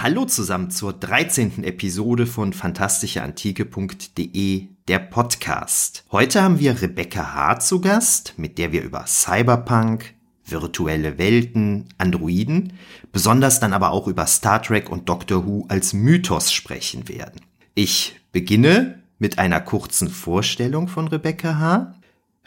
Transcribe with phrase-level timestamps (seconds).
[0.00, 1.64] Hallo zusammen zur 13.
[1.64, 6.06] Episode von fantastischeantike.de, der Podcast.
[6.10, 10.14] Heute haben wir Rebecca Hart zu Gast, mit der wir über Cyberpunk,
[10.46, 12.72] virtuelle Welten, Androiden,
[13.12, 17.42] besonders dann aber auch über Star Trek und Doctor Who als Mythos sprechen werden.
[17.74, 21.94] Ich beginne mit einer kurzen Vorstellung von Rebecca H.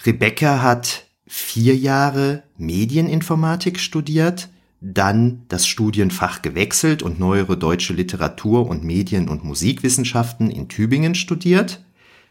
[0.03, 4.49] Rebecca hat vier Jahre Medieninformatik studiert,
[4.81, 11.83] dann das Studienfach gewechselt und neuere deutsche Literatur und Medien- und Musikwissenschaften in Tübingen studiert.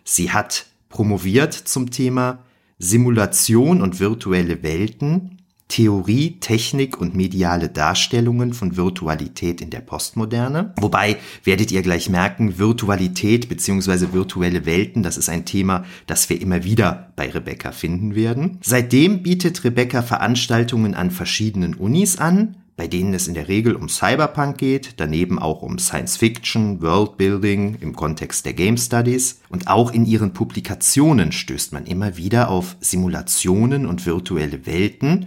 [0.05, 2.45] Sie hat promoviert zum Thema
[2.78, 5.33] Simulation und virtuelle Welten
[5.69, 10.75] Theorie, Technik und mediale Darstellungen von Virtualität in der Postmoderne.
[10.81, 14.12] Wobei werdet ihr gleich merken, Virtualität bzw.
[14.12, 18.59] virtuelle Welten, das ist ein Thema, das wir immer wieder bei Rebecca finden werden.
[18.62, 23.89] Seitdem bietet Rebecca Veranstaltungen an verschiedenen Unis an, bei denen es in der Regel um
[23.89, 29.92] Cyberpunk geht, daneben auch um Science Fiction, Worldbuilding im Kontext der Game Studies und auch
[29.92, 35.27] in ihren Publikationen stößt man immer wieder auf Simulationen und virtuelle Welten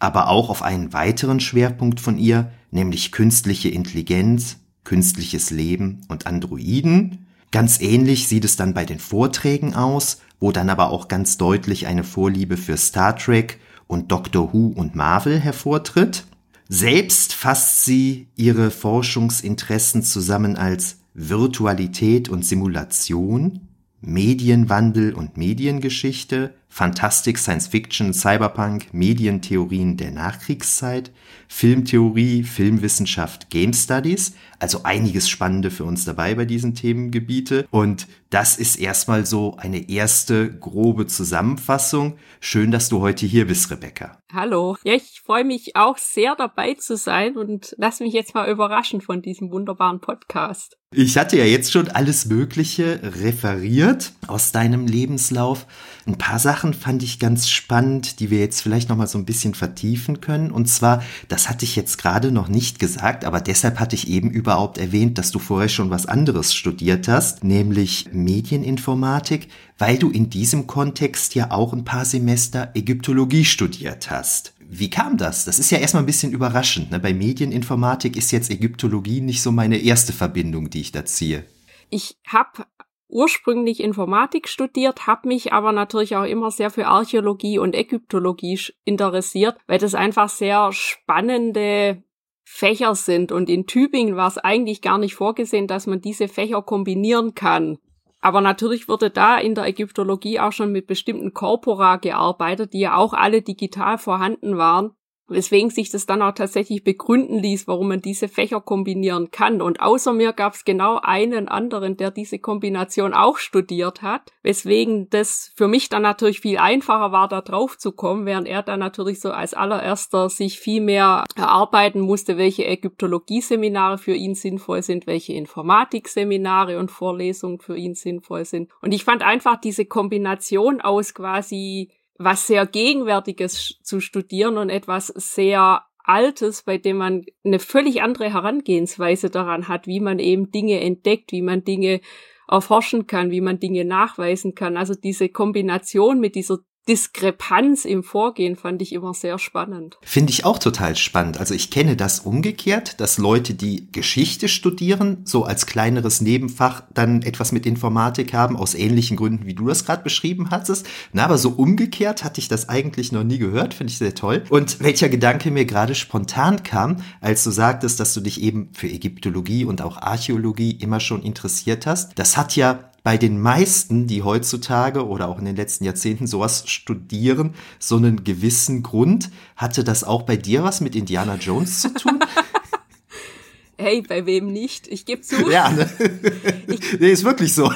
[0.00, 7.26] aber auch auf einen weiteren Schwerpunkt von ihr, nämlich künstliche Intelligenz, künstliches Leben und Androiden.
[7.50, 11.86] Ganz ähnlich sieht es dann bei den Vorträgen aus, wo dann aber auch ganz deutlich
[11.86, 16.24] eine Vorliebe für Star Trek und Doctor Who und Marvel hervortritt.
[16.68, 23.68] Selbst fasst sie ihre Forschungsinteressen zusammen als Virtualität und Simulation,
[24.00, 31.10] Medienwandel und Mediengeschichte, Fantastik, Science Fiction, Cyberpunk, Medientheorien der Nachkriegszeit,
[31.48, 34.34] Filmtheorie, Filmwissenschaft, Game Studies.
[34.60, 37.66] Also einiges Spannende für uns dabei bei diesen Themengebiete.
[37.70, 42.18] Und das ist erstmal so eine erste grobe Zusammenfassung.
[42.40, 44.18] Schön, dass du heute hier bist, Rebecca.
[44.32, 44.76] Hallo.
[44.84, 49.00] Ja, ich freue mich auch sehr dabei zu sein und lass mich jetzt mal überraschen
[49.00, 50.76] von diesem wunderbaren Podcast.
[50.94, 55.66] Ich hatte ja jetzt schon alles Mögliche referiert aus deinem Lebenslauf.
[56.08, 59.26] Ein paar Sachen fand ich ganz spannend, die wir jetzt vielleicht noch mal so ein
[59.26, 60.50] bisschen vertiefen können.
[60.50, 64.30] Und zwar, das hatte ich jetzt gerade noch nicht gesagt, aber deshalb hatte ich eben
[64.30, 70.30] überhaupt erwähnt, dass du vorher schon was anderes studiert hast, nämlich Medieninformatik, weil du in
[70.30, 74.54] diesem Kontext ja auch ein paar Semester Ägyptologie studiert hast.
[74.66, 75.44] Wie kam das?
[75.44, 76.90] Das ist ja erstmal ein bisschen überraschend.
[76.90, 77.00] Ne?
[77.00, 81.44] Bei Medieninformatik ist jetzt Ägyptologie nicht so meine erste Verbindung, die ich da ziehe.
[81.90, 82.64] Ich habe
[83.08, 89.56] ursprünglich Informatik studiert, habe mich aber natürlich auch immer sehr für Archäologie und Ägyptologie interessiert,
[89.66, 92.02] weil das einfach sehr spannende
[92.44, 93.32] Fächer sind.
[93.32, 97.78] Und in Tübingen war es eigentlich gar nicht vorgesehen, dass man diese Fächer kombinieren kann.
[98.20, 102.96] Aber natürlich wurde da in der Ägyptologie auch schon mit bestimmten Corpora gearbeitet, die ja
[102.96, 104.92] auch alle digital vorhanden waren
[105.28, 109.60] weswegen sich das dann auch tatsächlich begründen ließ, warum man diese Fächer kombinieren kann.
[109.62, 115.08] Und außer mir gab es genau einen anderen, der diese Kombination auch studiert hat, weswegen
[115.10, 118.80] das für mich dann natürlich viel einfacher war, da drauf zu kommen, während er dann
[118.80, 125.06] natürlich so als allererster sich viel mehr erarbeiten musste, welche Ägyptologie-Seminare für ihn sinnvoll sind,
[125.06, 128.70] welche Informatikseminare und Vorlesungen für ihn sinnvoll sind.
[128.80, 135.06] Und ich fand einfach diese Kombination aus quasi was sehr Gegenwärtiges zu studieren und etwas
[135.08, 140.80] sehr Altes, bei dem man eine völlig andere Herangehensweise daran hat, wie man eben Dinge
[140.80, 142.00] entdeckt, wie man Dinge
[142.48, 144.78] erforschen kann, wie man Dinge nachweisen kann.
[144.78, 146.58] Also diese Kombination mit dieser
[146.88, 149.98] Diskrepanz im Vorgehen fand ich immer sehr spannend.
[150.02, 151.38] Finde ich auch total spannend.
[151.38, 157.20] Also ich kenne das umgekehrt, dass Leute, die Geschichte studieren, so als kleineres Nebenfach dann
[157.20, 160.86] etwas mit Informatik haben, aus ähnlichen Gründen, wie du das gerade beschrieben hattest.
[161.12, 164.44] Na, aber so umgekehrt hatte ich das eigentlich noch nie gehört, finde ich sehr toll.
[164.48, 168.88] Und welcher Gedanke mir gerade spontan kam, als du sagtest, dass du dich eben für
[168.88, 174.22] Ägyptologie und auch Archäologie immer schon interessiert hast, das hat ja bei den meisten, die
[174.22, 179.30] heutzutage oder auch in den letzten Jahrzehnten sowas studieren, so einen gewissen Grund.
[179.56, 182.20] Hatte das auch bei dir was mit Indiana Jones zu tun?
[183.78, 184.88] Hey, bei wem nicht?
[184.88, 185.50] Ich gebe zu.
[185.50, 185.88] Ja, ne?
[186.66, 187.72] ich, nee, ist wirklich so.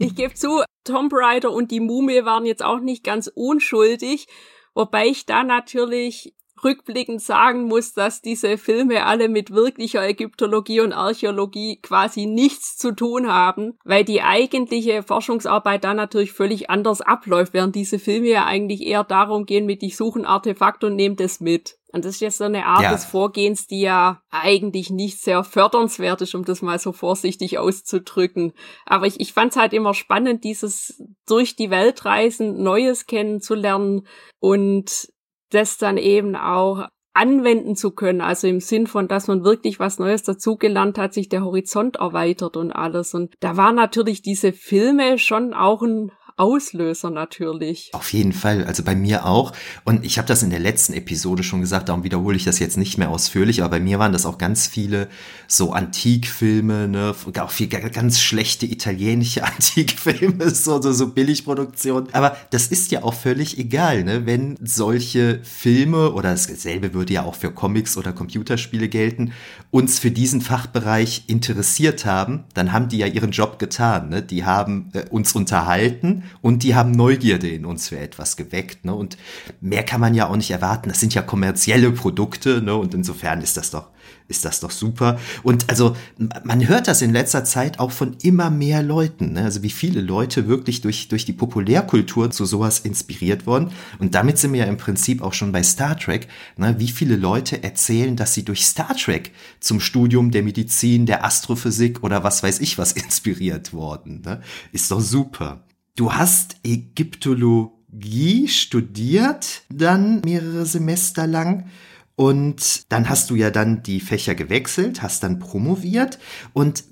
[0.00, 4.26] Ich gebe zu, Tomb Raider und die Mumie waren jetzt auch nicht ganz unschuldig,
[4.74, 10.92] wobei ich da natürlich rückblickend sagen muss, dass diese Filme alle mit wirklicher Ägyptologie und
[10.92, 17.52] Archäologie quasi nichts zu tun haben, weil die eigentliche Forschungsarbeit da natürlich völlig anders abläuft,
[17.52, 21.16] während diese Filme ja eigentlich eher darum gehen, mit ich suche ein Artefakt und nehme
[21.16, 21.78] das mit.
[21.94, 22.92] Und das ist jetzt so eine Art ja.
[22.92, 28.52] des Vorgehens, die ja eigentlich nicht sehr fördernswert ist, um das mal so vorsichtig auszudrücken.
[28.84, 34.08] Aber ich, ich fand es halt immer spannend, dieses durch die Welt reisen, Neues kennenzulernen
[34.40, 35.13] und
[35.54, 38.20] das dann eben auch anwenden zu können.
[38.20, 42.56] Also im Sinn von, dass man wirklich was Neues dazugelernt hat, sich der Horizont erweitert
[42.56, 43.14] und alles.
[43.14, 47.90] Und da waren natürlich diese Filme schon auch ein Auslöser natürlich.
[47.92, 49.52] Auf jeden Fall, also bei mir auch.
[49.84, 52.76] Und ich habe das in der letzten Episode schon gesagt, darum wiederhole ich das jetzt
[52.76, 55.08] nicht mehr ausführlich, aber bei mir waren das auch ganz viele
[55.46, 62.08] so Antikfilme, ne, auch viel ganz schlechte italienische Antikfilme, so, so, so Billigproduktion.
[62.10, 67.22] Aber das ist ja auch völlig egal, ne, wenn solche Filme oder dasselbe würde ja
[67.22, 69.32] auch für Comics oder Computerspiele gelten,
[69.70, 74.22] uns für diesen Fachbereich interessiert haben, dann haben die ja ihren Job getan, ne?
[74.22, 78.84] Die haben äh, uns unterhalten und die haben Neugierde in uns für etwas geweckt.
[78.84, 78.94] Ne?
[78.94, 79.16] Und
[79.60, 80.88] mehr kann man ja auch nicht erwarten.
[80.88, 82.74] Das sind ja kommerzielle Produkte ne?
[82.74, 83.88] und insofern ist das doch
[84.26, 85.18] ist das doch super.
[85.42, 85.96] Und also
[86.44, 89.34] man hört das in letzter Zeit auch von immer mehr Leuten.
[89.34, 89.42] Ne?
[89.42, 93.70] Also wie viele Leute wirklich durch, durch die Populärkultur zu sowas inspiriert wurden.
[93.98, 96.28] Und damit sind wir ja im Prinzip auch schon bei Star Trek.
[96.56, 96.76] Ne?
[96.78, 102.02] Wie viele Leute erzählen, dass sie durch Star Trek zum Studium der Medizin, der Astrophysik
[102.02, 104.22] oder was weiß ich was inspiriert wurden.
[104.22, 104.40] Ne?
[104.72, 105.64] Ist doch super.
[105.96, 111.70] Du hast Ägyptologie studiert, dann mehrere Semester lang.
[112.16, 116.18] Und dann hast du ja dann die Fächer gewechselt, hast dann promoviert
[116.52, 116.84] und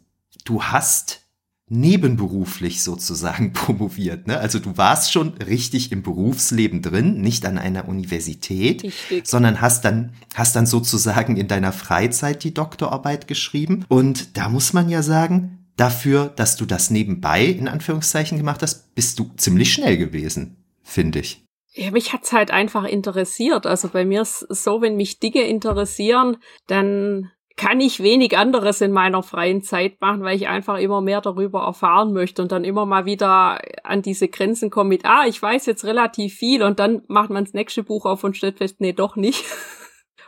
[0.44, 1.20] du hast
[1.69, 4.26] nebenberuflich sozusagen promoviert.
[4.26, 4.38] Ne?
[4.38, 9.26] Also du warst schon richtig im Berufsleben drin, nicht an einer Universität, richtig.
[9.26, 13.84] sondern hast dann, hast dann sozusagen in deiner Freizeit die Doktorarbeit geschrieben.
[13.88, 18.94] Und da muss man ja sagen, dafür, dass du das nebenbei in Anführungszeichen gemacht hast,
[18.94, 21.44] bist du ziemlich schnell gewesen, finde ich.
[21.74, 23.66] Ja, mich hat's halt einfach interessiert.
[23.66, 26.36] Also bei mir ist es so, wenn mich Dinge interessieren,
[26.66, 31.20] dann kann ich wenig anderes in meiner freien Zeit machen, weil ich einfach immer mehr
[31.20, 35.40] darüber erfahren möchte und dann immer mal wieder an diese Grenzen komme mit, ah, ich
[35.40, 38.76] weiß jetzt relativ viel und dann macht man das nächste Buch auf und stellt fest,
[38.80, 39.44] nee, doch nicht.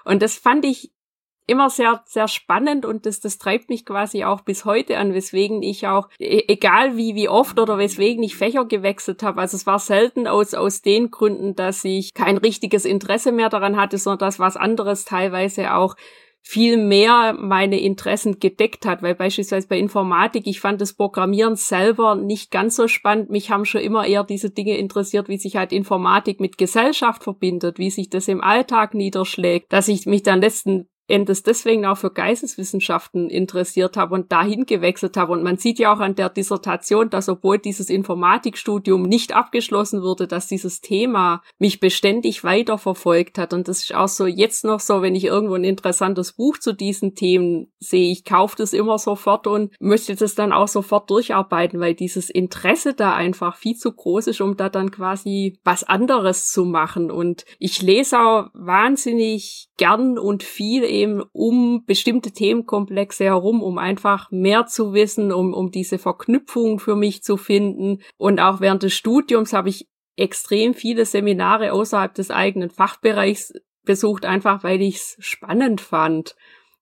[0.06, 0.92] Und das fand ich
[1.46, 5.62] immer sehr, sehr spannend und das, das treibt mich quasi auch bis heute an, weswegen
[5.62, 9.66] ich auch, e, egal wie, wie oft oder weswegen ich Fächer gewechselt habe, also es
[9.66, 14.20] war selten aus, aus den Gründen, dass ich kein richtiges Interesse mehr daran hatte, sondern
[14.20, 15.96] dass was anderes teilweise auch
[16.46, 22.16] viel mehr meine Interessen gedeckt hat, weil beispielsweise bei Informatik, ich fand das Programmieren selber
[22.16, 23.30] nicht ganz so spannend.
[23.30, 27.78] Mich haben schon immer eher diese Dinge interessiert, wie sich halt Informatik mit Gesellschaft verbindet,
[27.78, 32.10] wie sich das im Alltag niederschlägt, dass ich mich dann letzten Endes deswegen auch für
[32.10, 35.32] Geisteswissenschaften interessiert habe und dahin gewechselt habe.
[35.32, 40.26] Und man sieht ja auch an der Dissertation, dass obwohl dieses Informatikstudium nicht abgeschlossen wurde,
[40.26, 43.52] dass dieses Thema mich beständig weiterverfolgt hat.
[43.52, 46.72] Und das ist auch so jetzt noch so, wenn ich irgendwo ein interessantes Buch zu
[46.72, 51.80] diesen Themen sehe, ich kaufe das immer sofort und möchte das dann auch sofort durcharbeiten,
[51.80, 56.50] weil dieses Interesse da einfach viel zu groß ist, um da dann quasi was anderes
[56.50, 57.10] zu machen.
[57.10, 64.30] Und ich lese auch wahnsinnig gern und viel eben um bestimmte Themenkomplexe herum, um einfach
[64.30, 68.00] mehr zu wissen, um, um diese Verknüpfungen für mich zu finden.
[68.16, 73.52] Und auch während des Studiums habe ich extrem viele Seminare außerhalb des eigenen Fachbereichs
[73.84, 76.36] besucht, einfach weil ich es spannend fand.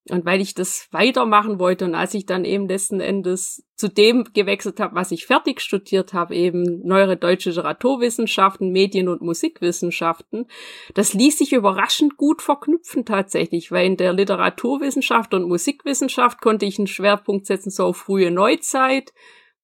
[0.09, 4.25] Und weil ich das weitermachen wollte und als ich dann eben letzten Endes zu dem
[4.35, 10.47] gewechselt habe, was ich fertig studiert habe, eben neuere deutsche Literaturwissenschaften, Medien- und Musikwissenschaften,
[10.95, 16.79] das ließ sich überraschend gut verknüpfen tatsächlich, weil in der Literaturwissenschaft und Musikwissenschaft konnte ich
[16.79, 19.13] einen Schwerpunkt setzen so auf frühe Neuzeit,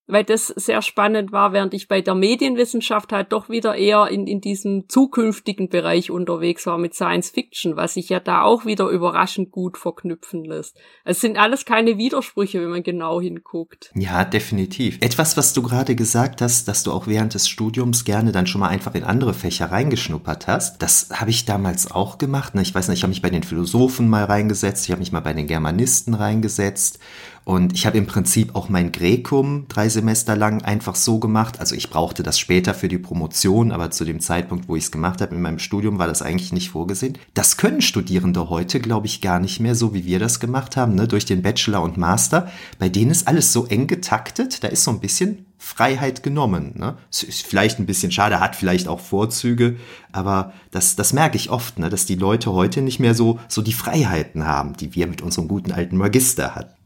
[0.09, 4.27] weil das sehr spannend war, während ich bei der Medienwissenschaft halt doch wieder eher in,
[4.27, 8.89] in diesem zukünftigen Bereich unterwegs war mit Science Fiction, was sich ja da auch wieder
[8.89, 10.77] überraschend gut verknüpfen lässt.
[11.05, 13.93] Es sind alles keine Widersprüche, wenn man genau hinguckt.
[13.95, 14.99] Ja, definitiv.
[15.01, 18.61] Etwas, was du gerade gesagt hast, dass du auch während des Studiums gerne dann schon
[18.61, 22.55] mal einfach in andere Fächer reingeschnuppert hast, das habe ich damals auch gemacht.
[22.55, 22.63] Ne?
[22.63, 25.21] Ich weiß nicht, ich habe mich bei den Philosophen mal reingesetzt, ich habe mich mal
[25.21, 26.99] bei den Germanisten reingesetzt
[27.49, 31.61] und ich habe im Prinzip auch mein Grekum drei Semester lang einfach so gemacht.
[31.61, 34.93] Also ich brauchte das später für die Promotion, aber zu dem Zeitpunkt, wo ich es
[34.93, 37.17] gemacht habe in meinem Studium, war das eigentlich nicht vorgesehen.
[37.33, 40.95] Das können Studierende heute, glaube ich, gar nicht mehr, so wie wir das gemacht haben,
[40.95, 41.09] ne?
[41.09, 42.51] durch den Bachelor und Master.
[42.79, 46.75] Bei denen ist alles so eng getaktet, da ist so ein bisschen Freiheit genommen.
[46.77, 46.99] Ne?
[47.11, 49.77] Ist vielleicht ein bisschen schade, hat vielleicht auch Vorzüge,
[50.13, 51.89] aber das, das merke ich oft, ne?
[51.89, 55.49] dass die Leute heute nicht mehr so, so die Freiheiten haben, die wir mit unserem
[55.49, 56.78] guten alten Magister hatten.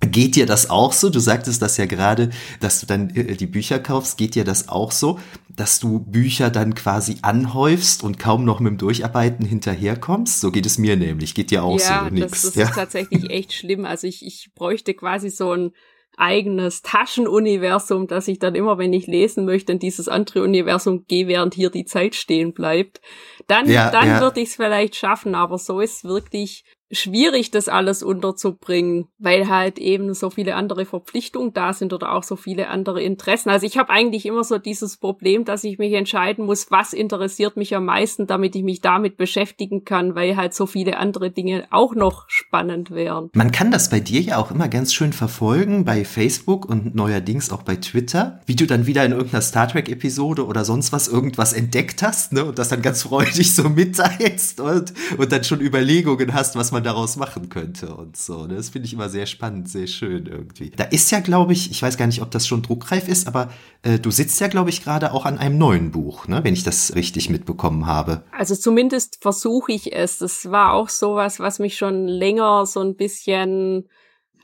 [0.00, 1.10] Geht dir das auch so?
[1.10, 4.16] Du sagtest das ja gerade, dass du dann äh, die Bücher kaufst.
[4.16, 8.70] Geht dir das auch so, dass du Bücher dann quasi anhäufst und kaum noch mit
[8.70, 10.40] dem Durcharbeiten hinterherkommst?
[10.40, 11.34] So geht es mir nämlich.
[11.34, 12.14] Geht dir auch ja, so?
[12.14, 12.30] Nix.
[12.30, 13.84] Das, das ja, das ist tatsächlich echt schlimm.
[13.84, 15.72] Also ich, ich bräuchte quasi so ein
[16.16, 21.28] eigenes Taschenuniversum, dass ich dann immer, wenn ich lesen möchte, in dieses andere Universum gehe,
[21.28, 23.00] während hier die Zeit stehen bleibt.
[23.46, 24.20] Dann, ja, dann ja.
[24.20, 29.78] würde ich es vielleicht schaffen, aber so ist wirklich schwierig, das alles unterzubringen, weil halt
[29.78, 33.50] eben so viele andere Verpflichtungen da sind oder auch so viele andere Interessen.
[33.50, 37.56] Also ich habe eigentlich immer so dieses Problem, dass ich mich entscheiden muss, was interessiert
[37.56, 41.66] mich am meisten, damit ich mich damit beschäftigen kann, weil halt so viele andere Dinge
[41.70, 43.30] auch noch spannend wären.
[43.34, 47.50] Man kann das bei dir ja auch immer ganz schön verfolgen, bei Facebook und neuerdings
[47.50, 51.52] auch bei Twitter, wie du dann wieder in irgendeiner Star Trek-Episode oder sonst was irgendwas
[51.52, 56.32] entdeckt hast ne, und das dann ganz freudig so mitteilst und, und dann schon Überlegungen
[56.32, 58.46] hast, was man man daraus machen könnte und so.
[58.46, 58.54] Ne?
[58.54, 60.70] Das finde ich immer sehr spannend, sehr schön irgendwie.
[60.70, 63.50] Da ist ja, glaube ich, ich weiß gar nicht, ob das schon druckreif ist, aber
[63.82, 66.44] äh, du sitzt ja, glaube ich, gerade auch an einem neuen Buch, ne?
[66.44, 68.22] wenn ich das richtig mitbekommen habe.
[68.30, 70.18] Also zumindest versuche ich es.
[70.18, 73.88] Das war auch sowas, was mich schon länger so ein bisschen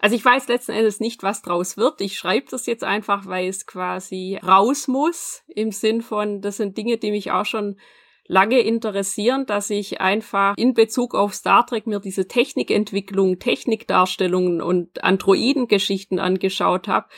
[0.01, 2.03] also ich weiß letzten Endes nicht, was draus wird.
[2.03, 6.77] Ich schreibe das jetzt einfach, weil es quasi raus muss, im Sinn von, das sind
[6.77, 7.77] Dinge, die mich auch schon
[8.27, 15.03] lange interessieren, dass ich einfach in Bezug auf Star Trek mir diese Technikentwicklung, Technikdarstellungen und
[15.05, 17.09] Androidengeschichten angeschaut habe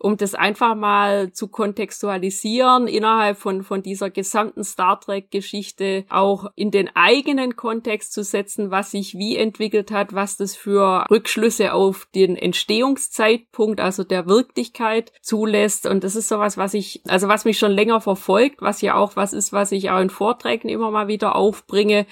[0.00, 6.70] um das einfach mal zu kontextualisieren innerhalb von, von dieser gesamten Star Trek-Geschichte, auch in
[6.70, 12.08] den eigenen Kontext zu setzen, was sich wie entwickelt hat, was das für Rückschlüsse auf
[12.14, 15.86] den Entstehungszeitpunkt, also der Wirklichkeit zulässt.
[15.86, 19.16] Und das ist sowas, was ich, also was mich schon länger verfolgt, was ja auch
[19.16, 22.06] was ist, was ich auch in Vorträgen immer mal wieder aufbringe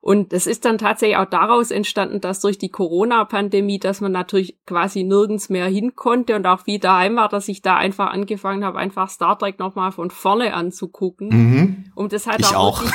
[0.00, 4.56] und es ist dann tatsächlich auch daraus entstanden, dass durch die Corona-Pandemie, dass man natürlich
[4.64, 8.64] quasi nirgends mehr hin konnte und auch wie daheim war, dass ich da einfach angefangen
[8.64, 11.28] habe, einfach Star Trek nochmal von vorne anzugucken.
[11.28, 11.84] Mhm.
[11.96, 12.92] Um das halt ich auch, auch.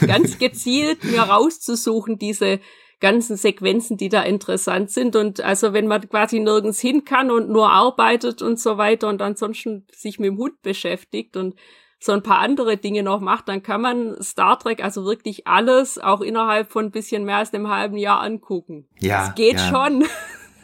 [0.06, 2.58] ganz gezielt mir rauszusuchen, diese
[2.98, 5.16] ganzen Sequenzen, die da interessant sind.
[5.16, 9.22] Und also wenn man quasi nirgends hin kann und nur arbeitet und so weiter und
[9.22, 11.54] ansonsten sich mit dem Hund beschäftigt und
[12.02, 15.98] so ein paar andere Dinge noch macht, dann kann man Star Trek also wirklich alles
[15.98, 18.86] auch innerhalb von ein bisschen mehr als einem halben Jahr angucken.
[18.98, 19.28] Ja.
[19.28, 19.70] Es geht ja.
[19.70, 20.04] schon.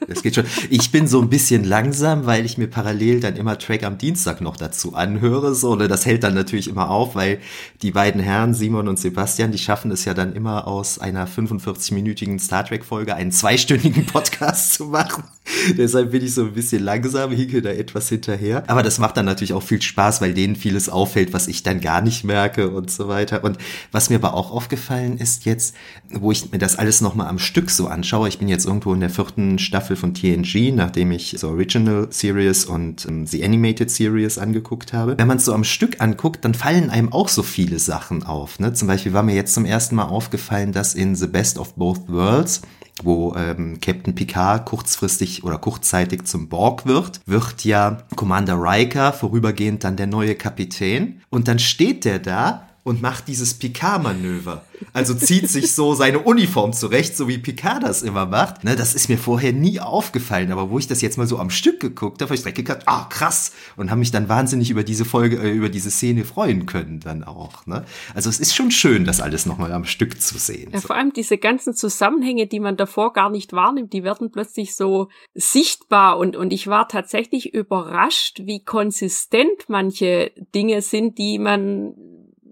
[0.07, 0.47] Das geht schon.
[0.71, 4.40] Ich bin so ein bisschen langsam, weil ich mir parallel dann immer Track am Dienstag
[4.40, 5.54] noch dazu anhöre.
[5.54, 5.88] So, ne?
[5.88, 7.40] Das hält dann natürlich immer auf, weil
[7.83, 12.38] die beiden Herren, Simon und Sebastian, die schaffen es ja dann immer aus einer 45-minütigen
[12.38, 15.25] Star Trek-Folge einen zweistündigen Podcast zu machen.
[15.76, 18.62] Deshalb bin ich so ein bisschen langsam, hinke da etwas hinterher.
[18.69, 21.81] Aber das macht dann natürlich auch viel Spaß, weil denen vieles auffällt, was ich dann
[21.81, 23.43] gar nicht merke und so weiter.
[23.43, 23.59] Und
[23.90, 25.75] was mir aber auch aufgefallen ist jetzt,
[26.11, 29.00] wo ich mir das alles nochmal am Stück so anschaue, ich bin jetzt irgendwo in
[29.00, 33.90] der vierten Staffel Staffel von TNG, nachdem ich so Original Series und ähm, The Animated
[33.90, 35.17] Series angeguckt habe.
[35.17, 38.59] Wenn man es so am Stück anguckt, dann fallen einem auch so viele Sachen auf.
[38.59, 38.73] Ne?
[38.73, 42.09] Zum Beispiel war mir jetzt zum ersten Mal aufgefallen, dass in The Best of Both
[42.09, 42.62] Worlds
[43.05, 49.85] wo ähm, Captain Picard kurzfristig oder kurzzeitig zum Borg wird, wird ja Commander Riker vorübergehend
[49.85, 51.23] dann der neue Kapitän.
[51.31, 54.64] Und dann steht der da und macht dieses Picard-Manöver.
[54.92, 58.64] Also zieht sich so seine Uniform zurecht, so wie Picard das immer macht.
[58.64, 61.50] Ne, das ist mir vorher nie aufgefallen, aber wo ich das jetzt mal so am
[61.50, 63.52] Stück geguckt habe, habe ich direkt gedacht, ah, krass.
[63.76, 67.25] Und habe mich dann wahnsinnig über diese Folge, äh, über diese Szene freuen können dann
[67.25, 67.66] auch.
[67.66, 67.85] Ne?
[68.14, 70.71] Also es ist schon schön, das alles nochmal am Stück zu sehen.
[70.73, 74.75] Ja, vor allem diese ganzen Zusammenhänge, die man davor gar nicht wahrnimmt, die werden plötzlich
[74.75, 81.95] so sichtbar und, und ich war tatsächlich überrascht, wie konsistent manche Dinge sind, die man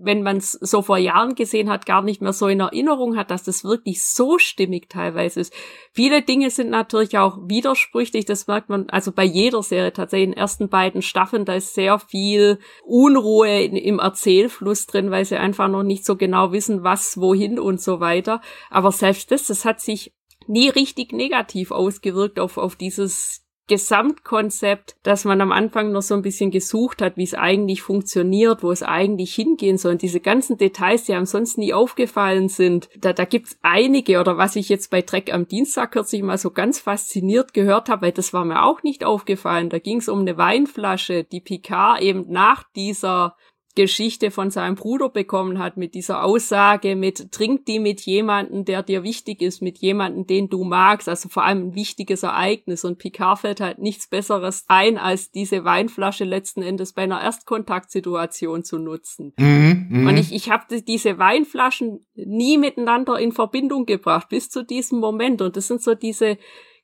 [0.07, 3.31] wenn man es so vor Jahren gesehen hat, gar nicht mehr so in Erinnerung hat,
[3.31, 5.53] dass das wirklich so stimmig teilweise ist.
[5.93, 10.33] Viele Dinge sind natürlich auch widersprüchlich, das merkt man also bei jeder Serie tatsächlich in
[10.33, 15.37] den ersten beiden Staffeln, da ist sehr viel Unruhe in, im Erzählfluss drin, weil sie
[15.37, 18.41] einfach noch nicht so genau wissen, was, wohin und so weiter.
[18.71, 20.15] Aber selbst das, das hat sich
[20.47, 26.23] nie richtig negativ ausgewirkt auf, auf dieses Gesamtkonzept, dass man am Anfang noch so ein
[26.23, 29.93] bisschen gesucht hat, wie es eigentlich funktioniert, wo es eigentlich hingehen soll.
[29.93, 34.39] Und diese ganzen Details, die einem sonst nie aufgefallen sind, da, da gibt's einige oder
[34.39, 38.13] was ich jetzt bei Dreck am Dienstag kürzlich mal so ganz fasziniert gehört habe, weil
[38.13, 39.69] das war mir auch nicht aufgefallen.
[39.69, 43.37] Da ging's um eine Weinflasche, die Picard eben nach dieser
[43.77, 48.83] Geschichte von seinem Bruder bekommen hat, mit dieser Aussage, mit trink die mit jemanden, der
[48.83, 52.85] dir wichtig ist, mit jemanden, den du magst, also vor allem ein wichtiges Ereignis.
[52.85, 58.65] Und Picard fällt halt nichts Besseres ein, als diese Weinflasche letzten Endes bei einer Erstkontaktsituation
[58.65, 59.33] zu nutzen.
[59.37, 60.11] Mhm, mh.
[60.11, 65.43] Und ich, ich habe diese Weinflaschen nie miteinander in Verbindung gebracht, bis zu diesem Moment.
[65.43, 66.39] Und das sind so diese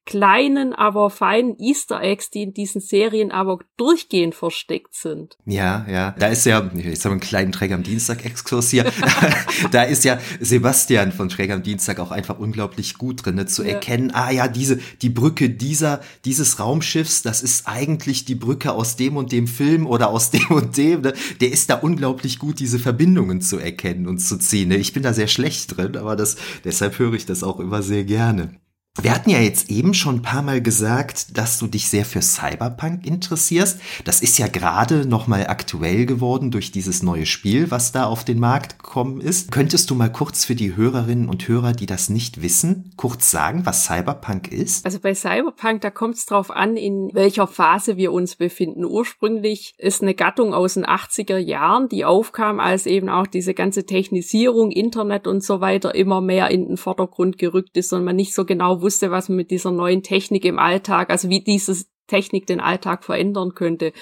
[0.05, 5.37] kleinen, aber feinen Easter Eggs, die in diesen Serien aber durchgehend versteckt sind.
[5.45, 6.15] Ja, ja.
[6.19, 8.91] Da ist ja, jetzt haben wir einen kleinen Träger am Dienstag-Exkurs hier.
[9.71, 13.63] da ist ja Sebastian von Träger am Dienstag auch einfach unglaublich gut drin, ne, zu
[13.63, 13.71] ja.
[13.71, 18.97] erkennen, ah ja, diese, die Brücke dieser, dieses Raumschiffs, das ist eigentlich die Brücke aus
[18.97, 21.03] dem und dem Film oder aus dem und dem.
[21.03, 21.13] Ne?
[21.41, 24.71] Der ist da unglaublich gut, diese Verbindungen zu erkennen und zu ziehen.
[24.71, 24.77] Ne?
[24.77, 28.05] Ich bin da sehr schlecht drin, aber das, deshalb höre ich das auch immer sehr
[28.05, 28.62] gerne.
[29.01, 32.21] Wir hatten ja jetzt eben schon ein paar Mal gesagt, dass du dich sehr für
[32.21, 33.81] Cyberpunk interessierst.
[34.05, 38.39] Das ist ja gerade nochmal aktuell geworden durch dieses neue Spiel, was da auf den
[38.39, 39.51] Markt gekommen ist.
[39.51, 43.65] Könntest du mal kurz für die Hörerinnen und Hörer, die das nicht wissen, kurz sagen,
[43.65, 44.85] was Cyberpunk ist?
[44.85, 48.85] Also bei Cyberpunk, da kommt es drauf an, in welcher Phase wir uns befinden.
[48.85, 53.87] Ursprünglich ist eine Gattung aus den 80er Jahren, die aufkam, als eben auch diese ganze
[53.87, 58.35] Technisierung, Internet und so weiter immer mehr in den Vordergrund gerückt ist und man nicht
[58.35, 62.47] so genau wusste, was man mit dieser neuen Technik im Alltag, also wie diese Technik
[62.47, 63.93] den Alltag verändern könnte.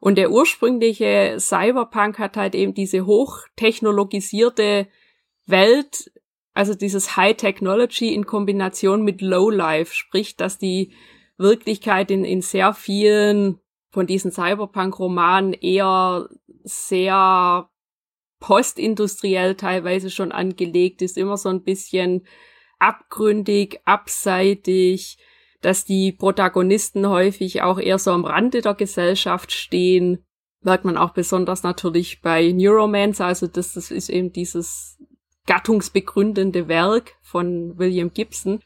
[0.00, 4.88] Und der ursprüngliche Cyberpunk hat halt eben diese hochtechnologisierte
[5.46, 6.10] Welt,
[6.54, 10.92] also dieses High Technology in Kombination mit Low Life, sprich, dass die
[11.38, 13.60] Wirklichkeit in, in sehr vielen
[13.90, 16.28] von diesen Cyberpunk-Romanen eher
[16.64, 17.70] sehr
[18.40, 22.26] postindustriell teilweise schon angelegt ist, immer so ein bisschen
[22.82, 25.18] abgründig, abseitig,
[25.60, 30.24] dass die Protagonisten häufig auch eher so am Rande der Gesellschaft stehen.
[30.62, 34.98] Merkt man auch besonders natürlich bei Neuromancer, also das, das ist eben dieses
[35.46, 38.60] gattungsbegründende Werk von William Gibson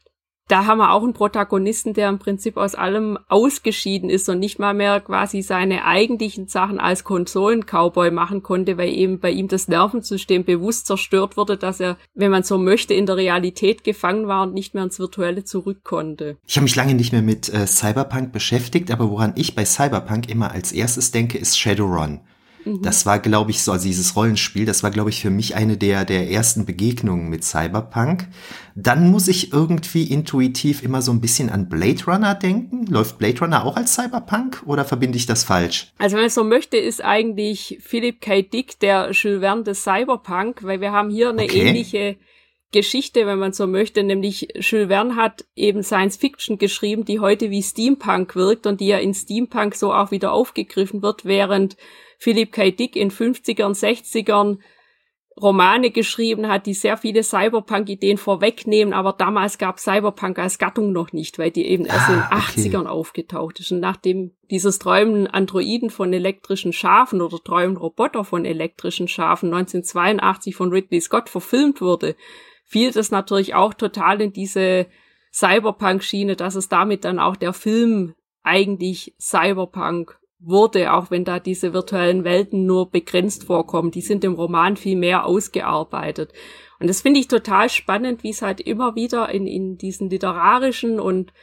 [0.47, 4.59] da haben wir auch einen Protagonisten, der im Prinzip aus allem ausgeschieden ist und nicht
[4.59, 9.67] mal mehr quasi seine eigentlichen Sachen als Konsolen-Cowboy machen konnte, weil eben bei ihm das
[9.67, 14.43] Nervensystem bewusst zerstört wurde, dass er, wenn man so möchte, in der Realität gefangen war
[14.43, 16.37] und nicht mehr ins Virtuelle zurück konnte.
[16.47, 20.29] Ich habe mich lange nicht mehr mit äh, Cyberpunk beschäftigt, aber woran ich bei Cyberpunk
[20.29, 22.21] immer als erstes denke, ist Shadowrun.
[22.73, 22.81] Mhm.
[22.81, 25.77] Das war, glaube ich, so, also dieses Rollenspiel, das war, glaube ich, für mich eine
[25.77, 28.27] der, der ersten Begegnungen mit Cyberpunk.
[28.75, 32.85] Dann muss ich irgendwie intuitiv immer so ein bisschen an Blade Runner denken.
[32.87, 35.91] Läuft Blade Runner auch als Cyberpunk oder verbinde ich das falsch?
[35.97, 38.41] Also wenn man so möchte, ist eigentlich Philip K.
[38.41, 41.61] Dick der Jules Verne des Cyberpunk, weil wir haben hier eine okay.
[41.61, 42.17] ähnliche
[42.71, 47.49] Geschichte, wenn man so möchte, nämlich Jules Verne hat eben Science Fiction geschrieben, die heute
[47.49, 51.77] wie Steampunk wirkt und die ja in Steampunk so auch wieder aufgegriffen wird, während
[52.17, 52.71] Philipp K.
[52.71, 54.57] Dick in 50ern, 60ern
[55.39, 61.13] Romane geschrieben hat, die sehr viele Cyberpunk-Ideen vorwegnehmen, aber damals gab Cyberpunk als Gattung noch
[61.13, 62.89] nicht, weil die eben erst ah, in den 80ern okay.
[62.89, 63.71] aufgetaucht ist.
[63.71, 70.55] Und nachdem dieses Träumen Androiden von elektrischen Schafen oder Träumen Roboter von elektrischen Schafen 1982
[70.55, 72.15] von Ridley Scott verfilmt wurde,
[72.65, 74.87] fiel das natürlich auch total in diese
[75.31, 81.73] Cyberpunk-Schiene, dass es damit dann auch der Film eigentlich Cyberpunk wurde, auch wenn da diese
[81.73, 83.91] virtuellen Welten nur begrenzt vorkommen.
[83.91, 86.31] Die sind im Roman viel mehr ausgearbeitet.
[86.79, 90.99] Und das finde ich total spannend, wie es halt immer wieder in, in diesen literarischen
[90.99, 91.33] und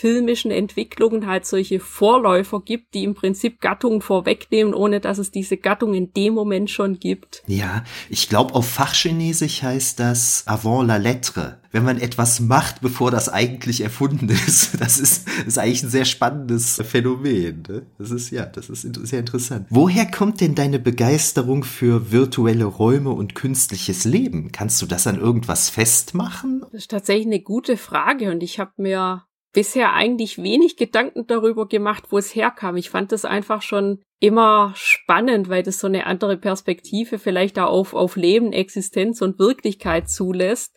[0.00, 5.58] filmischen Entwicklungen halt solche Vorläufer gibt, die im Prinzip Gattungen vorwegnehmen, ohne dass es diese
[5.58, 7.42] Gattung in dem Moment schon gibt.
[7.46, 11.60] Ja, ich glaube auf Fachchinesisch heißt das avant la lettre.
[11.70, 14.70] Wenn man etwas macht, bevor das eigentlich erfunden ist.
[14.80, 17.62] Das ist, ist eigentlich ein sehr spannendes Phänomen.
[17.68, 17.82] Ne?
[17.98, 19.66] Das ist ja, das ist sehr interessant.
[19.68, 24.50] Woher kommt denn deine Begeisterung für virtuelle Räume und künstliches Leben?
[24.52, 26.62] Kannst du das an irgendwas festmachen?
[26.62, 31.66] Das ist tatsächlich eine gute Frage und ich habe mir bisher eigentlich wenig Gedanken darüber
[31.66, 32.76] gemacht, wo es herkam.
[32.76, 37.70] Ich fand das einfach schon immer spannend, weil das so eine andere Perspektive vielleicht auch
[37.70, 40.76] auf, auf Leben, Existenz und Wirklichkeit zulässt.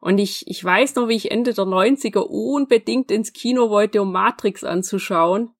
[0.00, 4.12] Und ich, ich weiß noch, wie ich Ende der 90er unbedingt ins Kino wollte, um
[4.12, 5.50] Matrix anzuschauen.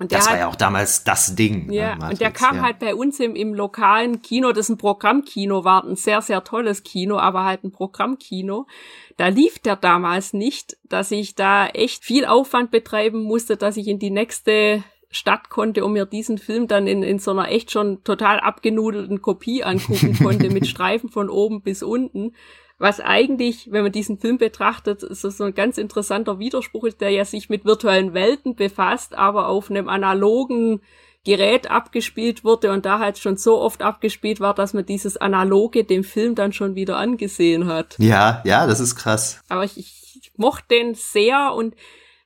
[0.00, 1.66] Und das war ja auch damals das Ding.
[1.66, 2.62] Ne, ja, Matrix, und der kam ja.
[2.62, 6.82] halt bei uns im, im lokalen Kino, das ein Programmkino war, ein sehr, sehr tolles
[6.82, 8.66] Kino, aber halt ein Programmkino.
[9.16, 13.86] Da lief der damals nicht, dass ich da echt viel Aufwand betreiben musste, dass ich
[13.86, 17.70] in die nächste Stadt konnte, um mir diesen Film dann in, in so einer echt
[17.70, 22.32] schon total abgenudelten Kopie angucken konnte, mit Streifen von oben bis unten.
[22.78, 27.10] Was eigentlich, wenn man diesen Film betrachtet, so, so ein ganz interessanter Widerspruch ist, der
[27.10, 30.80] ja sich mit virtuellen Welten befasst, aber auf einem analogen
[31.24, 35.84] Gerät abgespielt wurde und da halt schon so oft abgespielt war, dass man dieses Analoge
[35.84, 37.96] dem Film dann schon wieder angesehen hat.
[37.98, 39.40] Ja, ja, das ist krass.
[39.48, 41.74] Aber ich, ich mochte den sehr und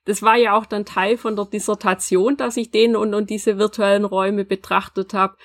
[0.05, 3.59] das war ja auch dann Teil von der Dissertation, dass ich den und, und diese
[3.59, 5.37] virtuellen Räume betrachtet habe.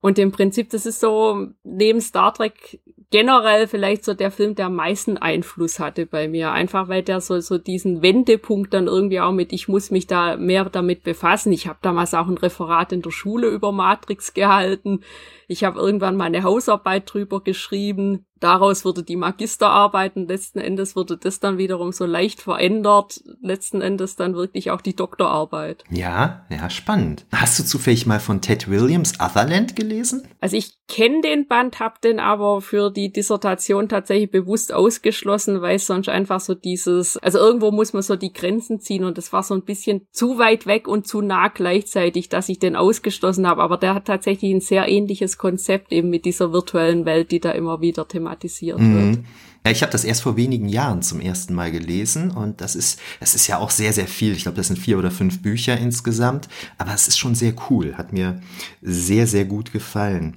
[0.00, 2.80] Und im Prinzip, das ist so, neben Star Trek
[3.14, 6.50] generell vielleicht so der Film, der am meisten Einfluss hatte bei mir.
[6.50, 10.36] Einfach weil der so, so diesen Wendepunkt dann irgendwie auch mit, ich muss mich da
[10.36, 11.52] mehr damit befassen.
[11.52, 15.04] Ich habe damals auch ein Referat in der Schule über Matrix gehalten.
[15.48, 21.16] Ich habe irgendwann meine Hausarbeit drüber geschrieben daraus wurde die Magisterarbeit und letzten Endes wurde
[21.16, 25.82] das dann wiederum so leicht verändert, letzten Endes dann wirklich auch die Doktorarbeit.
[25.90, 27.24] Ja, ja, spannend.
[27.32, 30.28] Hast du zufällig mal von Ted Williams Otherland gelesen?
[30.40, 35.76] Also ich kenne den Band, habe den aber für die Dissertation tatsächlich bewusst ausgeschlossen, weil
[35.76, 39.32] es sonst einfach so dieses, also irgendwo muss man so die Grenzen ziehen und das
[39.32, 43.48] war so ein bisschen zu weit weg und zu nah gleichzeitig, dass ich den ausgeschlossen
[43.48, 43.62] habe.
[43.62, 47.50] Aber der hat tatsächlich ein sehr ähnliches Konzept eben mit dieser virtuellen Welt, die da
[47.52, 48.94] immer wieder thematisiert thematisiert mhm.
[48.94, 49.24] wird.
[49.66, 53.00] Ja, ich habe das erst vor wenigen Jahren zum ersten Mal gelesen und das ist,
[53.18, 54.32] das ist ja auch sehr, sehr viel.
[54.32, 57.94] Ich glaube, das sind vier oder fünf Bücher insgesamt, aber es ist schon sehr cool,
[57.96, 58.42] hat mir
[58.82, 60.36] sehr, sehr gut gefallen.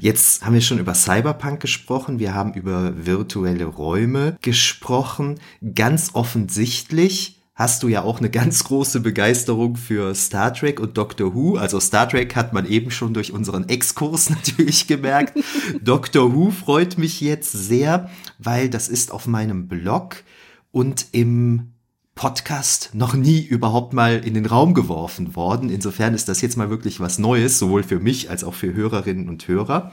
[0.00, 5.40] Jetzt haben wir schon über Cyberpunk gesprochen, wir haben über virtuelle Räume gesprochen.
[5.74, 11.34] Ganz offensichtlich hast du ja auch eine ganz große Begeisterung für Star Trek und Doctor
[11.34, 11.56] Who.
[11.56, 15.36] Also Star Trek hat man eben schon durch unseren Exkurs natürlich gemerkt.
[15.82, 20.22] Doctor Who freut mich jetzt sehr, weil das ist auf meinem Blog
[20.70, 21.72] und im
[22.16, 25.68] Podcast noch nie überhaupt mal in den Raum geworfen worden.
[25.68, 29.28] Insofern ist das jetzt mal wirklich was Neues, sowohl für mich als auch für Hörerinnen
[29.28, 29.92] und Hörer.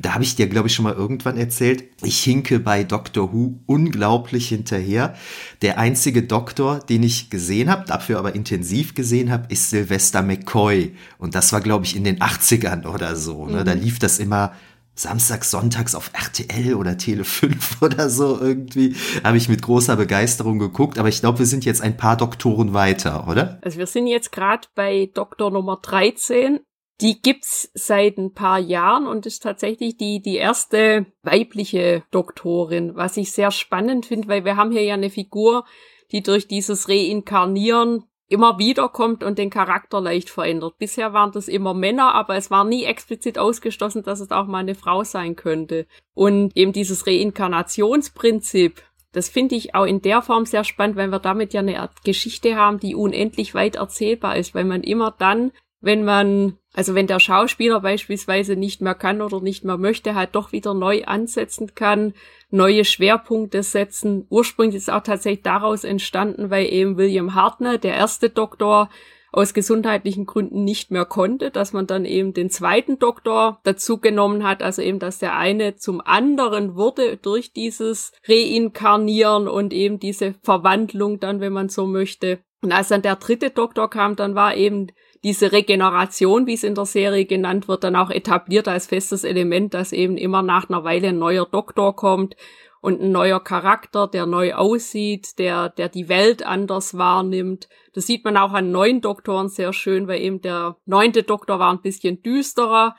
[0.00, 3.58] Da habe ich dir, glaube ich, schon mal irgendwann erzählt, ich hinke bei Doctor Who
[3.66, 5.16] unglaublich hinterher.
[5.60, 10.94] Der einzige Doktor, den ich gesehen habe, dafür aber intensiv gesehen habe, ist Sylvester McCoy.
[11.18, 13.44] Und das war, glaube ich, in den 80ern oder so.
[13.46, 13.62] Ne?
[13.62, 13.64] Mhm.
[13.64, 14.52] Da lief das immer
[14.96, 18.96] samstags, sonntags auf RTL oder Tele 5 oder so irgendwie.
[19.22, 22.74] Habe ich mit großer Begeisterung geguckt, aber ich glaube, wir sind jetzt ein paar Doktoren
[22.74, 23.58] weiter, oder?
[23.62, 26.60] Also wir sind jetzt gerade bei Doktor Nummer 13.
[27.02, 33.18] Die gibt's seit ein paar Jahren und ist tatsächlich die, die erste weibliche Doktorin, was
[33.18, 35.66] ich sehr spannend finde, weil wir haben hier ja eine Figur,
[36.10, 40.78] die durch dieses Reinkarnieren immer wieder kommt und den Charakter leicht verändert.
[40.78, 44.58] Bisher waren das immer Männer, aber es war nie explizit ausgeschlossen, dass es auch mal
[44.58, 45.86] eine Frau sein könnte.
[46.14, 51.20] Und eben dieses Reinkarnationsprinzip, das finde ich auch in der Form sehr spannend, weil wir
[51.20, 55.52] damit ja eine Art Geschichte haben, die unendlich weit erzählbar ist, weil man immer dann,
[55.80, 60.34] wenn man, also wenn der Schauspieler beispielsweise nicht mehr kann oder nicht mehr möchte, halt
[60.34, 62.12] doch wieder neu ansetzen kann,
[62.50, 64.26] neue Schwerpunkte setzen.
[64.28, 68.88] Ursprünglich ist auch tatsächlich daraus entstanden, weil eben William Hartner, der erste Doktor,
[69.32, 74.44] aus gesundheitlichen Gründen nicht mehr konnte, dass man dann eben den zweiten Doktor dazu genommen
[74.44, 80.34] hat, also eben, dass der eine zum anderen wurde durch dieses Reinkarnieren und eben diese
[80.42, 82.38] Verwandlung dann, wenn man so möchte.
[82.62, 84.86] Und als dann der dritte Doktor kam, dann war eben
[85.26, 89.74] diese Regeneration, wie es in der Serie genannt wird, dann auch etabliert als festes Element,
[89.74, 92.36] dass eben immer nach einer Weile ein neuer Doktor kommt
[92.80, 97.68] und ein neuer Charakter, der neu aussieht, der, der die Welt anders wahrnimmt.
[97.92, 101.72] Das sieht man auch an neuen Doktoren sehr schön, weil eben der neunte Doktor war
[101.72, 102.94] ein bisschen düsterer,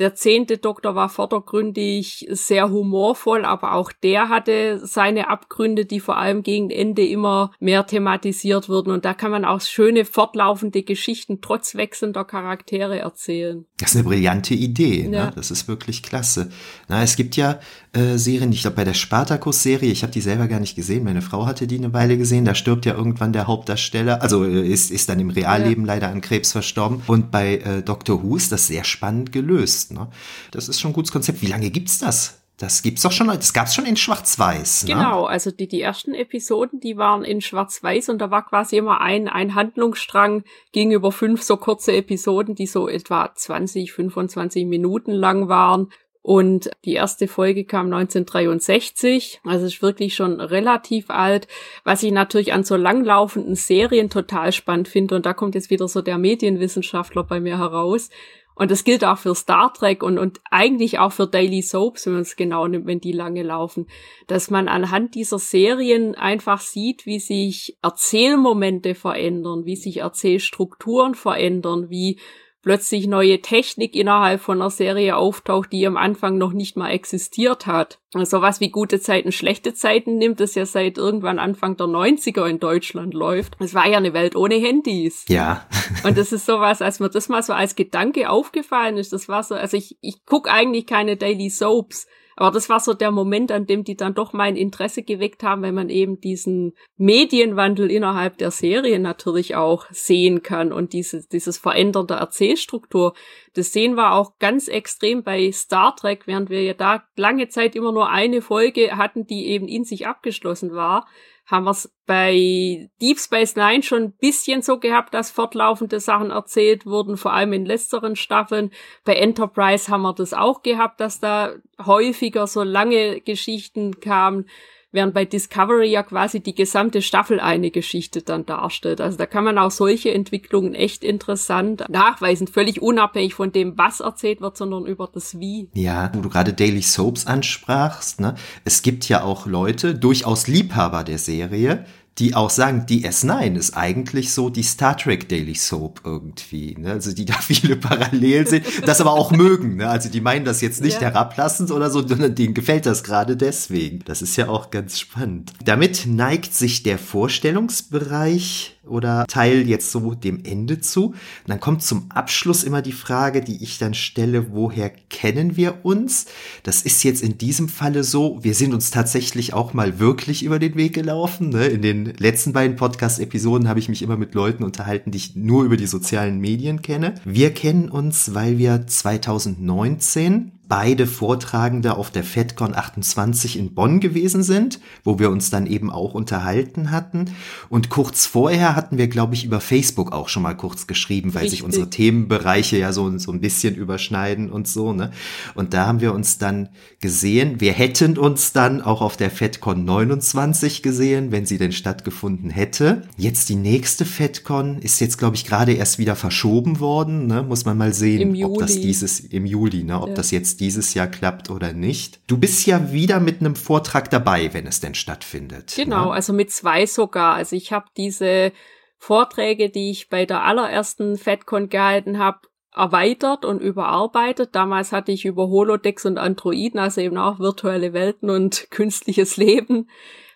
[0.00, 6.16] der zehnte Doktor war vordergründig sehr humorvoll, aber auch der hatte seine Abgründe, die vor
[6.16, 8.90] allem gegen Ende immer mehr thematisiert wurden.
[8.92, 13.66] Und da kann man auch schöne fortlaufende Geschichten trotz wechselnder Charaktere erzählen.
[13.76, 15.06] Das ist eine brillante Idee.
[15.06, 15.16] Ne?
[15.16, 15.24] Ja.
[15.26, 15.32] Ne?
[15.36, 16.50] Das ist wirklich klasse.
[16.88, 17.60] Na, es gibt ja
[17.92, 21.22] äh, Serien, ich glaube bei der Spartacus-Serie, ich habe die selber gar nicht gesehen, meine
[21.22, 24.90] Frau hatte die eine Weile gesehen, da stirbt ja irgendwann der Hauptdarsteller, also äh, ist,
[24.90, 25.94] ist dann im Realleben ja.
[25.94, 27.02] leider an Krebs verstorben.
[27.06, 29.92] Und bei äh, Doctor Who ist das sehr spannend gelöst.
[29.92, 30.08] Ne?
[30.52, 31.42] Das ist schon ein gutes Konzept.
[31.42, 32.40] Wie lange gibt's das?
[32.60, 34.84] Das gibt's doch schon, das gab's schon in Schwarz-Weiß.
[34.84, 34.92] Ne?
[34.92, 39.00] Genau, also die, die ersten Episoden, die waren in Schwarz-Weiß und da war quasi immer
[39.00, 45.48] ein, ein Handlungsstrang gegenüber fünf so kurze Episoden, die so etwa 20, 25 Minuten lang
[45.48, 45.90] waren.
[46.22, 51.48] Und die erste Folge kam 1963, also ist wirklich schon relativ alt,
[51.82, 55.14] was ich natürlich an so langlaufenden Serien total spannend finde.
[55.16, 58.10] Und da kommt jetzt wieder so der Medienwissenschaftler bei mir heraus.
[58.54, 62.12] Und das gilt auch für Star Trek und, und eigentlich auch für Daily Soaps, wenn
[62.12, 63.86] man es genau nimmt, wenn die lange laufen,
[64.26, 71.88] dass man anhand dieser Serien einfach sieht, wie sich Erzählmomente verändern, wie sich Erzählstrukturen verändern,
[71.88, 72.18] wie
[72.62, 77.66] plötzlich neue Technik innerhalb von einer Serie auftaucht, die am Anfang noch nicht mal existiert
[77.66, 77.98] hat.
[78.12, 82.46] Also was wie gute Zeiten, schlechte Zeiten nimmt, das ja seit irgendwann Anfang der 90er
[82.46, 83.56] in Deutschland läuft.
[83.60, 85.24] Es war ja eine Welt ohne Handys.
[85.28, 85.66] Ja.
[86.04, 89.42] Und das ist sowas, als mir das mal so als Gedanke aufgefallen ist, das war
[89.42, 92.06] so, also ich, ich guck eigentlich keine Daily Soaps,
[92.40, 95.60] Aber das war so der Moment, an dem die dann doch mein Interesse geweckt haben,
[95.60, 101.58] weil man eben diesen Medienwandel innerhalb der Serie natürlich auch sehen kann und diese, dieses
[101.58, 103.12] Verändern der Erzählstruktur.
[103.52, 107.76] Das sehen wir auch ganz extrem bei Star Trek, während wir ja da lange Zeit
[107.76, 111.06] immer nur eine Folge hatten, die eben in sich abgeschlossen war
[111.50, 116.30] haben wir es bei Deep Space Nine schon ein bisschen so gehabt, dass fortlaufende Sachen
[116.30, 118.70] erzählt wurden, vor allem in letzteren Staffeln.
[119.04, 124.46] Bei Enterprise haben wir das auch gehabt, dass da häufiger so lange Geschichten kamen
[124.92, 129.00] während bei Discovery ja quasi die gesamte Staffel eine Geschichte dann darstellt.
[129.00, 134.00] Also da kann man auch solche Entwicklungen echt interessant nachweisen, völlig unabhängig von dem, was
[134.00, 135.68] erzählt wird, sondern über das Wie.
[135.74, 138.34] Ja, wo du gerade Daily Soaps ansprachst, ne?
[138.64, 141.84] Es gibt ja auch Leute, durchaus Liebhaber der Serie,
[142.18, 146.76] die auch sagen, DS9 ist eigentlich so die Star Trek Daily Soap irgendwie.
[146.78, 146.92] Ne?
[146.92, 149.76] Also die da viele Parallelen sind, das aber auch mögen.
[149.76, 149.88] Ne?
[149.88, 151.08] Also die meinen das jetzt nicht ja.
[151.08, 154.00] herablassend oder so, sondern denen gefällt das gerade deswegen.
[154.04, 155.52] Das ist ja auch ganz spannend.
[155.64, 161.06] Damit neigt sich der Vorstellungsbereich oder Teil jetzt so dem Ende zu.
[161.06, 165.84] Und dann kommt zum Abschluss immer die Frage, die ich dann stelle, woher kennen wir
[165.84, 166.26] uns?
[166.62, 170.58] Das ist jetzt in diesem Falle so, wir sind uns tatsächlich auch mal wirklich über
[170.58, 171.50] den Weg gelaufen.
[171.50, 171.66] Ne?
[171.66, 175.64] In den letzten beiden Podcast-Episoden habe ich mich immer mit Leuten unterhalten, die ich nur
[175.64, 177.14] über die sozialen Medien kenne.
[177.24, 184.44] Wir kennen uns, weil wir 2019 beide Vortragende auf der FedCon 28 in Bonn gewesen
[184.44, 187.24] sind, wo wir uns dann eben auch unterhalten hatten.
[187.68, 191.42] Und kurz vorher hatten wir, glaube ich, über Facebook auch schon mal kurz geschrieben, weil
[191.42, 191.58] Richtig.
[191.58, 194.92] sich unsere Themenbereiche ja so, so ein bisschen überschneiden und so.
[194.92, 195.10] Ne?
[195.56, 196.68] Und da haben wir uns dann
[197.00, 197.60] gesehen.
[197.60, 203.02] Wir hätten uns dann auch auf der FedCon 29 gesehen, wenn sie denn stattgefunden hätte.
[203.16, 207.26] Jetzt die nächste FedCon ist jetzt, glaube ich, gerade erst wieder verschoben worden.
[207.26, 207.42] Ne?
[207.42, 210.00] Muss man mal sehen, ob das dieses im Juli, ne?
[210.00, 210.14] ob ja.
[210.14, 212.20] das jetzt dieses Jahr klappt oder nicht.
[212.26, 215.72] Du bist ja wieder mit einem Vortrag dabei, wenn es denn stattfindet.
[215.74, 216.12] Genau, ne?
[216.12, 217.34] also mit zwei sogar.
[217.34, 218.52] Also ich habe diese
[218.98, 222.40] Vorträge, die ich bei der allerersten FedCon gehalten habe,
[222.74, 224.54] erweitert und überarbeitet.
[224.54, 229.88] Damals hatte ich über Holodecks und Androiden, also eben auch virtuelle Welten und künstliches Leben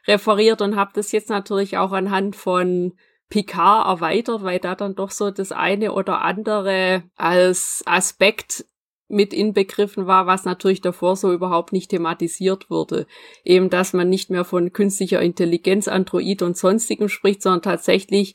[0.07, 2.95] referiert und habe das jetzt natürlich auch anhand von
[3.29, 8.67] Picard erweitert, weil da dann doch so das eine oder andere als Aspekt
[9.09, 13.07] mit inbegriffen war, was natürlich davor so überhaupt nicht thematisiert wurde.
[13.45, 18.35] Eben, dass man nicht mehr von künstlicher Intelligenz, Android und sonstigem spricht, sondern tatsächlich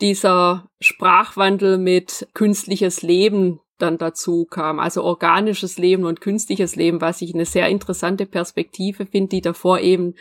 [0.00, 4.78] dieser Sprachwandel mit künstliches Leben dann dazu kam.
[4.78, 9.80] Also organisches Leben und künstliches Leben, was ich eine sehr interessante Perspektive finde, die davor
[9.80, 10.14] eben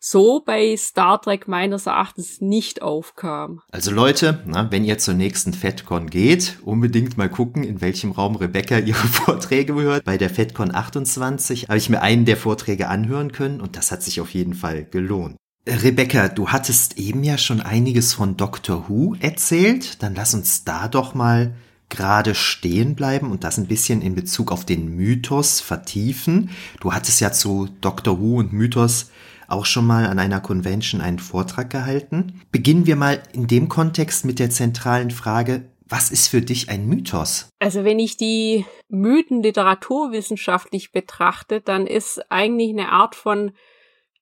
[0.00, 3.60] so bei Star Trek meines Erachtens nicht aufkam.
[3.70, 8.34] Also Leute, na, wenn ihr zur nächsten FedCon geht, unbedingt mal gucken, in welchem Raum
[8.34, 10.04] Rebecca ihre Vorträge hört.
[10.04, 14.02] Bei der FedCon 28 habe ich mir einen der Vorträge anhören können und das hat
[14.02, 15.36] sich auf jeden Fall gelohnt.
[15.66, 20.02] Rebecca, du hattest eben ja schon einiges von Doctor Who erzählt.
[20.02, 21.54] Dann lass uns da doch mal
[21.90, 26.50] gerade stehen bleiben und das ein bisschen in Bezug auf den Mythos vertiefen.
[26.80, 29.10] Du hattest ja zu Doctor Who und Mythos
[29.50, 32.42] auch schon mal an einer Convention einen Vortrag gehalten.
[32.52, 36.86] Beginnen wir mal in dem Kontext mit der zentralen Frage, was ist für dich ein
[36.86, 37.48] Mythos?
[37.58, 43.52] Also wenn ich die Mythen literaturwissenschaftlich betrachte, dann ist eigentlich eine Art von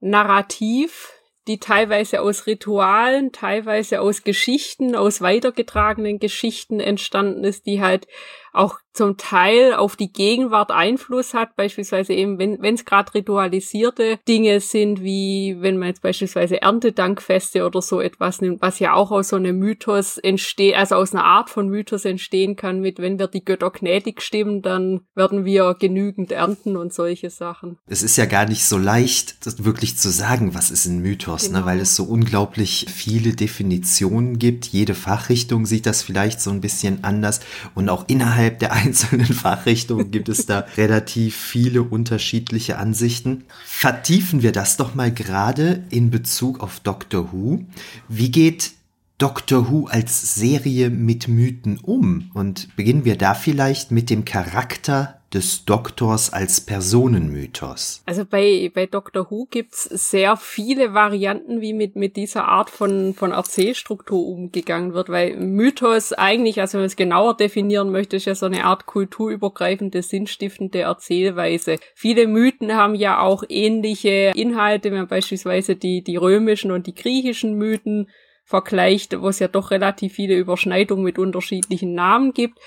[0.00, 1.12] Narrativ,
[1.46, 8.06] die teilweise aus Ritualen, teilweise aus Geschichten, aus weitergetragenen Geschichten entstanden ist, die halt
[8.52, 14.58] auch zum Teil auf die Gegenwart Einfluss hat, beispielsweise eben, wenn es gerade ritualisierte Dinge
[14.58, 19.28] sind, wie wenn man jetzt beispielsweise Erntedankfeste oder so etwas nimmt, was ja auch aus
[19.28, 23.28] so einem Mythos entsteht, also aus einer Art von Mythos entstehen kann, mit wenn wir
[23.28, 27.78] die Götter gnädig stimmen, dann werden wir genügend ernten und solche Sachen.
[27.86, 31.44] Es ist ja gar nicht so leicht, das wirklich zu sagen, was ist ein Mythos,
[31.44, 31.48] ne?
[31.50, 31.60] genau.
[31.60, 31.66] ne?
[31.66, 34.66] weil es so unglaublich viele Definitionen gibt.
[34.66, 37.38] Jede Fachrichtung sieht das vielleicht so ein bisschen anders
[37.76, 43.44] und auch innerhalb der einzelnen Fachrichtungen gibt es da relativ viele unterschiedliche Ansichten.
[43.64, 47.64] Vertiefen wir das doch mal gerade in Bezug auf Doctor Who.
[48.08, 48.72] Wie geht
[49.18, 52.30] Doctor Who als Serie mit Mythen um?
[52.32, 58.02] Und beginnen wir da vielleicht mit dem Charakter des Doktors als Personenmythos?
[58.06, 63.14] Also bei, bei Doctor Who gibt's sehr viele Varianten, wie mit, mit dieser Art von,
[63.14, 68.24] von Erzählstruktur umgegangen wird, weil Mythos eigentlich, also wenn man es genauer definieren möchte, ist
[68.24, 71.76] ja so eine Art kulturübergreifende, sinnstiftende Erzählweise.
[71.94, 76.94] Viele Mythen haben ja auch ähnliche Inhalte, wenn man beispielsweise die, die römischen und die
[76.94, 78.08] griechischen Mythen
[78.44, 82.58] vergleicht, wo es ja doch relativ viele Überschneidungen mit unterschiedlichen Namen gibt.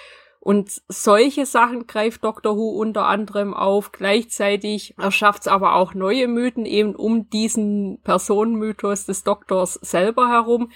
[0.44, 3.92] Und solche Sachen greift Doctor Who unter anderem auf.
[3.92, 10.72] Gleichzeitig erschafft es aber auch neue Mythen eben um diesen Personenmythos des Doktors selber herum,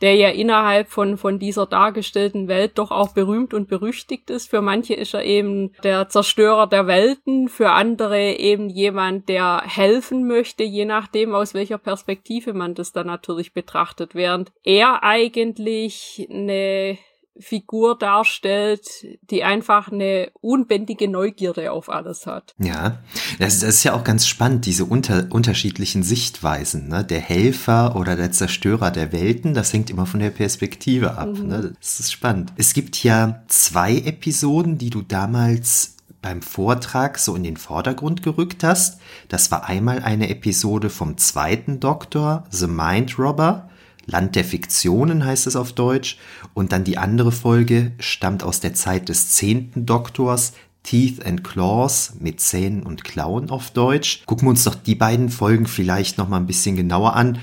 [0.00, 4.50] der ja innerhalb von, von dieser dargestellten Welt doch auch berühmt und berüchtigt ist.
[4.50, 10.26] Für manche ist er eben der Zerstörer der Welten, für andere eben jemand, der helfen
[10.26, 16.98] möchte, je nachdem, aus welcher Perspektive man das dann natürlich betrachtet, während er eigentlich eine
[17.38, 18.86] Figur darstellt,
[19.30, 22.54] die einfach eine unbändige Neugierde auf alles hat.
[22.58, 22.98] Ja,
[23.38, 26.88] das, das ist ja auch ganz spannend, diese unter, unterschiedlichen Sichtweisen.
[26.88, 27.04] Ne?
[27.04, 31.36] Der Helfer oder der Zerstörer der Welten, das hängt immer von der Perspektive ab.
[31.36, 31.48] Mhm.
[31.48, 31.72] Ne?
[31.80, 32.52] Das ist spannend.
[32.56, 38.64] Es gibt ja zwei Episoden, die du damals beim Vortrag so in den Vordergrund gerückt
[38.64, 38.98] hast.
[39.28, 43.68] Das war einmal eine Episode vom zweiten Doktor, The Mind Robber
[44.06, 46.18] Land der Fiktionen heißt es auf Deutsch.
[46.52, 52.14] Und dann die andere Folge stammt aus der Zeit des zehnten Doktors, Teeth and Claws
[52.20, 54.24] mit Zähnen und Klauen auf Deutsch.
[54.26, 57.38] Gucken wir uns doch die beiden Folgen vielleicht noch mal ein bisschen genauer an,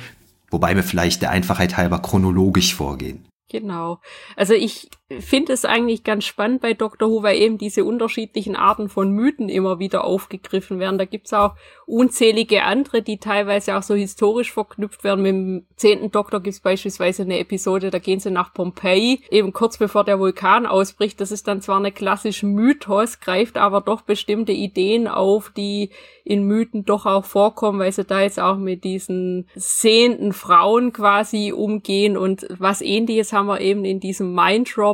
[0.51, 3.25] wobei wir vielleicht der Einfachheit halber chronologisch vorgehen.
[3.49, 3.99] Genau.
[4.37, 7.09] Also ich finde es eigentlich ganz spannend bei Dr.
[7.09, 10.97] Who, weil eben diese unterschiedlichen Arten von Mythen immer wieder aufgegriffen werden.
[10.97, 15.23] Da gibt's auch unzählige andere, die teilweise auch so historisch verknüpft werden.
[15.23, 19.77] Mit dem zehnten Doktor gibt's beispielsweise eine Episode, da gehen sie nach Pompeji, eben kurz
[19.77, 21.19] bevor der Vulkan ausbricht.
[21.19, 25.89] Das ist dann zwar eine klassische Mythos, greift aber doch bestimmte Ideen auf, die
[26.23, 31.51] in Mythen doch auch vorkommen, weil sie da jetzt auch mit diesen sehenden Frauen quasi
[31.51, 34.33] umgehen und was ähnliches haben wir eben in diesem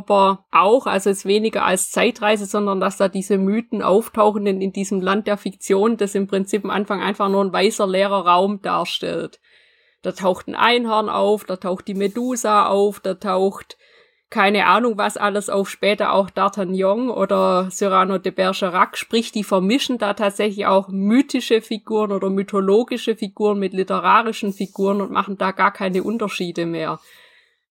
[0.08, 4.72] Mindrobber auch, also es weniger als Zeitreise, sondern dass da diese Mythen auftauchen in, in
[4.72, 8.62] diesem Land der Fiktion, das im Prinzip am Anfang einfach nur ein weißer leerer Raum
[8.62, 9.40] darstellt.
[10.02, 13.76] Da taucht ein Einhorn auf, da taucht die Medusa auf, da taucht
[14.30, 19.96] keine Ahnung, was alles auf später auch D'Artagnan oder Cyrano de Bergerac, sprich, die vermischen
[19.96, 25.72] da tatsächlich auch mythische Figuren oder mythologische Figuren mit literarischen Figuren und machen da gar
[25.72, 27.00] keine Unterschiede mehr.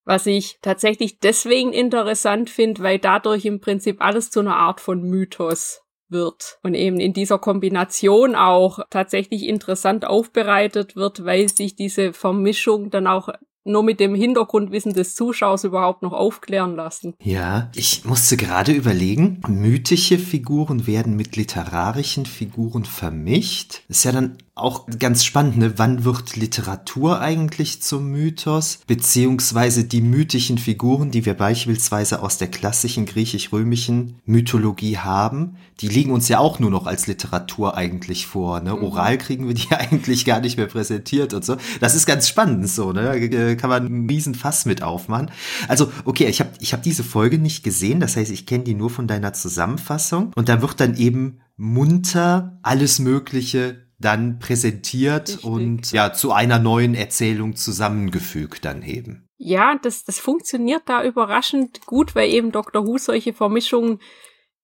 [0.07, 5.01] Was ich tatsächlich deswegen interessant finde, weil dadurch im Prinzip alles zu einer Art von
[5.01, 12.13] Mythos wird und eben in dieser Kombination auch tatsächlich interessant aufbereitet wird, weil sich diese
[12.13, 13.27] Vermischung dann auch
[13.65, 17.13] nur mit dem Hintergrundwissen des Zuschauers überhaupt noch aufklären lassen.
[17.21, 23.81] Ja, ich musste gerade überlegen, mythische Figuren werden mit literarischen Figuren vermischt.
[23.89, 25.73] ist ja dann auch ganz spannend, ne?
[25.77, 28.79] Wann wird Literatur eigentlich zum Mythos?
[28.87, 36.11] Beziehungsweise die mythischen Figuren, die wir beispielsweise aus der klassischen griechisch-römischen Mythologie haben, die liegen
[36.11, 38.59] uns ja auch nur noch als Literatur eigentlich vor.
[38.61, 38.73] Ne?
[38.75, 38.83] Mhm.
[38.83, 41.57] Oral kriegen wir die eigentlich gar nicht mehr präsentiert und so.
[41.79, 43.29] Das ist ganz spannend so, ne?
[43.29, 45.31] Da kann man einen riesen Fass mit aufmachen.
[45.67, 48.75] Also, okay, ich habe ich hab diese Folge nicht gesehen, das heißt, ich kenne die
[48.75, 50.31] nur von deiner Zusammenfassung.
[50.35, 55.45] Und da wird dann eben munter alles Mögliche dann präsentiert Richtig.
[55.45, 59.27] und ja zu einer neuen Erzählung zusammengefügt dann eben.
[59.37, 62.85] Ja, das, das funktioniert da überraschend gut, weil eben Dr.
[62.85, 63.99] Who solche Vermischungen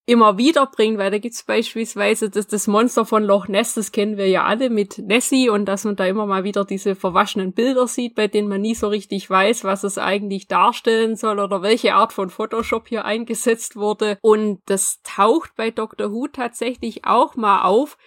[0.05, 4.17] immer wieder bringt, weil da gibt's beispielsweise das, das Monster von Loch Ness, das kennen
[4.17, 7.87] wir ja alle mit Nessie und dass man da immer mal wieder diese verwaschenen Bilder
[7.87, 11.93] sieht, bei denen man nie so richtig weiß, was es eigentlich darstellen soll oder welche
[11.93, 14.17] Art von Photoshop hier eingesetzt wurde.
[14.21, 16.11] Und das taucht bei Dr.
[16.11, 17.97] Who tatsächlich auch mal auf,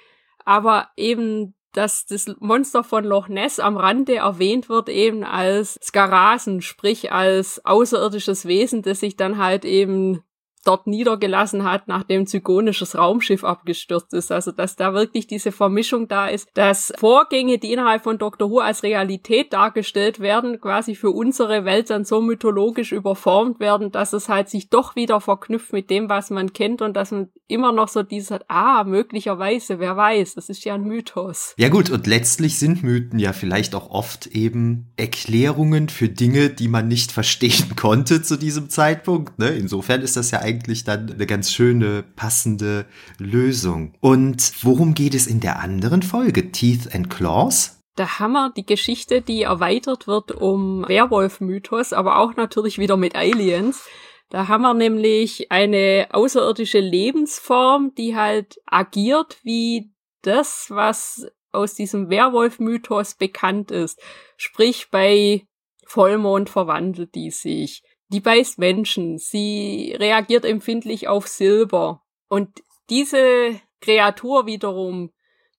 [0.46, 6.62] aber eben dass das Monster von Loch Ness am Rande erwähnt wird eben als Skarasen,
[6.62, 10.22] sprich als außerirdisches Wesen, das sich dann halt eben
[10.66, 14.32] dort niedergelassen hat, nachdem zygonisches Raumschiff abgestürzt ist.
[14.32, 18.50] Also dass da wirklich diese Vermischung da ist, dass Vorgänge, die innerhalb von Dr.
[18.50, 24.12] Who als Realität dargestellt werden, quasi für unsere Welt dann so mythologisch überformt werden, dass
[24.12, 27.72] es halt sich doch wieder verknüpft mit dem, was man kennt und dass man immer
[27.72, 31.54] noch so dieses, ah, möglicherweise, wer weiß, das ist ja ein Mythos.
[31.56, 36.68] Ja gut, und letztlich sind Mythen ja vielleicht auch oft eben Erklärungen für Dinge, die
[36.68, 39.38] man nicht verstehen konnte zu diesem Zeitpunkt.
[39.38, 39.50] Ne?
[39.50, 42.86] Insofern ist das ja eigentlich eigentlich dann eine ganz schöne, passende
[43.18, 43.94] Lösung.
[44.00, 46.50] Und worum geht es in der anderen Folge?
[46.50, 47.78] Teeth and Claws?
[47.94, 53.14] Da haben wir die Geschichte, die erweitert wird um Werwolf-Mythos, aber auch natürlich wieder mit
[53.14, 53.86] Aliens.
[54.30, 59.92] Da haben wir nämlich eine außerirdische Lebensform, die halt agiert wie
[60.22, 64.00] das, was aus diesem Werwolf-Mythos bekannt ist.
[64.36, 65.46] Sprich, bei
[65.86, 67.82] Vollmond verwandelt die sich.
[68.08, 69.18] Die beißt Menschen.
[69.18, 72.02] Sie reagiert empfindlich auf Silber.
[72.28, 75.10] Und diese Kreatur wiederum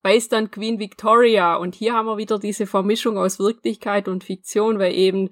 [0.02, 1.56] beißt dann Queen Victoria.
[1.56, 5.30] Und hier haben wir wieder diese Vermischung aus Wirklichkeit und Fiktion, weil eben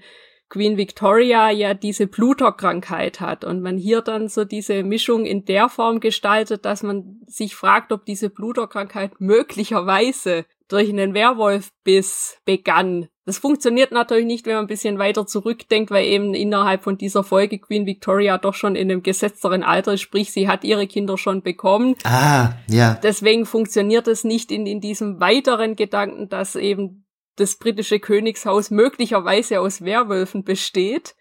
[0.49, 5.69] Queen Victoria ja diese Bluterkrankheit hat und man hier dann so diese Mischung in der
[5.69, 13.07] Form gestaltet, dass man sich fragt, ob diese Bluterkrankheit möglicherweise durch einen Werwolfbiss begann.
[13.25, 17.23] Das funktioniert natürlich nicht, wenn man ein bisschen weiter zurückdenkt, weil eben innerhalb von dieser
[17.23, 21.17] Folge Queen Victoria doch schon in einem gesetzteren Alter ist, sprich, sie hat ihre Kinder
[21.17, 21.95] schon bekommen.
[22.03, 22.99] Ah, ja.
[23.01, 29.59] Deswegen funktioniert es nicht in, in diesem weiteren Gedanken, dass eben das britische Königshaus möglicherweise
[29.59, 31.15] aus Werwölfen besteht.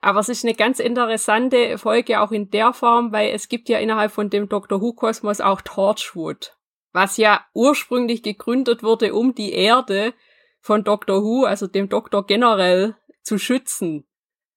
[0.00, 3.78] Aber es ist eine ganz interessante Folge auch in der Form, weil es gibt ja
[3.78, 6.57] innerhalb von dem Doctor Who Kosmos auch Torchwood
[6.92, 10.14] was ja ursprünglich gegründet wurde, um die Erde
[10.60, 14.06] von Doctor Who, also dem Doktor generell, zu schützen.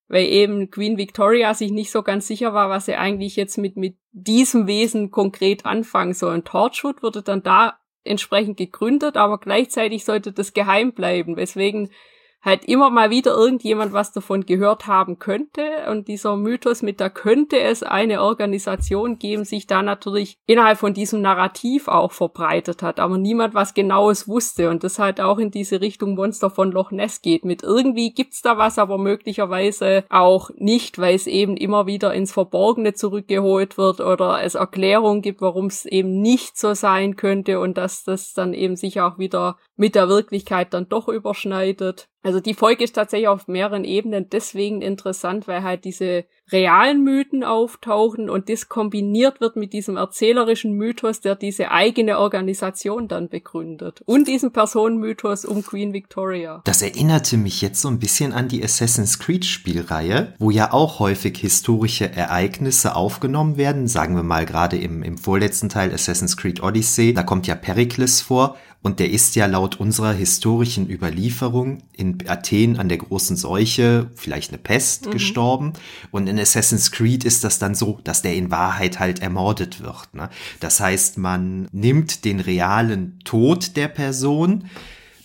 [0.08, 3.78] Weil eben Queen Victoria sich nicht so ganz sicher war, was sie eigentlich jetzt mit,
[3.78, 6.34] mit diesem Wesen konkret anfangen soll.
[6.34, 11.92] Und Torchwood wurde dann da entsprechend gegründet, aber gleichzeitig sollte das geheim bleiben, weswegen
[12.42, 15.62] halt immer mal wieder irgendjemand was davon gehört haben könnte.
[15.90, 20.94] Und dieser Mythos mit, da könnte es eine Organisation geben, sich da natürlich innerhalb von
[20.94, 24.70] diesem Narrativ auch verbreitet hat, aber niemand was Genaues wusste.
[24.70, 27.46] Und das halt auch in diese Richtung Monster von Loch Ness geht.
[27.46, 32.32] Mit irgendwie gibt's da was, aber möglicherweise auch nicht, weil es eben immer wieder ins
[32.32, 37.78] Verborgene zurückgeholt wird oder es Erklärungen gibt, warum es eben nicht so sein könnte und
[37.78, 42.11] dass das dann eben sich auch wieder mit der Wirklichkeit dann doch überschneidet.
[42.24, 47.44] Also die Folge ist tatsächlich auf mehreren Ebenen deswegen interessant, weil halt diese realen Mythen
[47.44, 54.02] auftauchen und das kombiniert wird mit diesem erzählerischen Mythos, der diese eigene Organisation dann begründet.
[54.06, 56.62] Und diesem Personenmythos um Queen Victoria.
[56.66, 61.00] Das erinnerte mich jetzt so ein bisschen an die Assassin's Creed Spielreihe, wo ja auch
[61.00, 63.88] häufig historische Ereignisse aufgenommen werden.
[63.88, 68.22] Sagen wir mal gerade im, im vorletzten Teil Assassin's Creed Odyssey, da kommt ja Pericles
[68.22, 74.10] vor und der ist ja laut unserer historischen Überlieferung in Athen an der großen Seuche,
[74.16, 75.12] vielleicht eine Pest, mhm.
[75.12, 75.74] gestorben.
[76.10, 80.14] Und in Assassin's Creed ist das dann so, dass der in Wahrheit halt ermordet wird.
[80.14, 80.30] Ne?
[80.60, 84.70] Das heißt, man nimmt den realen Tod der Person,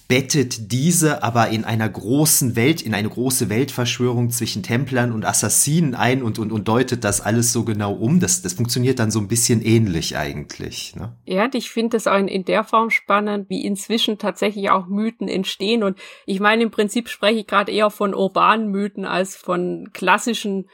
[0.09, 5.95] bettet diese aber in einer großen Welt, in eine große Weltverschwörung zwischen Templern und Assassinen
[5.95, 8.21] ein und, und, und deutet das alles so genau um.
[8.21, 10.95] Das, das funktioniert dann so ein bisschen ähnlich eigentlich.
[10.95, 11.12] Ne?
[11.25, 15.29] Ja, ich finde das auch in, in der Form spannend, wie inzwischen tatsächlich auch Mythen
[15.29, 15.83] entstehen.
[15.83, 20.67] Und ich meine, im Prinzip spreche ich gerade eher von urbanen Mythen als von klassischen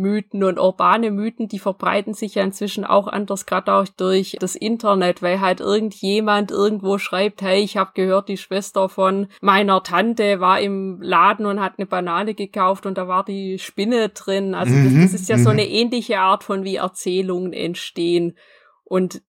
[0.00, 4.56] Mythen und urbane Mythen, die verbreiten sich ja inzwischen auch anders, gerade auch durch das
[4.56, 10.40] Internet, weil halt irgendjemand irgendwo schreibt, hey, ich habe gehört, die Schwester von meiner Tante
[10.40, 14.54] war im Laden und hat eine Banane gekauft und da war die Spinne drin.
[14.54, 15.58] Also das, das ist ja so mhm.
[15.58, 18.36] eine ähnliche Art von wie Erzählungen entstehen.
[18.84, 19.22] Und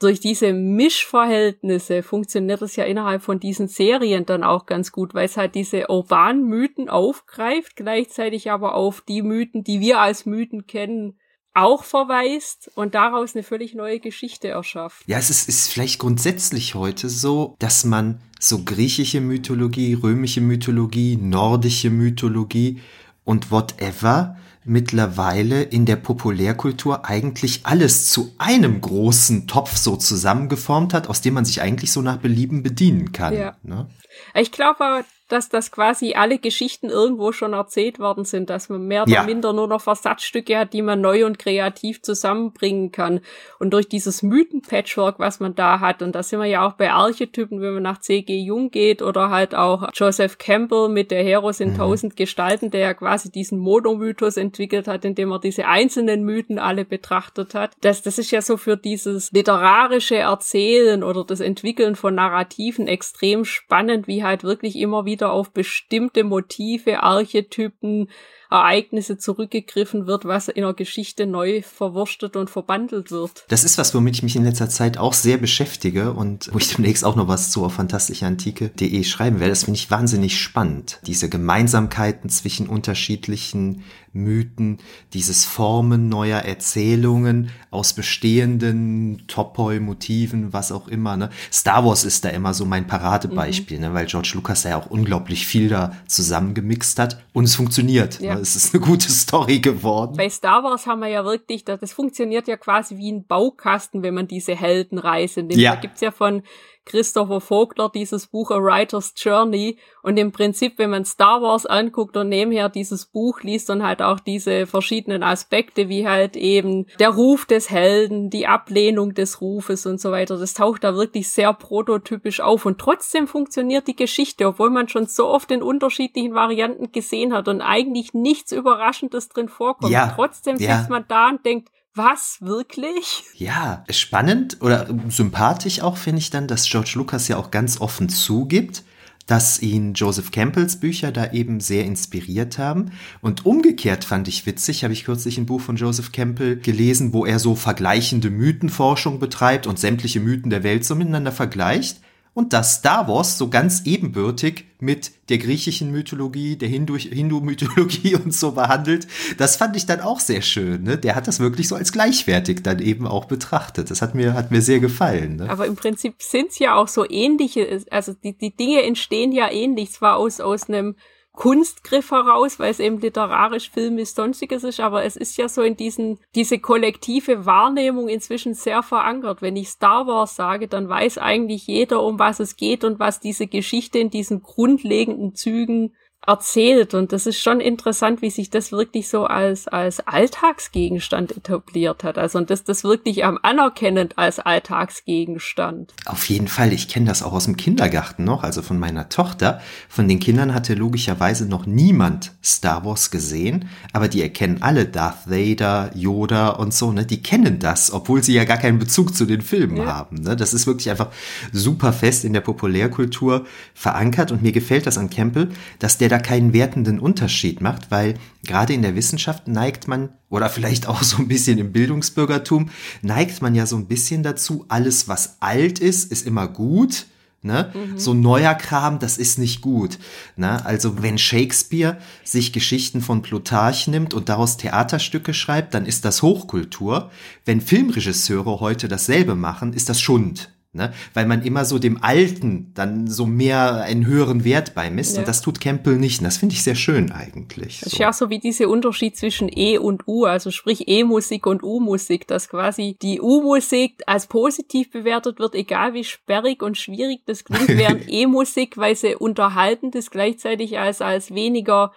[0.00, 5.26] durch diese Mischverhältnisse funktioniert es ja innerhalb von diesen Serien dann auch ganz gut, weil
[5.26, 10.66] es halt diese urbanen Mythen aufgreift, gleichzeitig aber auf die Mythen, die wir als Mythen
[10.66, 11.18] kennen,
[11.52, 15.02] auch verweist und daraus eine völlig neue Geschichte erschafft.
[15.06, 21.16] Ja, es ist, ist vielleicht grundsätzlich heute so, dass man so griechische Mythologie, römische Mythologie,
[21.16, 22.80] nordische Mythologie
[23.24, 31.08] und whatever mittlerweile in der Populärkultur eigentlich alles zu einem großen Topf so zusammengeformt hat,
[31.08, 33.34] aus dem man sich eigentlich so nach Belieben bedienen kann.
[33.34, 33.56] Ja.
[33.62, 33.88] Ne?
[34.34, 39.02] Ich glaube, dass das quasi alle Geschichten irgendwo schon erzählt worden sind, dass man mehr
[39.02, 39.22] oder ja.
[39.22, 43.20] minder nur noch Versatzstücke hat, die man neu und kreativ zusammenbringen kann.
[43.58, 46.90] Und durch dieses Mythen-Patchwork, was man da hat, und da sind wir ja auch bei
[46.90, 48.36] Archetypen, wenn man nach C.G.
[48.38, 51.76] Jung geht oder halt auch Joseph Campbell mit der Heros in mhm.
[51.76, 56.84] tausend Gestalten, der ja quasi diesen Monomythos entwickelt hat, indem er diese einzelnen Mythen alle
[56.84, 57.72] betrachtet hat.
[57.80, 63.44] Das, das ist ja so für dieses literarische Erzählen oder das Entwickeln von Narrativen extrem
[63.44, 68.08] spannend, wie halt wirklich immer wieder wieder auf bestimmte Motive, Archetypen,
[68.50, 73.44] Ereignisse zurückgegriffen wird, was in der Geschichte neu verwurstet und verbandelt wird.
[73.48, 76.74] Das ist was, womit ich mich in letzter Zeit auch sehr beschäftige und wo ich
[76.74, 79.52] demnächst auch noch was zu fantastischantike.de schreiben werde.
[79.52, 80.98] Das finde ich wahnsinnig spannend.
[81.06, 84.78] Diese Gemeinsamkeiten zwischen unterschiedlichen Mythen,
[85.12, 91.16] dieses Formen neuer Erzählungen aus bestehenden Topoi-Motiven, was auch immer.
[91.16, 91.30] Ne?
[91.52, 93.84] Star Wars ist da immer so mein Paradebeispiel, mhm.
[93.84, 93.94] ne?
[93.94, 98.20] weil George Lucas ja auch unglaublich viel da zusammengemixt hat und es funktioniert.
[98.20, 98.34] Ja.
[98.34, 98.40] Ne?
[98.40, 100.16] Es ist eine gute Story geworden.
[100.16, 104.02] Bei Star Wars haben wir ja wirklich, das, das funktioniert ja quasi wie ein Baukasten,
[104.02, 105.60] wenn man diese Heldenreise nimmt.
[105.60, 105.76] Ja.
[105.76, 106.42] Da gibt's ja von
[106.84, 112.16] Christopher Vogler dieses Buch A Writer's Journey und im Prinzip, wenn man Star Wars anguckt
[112.16, 117.10] und nebenher dieses Buch liest und halt auch diese verschiedenen Aspekte, wie halt eben der
[117.10, 121.52] Ruf des Helden, die Ablehnung des Rufes und so weiter, das taucht da wirklich sehr
[121.52, 126.92] prototypisch auf und trotzdem funktioniert die Geschichte, obwohl man schon so oft in unterschiedlichen Varianten
[126.92, 129.92] gesehen hat und eigentlich nichts Überraschendes drin vorkommt.
[129.92, 130.78] Ja, trotzdem ja.
[130.78, 133.24] sitzt man da und denkt, was, wirklich?
[133.34, 138.08] Ja, spannend oder sympathisch auch finde ich dann, dass George Lucas ja auch ganz offen
[138.08, 138.84] zugibt,
[139.26, 142.92] dass ihn Joseph Campbells Bücher da eben sehr inspiriert haben.
[143.20, 147.24] Und umgekehrt fand ich witzig, habe ich kürzlich ein Buch von Joseph Campbell gelesen, wo
[147.24, 152.00] er so vergleichende Mythenforschung betreibt und sämtliche Mythen der Welt so miteinander vergleicht
[152.40, 158.52] und dass Star Wars so ganz ebenbürtig mit der griechischen Mythologie, der Hindu-Mythologie und so
[158.52, 159.06] behandelt.
[159.36, 160.84] Das fand ich dann auch sehr schön.
[160.84, 160.96] Ne?
[160.96, 163.90] Der hat das wirklich so als gleichwertig dann eben auch betrachtet.
[163.90, 165.36] Das hat mir, hat mir sehr gefallen.
[165.36, 165.50] Ne?
[165.50, 169.92] Aber im Prinzip sind's ja auch so ähnliche, also die, die Dinge entstehen ja ähnlich,
[169.92, 170.96] zwar aus, aus einem
[171.40, 175.74] Kunstgriff heraus, weil es eben literarisch, filmisch, sonstiges ist, aber es ist ja so in
[175.74, 179.40] diesen, diese kollektive Wahrnehmung inzwischen sehr verankert.
[179.40, 183.20] Wenn ich Star Wars sage, dann weiß eigentlich jeder, um was es geht und was
[183.20, 185.94] diese Geschichte in diesen grundlegenden Zügen
[186.26, 186.94] erzählt.
[186.94, 192.18] Und das ist schon interessant, wie sich das wirklich so als, als Alltagsgegenstand etabliert hat.
[192.18, 195.94] Also, und das, das wirklich am anerkennend als Alltagsgegenstand.
[196.06, 196.72] Auf jeden Fall.
[196.72, 199.60] Ich kenne das auch aus dem Kindergarten noch, also von meiner Tochter.
[199.88, 205.30] Von den Kindern hatte logischerweise noch niemand Star Wars gesehen, aber die erkennen alle Darth
[205.30, 207.06] Vader, Yoda und so, ne?
[207.06, 209.86] Die kennen das, obwohl sie ja gar keinen Bezug zu den Filmen ja.
[209.86, 210.16] haben.
[210.16, 210.36] Ne?
[210.36, 211.08] Das ist wirklich einfach
[211.52, 215.48] super fest in der Populärkultur verankert und mir gefällt das an Campbell,
[215.78, 220.50] dass der da keinen wertenden Unterschied macht, weil gerade in der Wissenschaft neigt man, oder
[220.50, 222.70] vielleicht auch so ein bisschen im Bildungsbürgertum,
[223.02, 227.06] neigt man ja so ein bisschen dazu, alles, was alt ist, ist immer gut.
[227.42, 227.72] Ne?
[227.72, 227.98] Mhm.
[227.98, 229.98] So neuer Kram, das ist nicht gut.
[230.36, 230.62] Ne?
[230.66, 236.20] Also wenn Shakespeare sich Geschichten von Plutarch nimmt und daraus Theaterstücke schreibt, dann ist das
[236.20, 237.10] Hochkultur.
[237.46, 240.50] Wenn Filmregisseure heute dasselbe machen, ist das Schund.
[240.72, 240.92] Ne?
[241.14, 245.14] Weil man immer so dem Alten dann so mehr einen höheren Wert beimisst.
[245.14, 245.20] Ja.
[245.20, 246.20] Und das tut Campbell nicht.
[246.20, 247.80] Und das finde ich sehr schön eigentlich.
[247.80, 247.94] Das so.
[247.96, 252.28] ist ja so wie dieser Unterschied zwischen E und U, also sprich E-Musik und U-Musik,
[252.28, 257.68] dass quasi die U-Musik als positiv bewertet wird, egal wie sperrig und schwierig das klingt,
[257.68, 261.90] während E-Musik, weil sie unterhaltend ist, gleichzeitig als, als weniger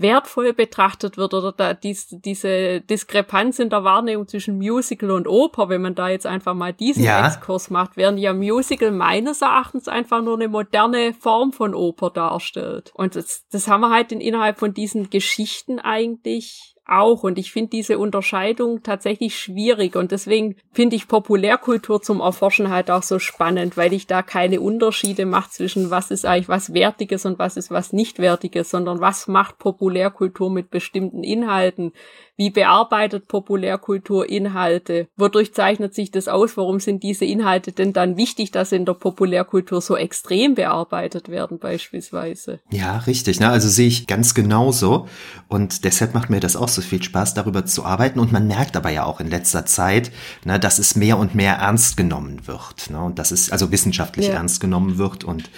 [0.00, 5.68] wertvoll betrachtet wird oder da dies, diese Diskrepanz in der Wahrnehmung zwischen Musical und Oper,
[5.68, 7.26] wenn man da jetzt einfach mal diesen ja.
[7.26, 12.92] Exkurs macht, während ja Musical meines Erachtens einfach nur eine moderne Form von Oper darstellt.
[12.94, 17.22] Und das, das haben wir halt in, innerhalb von diesen Geschichten eigentlich auch.
[17.22, 19.96] Und ich finde diese Unterscheidung tatsächlich schwierig.
[19.96, 24.60] Und deswegen finde ich Populärkultur zum Erforschen halt auch so spannend, weil ich da keine
[24.60, 29.00] Unterschiede mache zwischen was ist eigentlich was Wertiges und was ist was nicht Wertiges, sondern
[29.00, 31.92] was macht Populärkultur mit bestimmten Inhalten,
[32.40, 35.08] wie bearbeitet Populärkultur Inhalte?
[35.18, 36.56] Wodurch zeichnet sich das aus?
[36.56, 41.28] Warum sind diese Inhalte denn dann wichtig, dass sie in der Populärkultur so extrem bearbeitet
[41.28, 42.60] werden beispielsweise?
[42.70, 43.40] Ja, richtig.
[43.40, 43.50] Ne?
[43.50, 45.06] Also sehe ich ganz genauso.
[45.48, 48.18] Und deshalb macht mir das auch so viel Spaß, darüber zu arbeiten.
[48.18, 50.10] Und man merkt aber ja auch in letzter Zeit,
[50.46, 52.88] ne, dass es mehr und mehr ernst genommen wird.
[52.88, 53.02] Ne?
[53.02, 54.32] Und dass es also wissenschaftlich ja.
[54.36, 55.24] ernst genommen wird.
[55.24, 55.50] Und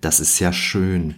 [0.00, 1.16] das ist ja schön.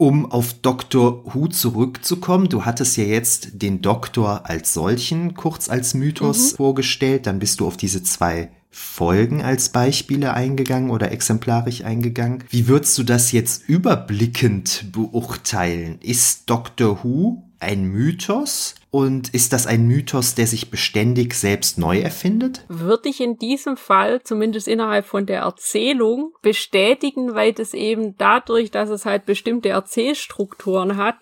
[0.00, 1.26] Um auf Dr.
[1.26, 6.56] Who zurückzukommen, du hattest ja jetzt den Doktor als solchen kurz als Mythos mhm.
[6.56, 12.44] vorgestellt, dann bist du auf diese zwei Folgen als Beispiele eingegangen oder exemplarisch eingegangen.
[12.48, 15.98] Wie würdest du das jetzt überblickend beurteilen?
[16.00, 17.04] Ist Dr.
[17.04, 18.76] Who ein Mythos?
[18.90, 22.64] Und ist das ein Mythos, der sich beständig selbst neu erfindet?
[22.68, 28.72] Würde ich in diesem Fall, zumindest innerhalb von der Erzählung, bestätigen, weil das eben dadurch,
[28.72, 31.16] dass es halt bestimmte Erzählstrukturen hat,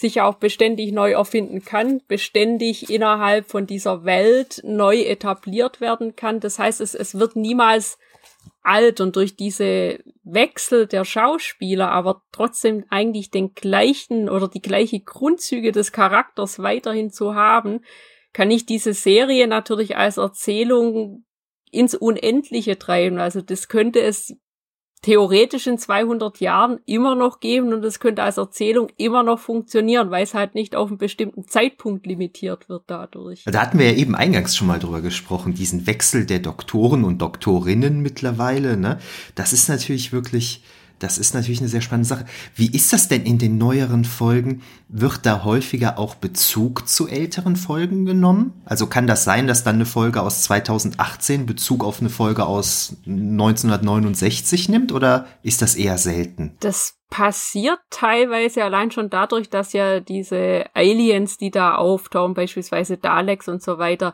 [0.00, 6.40] sich auch beständig neu erfinden kann, beständig innerhalb von dieser Welt neu etabliert werden kann.
[6.40, 7.98] Das heißt, es, es wird niemals
[8.62, 15.00] alt und durch diese Wechsel der Schauspieler, aber trotzdem eigentlich den gleichen oder die gleiche
[15.00, 17.80] Grundzüge des Charakters weiterhin zu haben,
[18.32, 21.24] kann ich diese Serie natürlich als Erzählung
[21.70, 23.18] ins Unendliche treiben.
[23.18, 24.36] Also das könnte es
[25.02, 30.10] theoretisch in 200 Jahren immer noch geben und es könnte als Erzählung immer noch funktionieren,
[30.10, 33.44] weil es halt nicht auf einen bestimmten Zeitpunkt limitiert wird dadurch.
[33.44, 37.18] Da hatten wir ja eben eingangs schon mal drüber gesprochen, diesen Wechsel der Doktoren und
[37.22, 38.98] Doktorinnen mittlerweile, ne?
[39.34, 40.62] Das ist natürlich wirklich
[41.00, 42.26] Das ist natürlich eine sehr spannende Sache.
[42.54, 44.62] Wie ist das denn in den neueren Folgen?
[44.88, 48.52] Wird da häufiger auch Bezug zu älteren Folgen genommen?
[48.66, 52.96] Also kann das sein, dass dann eine Folge aus 2018 Bezug auf eine Folge aus
[53.06, 56.56] 1969 nimmt oder ist das eher selten?
[56.60, 63.48] Das passiert teilweise allein schon dadurch, dass ja diese Aliens, die da auftauchen, beispielsweise Daleks
[63.48, 64.12] und so weiter,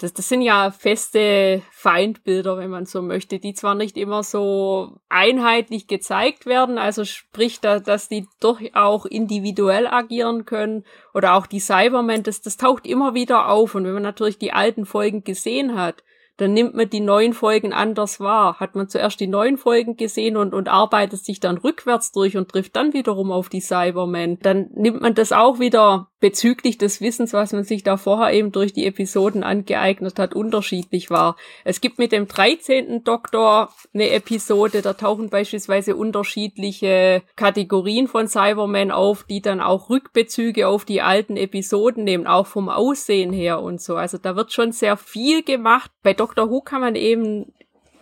[0.00, 4.96] das, das sind ja feste Feindbilder, wenn man so möchte, die zwar nicht immer so
[5.10, 11.46] einheitlich gezeigt werden, also sprich, da, dass die doch auch individuell agieren können oder auch
[11.46, 15.22] die Cybermen, das, das taucht immer wieder auf und wenn man natürlich die alten Folgen
[15.22, 16.02] gesehen hat,
[16.38, 18.58] dann nimmt man die neuen Folgen anders wahr.
[18.58, 22.48] Hat man zuerst die neuen Folgen gesehen und, und arbeitet sich dann rückwärts durch und
[22.48, 27.32] trifft dann wiederum auf die Cybermen, dann nimmt man das auch wieder bezüglich des Wissens,
[27.32, 31.36] was man sich da vorher eben durch die Episoden angeeignet hat, unterschiedlich war.
[31.64, 33.02] Es gibt mit dem 13.
[33.04, 40.68] Doktor eine Episode, da tauchen beispielsweise unterschiedliche Kategorien von Cybermen auf, die dann auch Rückbezüge
[40.68, 43.96] auf die alten Episoden nehmen, auch vom Aussehen her und so.
[43.96, 45.90] Also da wird schon sehr viel gemacht.
[46.02, 47.54] Bei Doctor Who kann man eben,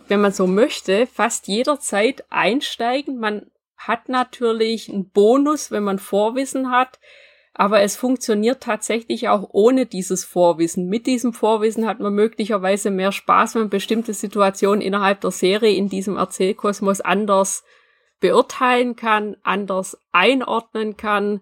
[0.09, 3.17] wenn man so möchte, fast jederzeit einsteigen.
[3.17, 6.99] Man hat natürlich einen Bonus, wenn man Vorwissen hat
[7.59, 10.87] aber es funktioniert tatsächlich auch ohne dieses Vorwissen.
[10.87, 15.75] Mit diesem Vorwissen hat man möglicherweise mehr Spaß, wenn man bestimmte Situationen innerhalb der Serie
[15.75, 17.65] in diesem Erzählkosmos anders
[18.21, 21.41] beurteilen kann, anders einordnen kann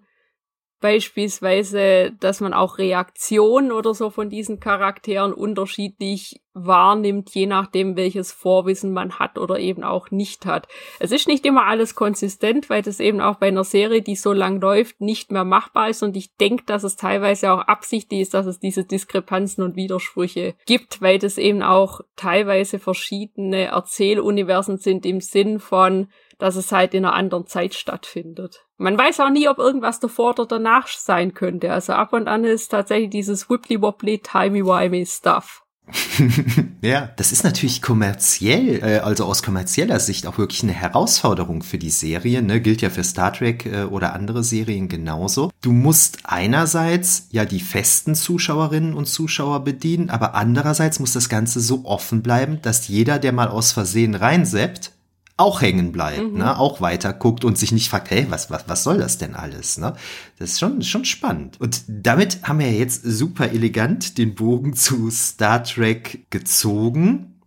[0.80, 8.32] Beispielsweise, dass man auch Reaktionen oder so von diesen Charakteren unterschiedlich wahrnimmt, je nachdem, welches
[8.32, 10.68] Vorwissen man hat oder eben auch nicht hat.
[10.98, 14.32] Es ist nicht immer alles konsistent, weil das eben auch bei einer Serie, die so
[14.32, 16.02] lang läuft, nicht mehr machbar ist.
[16.02, 20.54] Und ich denke, dass es teilweise auch absichtlich ist, dass es diese Diskrepanzen und Widersprüche
[20.66, 26.08] gibt, weil das eben auch teilweise verschiedene Erzähluniversen sind im Sinn von,
[26.38, 28.64] dass es halt in einer anderen Zeit stattfindet.
[28.76, 31.72] Man weiß auch nie, ob irgendwas davor oder danach sein könnte.
[31.72, 35.64] Also ab und an ist tatsächlich dieses wibbly-wobbly, timey-wimey Stuff.
[36.82, 41.78] ja, das ist natürlich kommerziell, äh, also aus kommerzieller Sicht auch wirklich eine Herausforderung für
[41.78, 42.60] die Serie, ne?
[42.60, 45.50] gilt ja für Star Trek äh, oder andere Serien genauso.
[45.62, 51.60] Du musst einerseits ja die festen Zuschauerinnen und Zuschauer bedienen, aber andererseits muss das Ganze
[51.60, 54.92] so offen bleiben, dass jeder, der mal aus Versehen reinseppt,
[55.38, 56.38] auch hängen bleibt, mhm.
[56.38, 59.34] ne, auch weiter guckt und sich nicht fragt, hey, was, was, was soll das denn
[59.34, 59.94] alles, ne?
[60.38, 61.60] Das ist schon, schon spannend.
[61.60, 67.40] Und damit haben wir jetzt super elegant den Bogen zu Star Trek gezogen.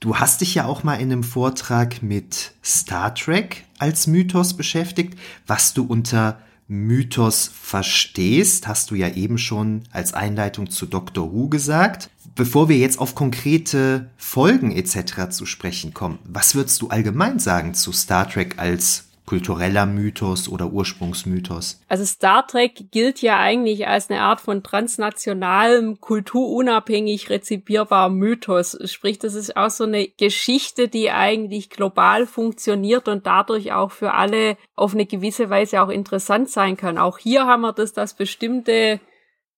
[0.00, 5.18] Du hast dich ja auch mal in einem Vortrag mit Star Trek als Mythos beschäftigt,
[5.46, 11.48] was du unter Mythos verstehst, hast du ja eben schon als Einleitung zu Doctor Who
[11.48, 12.10] gesagt.
[12.34, 15.30] Bevor wir jetzt auf konkrete Folgen etc.
[15.30, 20.72] zu sprechen kommen, was würdest du allgemein sagen zu Star Trek als kultureller Mythos oder
[20.72, 21.80] Ursprungsmythos?
[21.88, 28.78] Also Star Trek gilt ja eigentlich als eine Art von transnationalem, kulturunabhängig rezipierbarem Mythos.
[28.90, 34.14] Sprich, das ist auch so eine Geschichte, die eigentlich global funktioniert und dadurch auch für
[34.14, 36.96] alle auf eine gewisse Weise auch interessant sein kann.
[36.96, 39.00] Auch hier haben wir das, dass bestimmte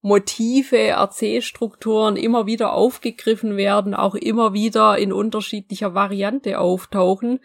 [0.01, 7.41] Motive, Erzählstrukturen immer wieder aufgegriffen werden, auch immer wieder in unterschiedlicher Variante auftauchen.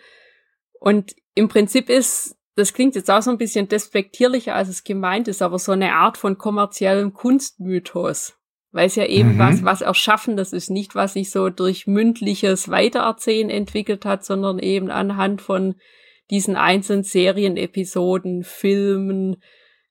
[0.80, 5.28] Und im Prinzip ist, das klingt jetzt auch so ein bisschen despektierlicher, als es gemeint
[5.28, 8.38] ist, aber so eine Art von kommerziellem Kunstmythos.
[8.72, 9.40] Weil es ja eben mhm.
[9.40, 14.90] was, was Erschaffendes ist, nicht was sich so durch mündliches Weitererzählen entwickelt hat, sondern eben
[14.90, 15.76] anhand von
[16.32, 19.38] diesen einzelnen Serienepisoden, Filmen,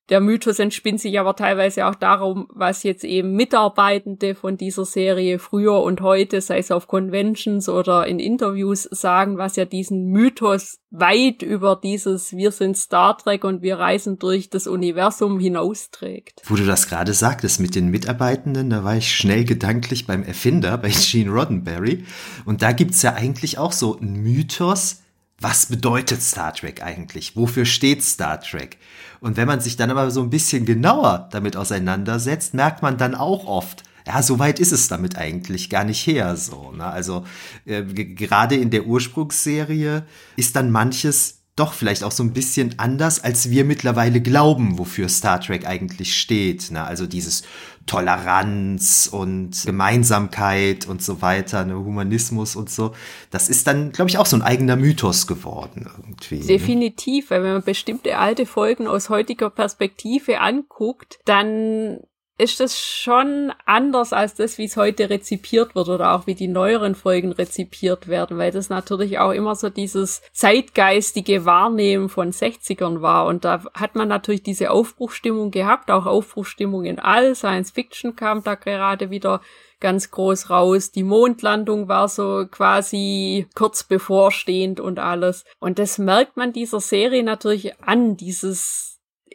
[0.09, 5.39] der Mythos entspinnt sich aber teilweise auch darum, was jetzt eben Mitarbeitende von dieser Serie
[5.39, 10.79] früher und heute, sei es auf Conventions oder in Interviews, sagen, was ja diesen Mythos
[10.91, 16.43] weit über dieses Wir sind Star Trek und wir reisen durch das Universum hinausträgt.
[16.45, 20.77] Wo du das gerade sagtest mit den Mitarbeitenden, da war ich schnell gedanklich beim Erfinder,
[20.79, 22.05] bei Gene Roddenberry.
[22.45, 25.03] Und da gibt's ja eigentlich auch so einen Mythos,
[25.43, 27.37] was bedeutet Star Trek eigentlich?
[27.37, 28.79] Wofür steht Star Trek?
[29.23, 33.15] Und wenn man sich dann aber so ein bisschen genauer damit auseinandersetzt, merkt man dann
[33.15, 36.37] auch oft, ja, so weit ist es damit eigentlich gar nicht her.
[36.37, 36.85] So, ne?
[36.85, 37.25] Also
[37.65, 40.05] äh, gerade in der Ursprungsserie
[40.37, 45.09] ist dann manches doch vielleicht auch so ein bisschen anders, als wir mittlerweile glauben, wofür
[45.09, 46.73] Star Trek eigentlich steht.
[46.73, 46.83] Ne?
[46.83, 47.45] Also dieses
[47.87, 51.75] Toleranz und Gemeinsamkeit und so weiter, ne?
[51.75, 52.93] Humanismus und so.
[53.31, 56.41] Das ist dann, glaube ich, auch so ein eigener Mythos geworden irgendwie.
[56.41, 56.47] Ne?
[56.47, 62.01] Definitiv, weil wenn man bestimmte alte Folgen aus heutiger Perspektive anguckt, dann
[62.39, 66.49] ist das schon anders als das, wie es heute rezipiert wird oder auch wie die
[66.49, 73.03] neueren Folgen rezipiert werden, weil das natürlich auch immer so dieses zeitgeistige Wahrnehmen von 60ern
[73.03, 73.27] war.
[73.27, 77.35] Und da hat man natürlich diese Aufbruchstimmung gehabt, auch Aufbruchstimmung in all.
[77.35, 79.41] Science Fiction kam da gerade wieder
[79.81, 80.91] ganz groß raus.
[80.91, 85.45] Die Mondlandung war so quasi kurz bevorstehend und alles.
[85.59, 88.92] Und das merkt man dieser Serie natürlich an, dieses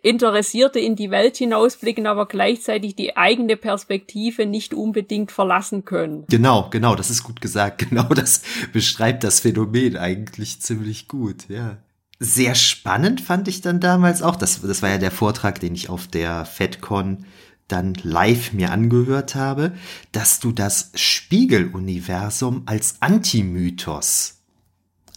[0.07, 6.25] Interessierte in die Welt hinausblicken, aber gleichzeitig die eigene Perspektive nicht unbedingt verlassen können.
[6.29, 7.85] Genau, genau, das ist gut gesagt.
[7.97, 8.41] Genau das
[8.73, 11.77] beschreibt das Phänomen eigentlich ziemlich gut, ja.
[12.19, 15.89] Sehr spannend fand ich dann damals auch, das, das war ja der Vortrag, den ich
[15.89, 17.25] auf der FedCon
[17.67, 19.73] dann live mir angehört habe,
[20.11, 24.36] dass du das Spiegeluniversum als Antimythos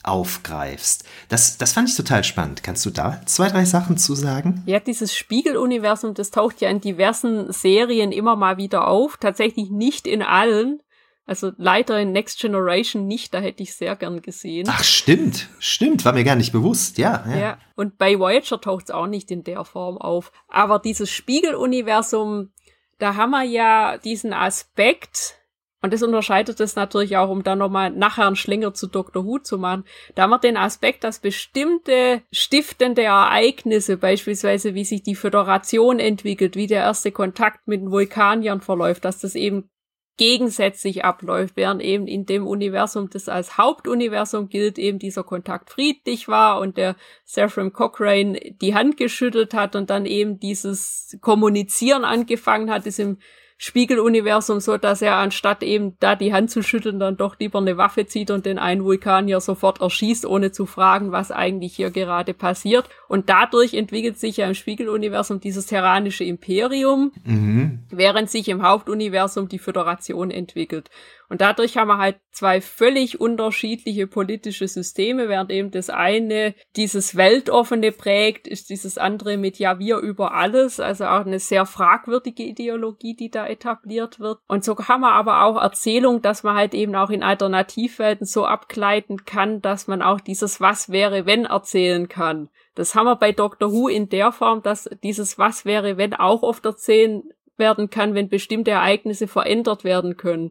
[0.03, 1.05] aufgreifst.
[1.29, 2.63] Das, das fand ich total spannend.
[2.63, 4.63] Kannst du da zwei, drei Sachen zu sagen?
[4.67, 9.17] Ja, dieses Spiegeluniversum, das taucht ja in diversen Serien immer mal wieder auf.
[9.19, 10.83] Tatsächlich nicht in allen.
[11.27, 14.67] Also leider in Next Generation nicht, da hätte ich sehr gern gesehen.
[14.69, 17.25] Ach, stimmt, stimmt, war mir gar nicht bewusst, ja.
[17.29, 17.59] Ja, ja.
[17.77, 20.33] und bei Voyager taucht es auch nicht in der Form auf.
[20.49, 22.51] Aber dieses Spiegeluniversum,
[22.99, 25.40] da haben wir ja diesen Aspekt,
[25.83, 29.25] und das unterscheidet es natürlich auch, um dann nochmal nachher einen Schlinger zu Dr.
[29.25, 29.85] Who zu machen.
[30.15, 36.55] Da haben wir den Aspekt, dass bestimmte stiftende Ereignisse, beispielsweise wie sich die Föderation entwickelt,
[36.55, 39.71] wie der erste Kontakt mit den Vulkaniern verläuft, dass das eben
[40.19, 46.29] gegensätzlich abläuft, während eben in dem Universum, das als Hauptuniversum gilt, eben dieser Kontakt friedlich
[46.29, 52.71] war und der Sephram Cochrane die Hand geschüttelt hat und dann eben dieses Kommunizieren angefangen
[52.71, 53.17] hat, ist im
[53.63, 57.77] Spiegeluniversum so, dass er anstatt eben da die Hand zu schütteln, dann doch lieber eine
[57.77, 62.33] Waffe zieht und den einen Vulkanier sofort erschießt, ohne zu fragen, was eigentlich hier gerade
[62.33, 62.89] passiert.
[63.07, 67.81] Und dadurch entwickelt sich ja im Spiegeluniversum dieses terranische Imperium, mhm.
[67.91, 70.89] während sich im Hauptuniversum die Föderation entwickelt.
[71.31, 77.17] Und dadurch haben wir halt zwei völlig unterschiedliche politische Systeme, während eben das eine dieses
[77.17, 82.43] Weltoffene prägt, ist dieses andere mit Ja, wir über alles, also auch eine sehr fragwürdige
[82.43, 84.41] Ideologie, die da etabliert wird.
[84.49, 88.45] Und so haben wir aber auch Erzählung, dass man halt eben auch in Alternativwelten so
[88.45, 92.49] abgleiten kann, dass man auch dieses Was wäre, wenn erzählen kann.
[92.75, 96.43] Das haben wir bei Doctor Who in der Form, dass dieses Was wäre, wenn auch
[96.43, 97.23] oft erzählen
[97.57, 100.51] werden kann, wenn bestimmte Ereignisse verändert werden können.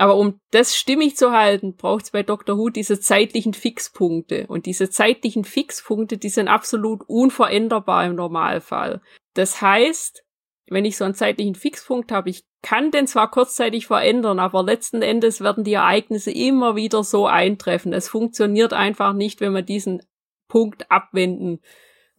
[0.00, 2.56] Aber um das stimmig zu halten, braucht es bei Dr.
[2.56, 4.46] Who diese zeitlichen Fixpunkte.
[4.46, 9.02] Und diese zeitlichen Fixpunkte, die sind absolut unveränderbar im Normalfall.
[9.34, 10.24] Das heißt,
[10.68, 15.02] wenn ich so einen zeitlichen Fixpunkt habe, ich kann den zwar kurzzeitig verändern, aber letzten
[15.02, 17.92] Endes werden die Ereignisse immer wieder so eintreffen.
[17.92, 20.02] Es funktioniert einfach nicht, wenn man diesen
[20.48, 21.60] Punkt abwenden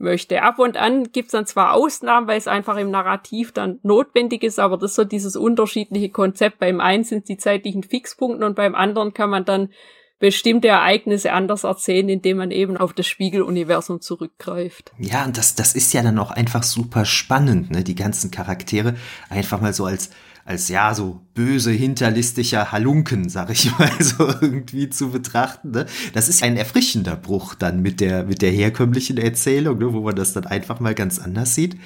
[0.01, 0.41] möchte.
[0.41, 4.59] Ab und an gibt's dann zwar Ausnahmen, weil es einfach im Narrativ dann notwendig ist,
[4.59, 6.59] aber das ist so dieses unterschiedliche Konzept.
[6.59, 9.69] Beim einen sind die zeitlichen Fixpunkte und beim anderen kann man dann
[10.21, 14.91] bestimmte Ereignisse anders erzählen, indem man eben auf das Spiegeluniversum zurückgreift.
[14.99, 17.83] Ja, und das, das ist ja dann auch einfach super spannend, ne?
[17.83, 18.95] Die ganzen Charaktere
[19.29, 20.11] einfach mal so als
[20.45, 25.71] als ja so böse hinterlistiger Halunken, sag ich mal, so irgendwie zu betrachten.
[25.71, 25.85] Ne?
[26.13, 29.93] Das ist ein erfrischender Bruch dann mit der mit der herkömmlichen Erzählung, ne?
[29.93, 31.77] wo man das dann einfach mal ganz anders sieht.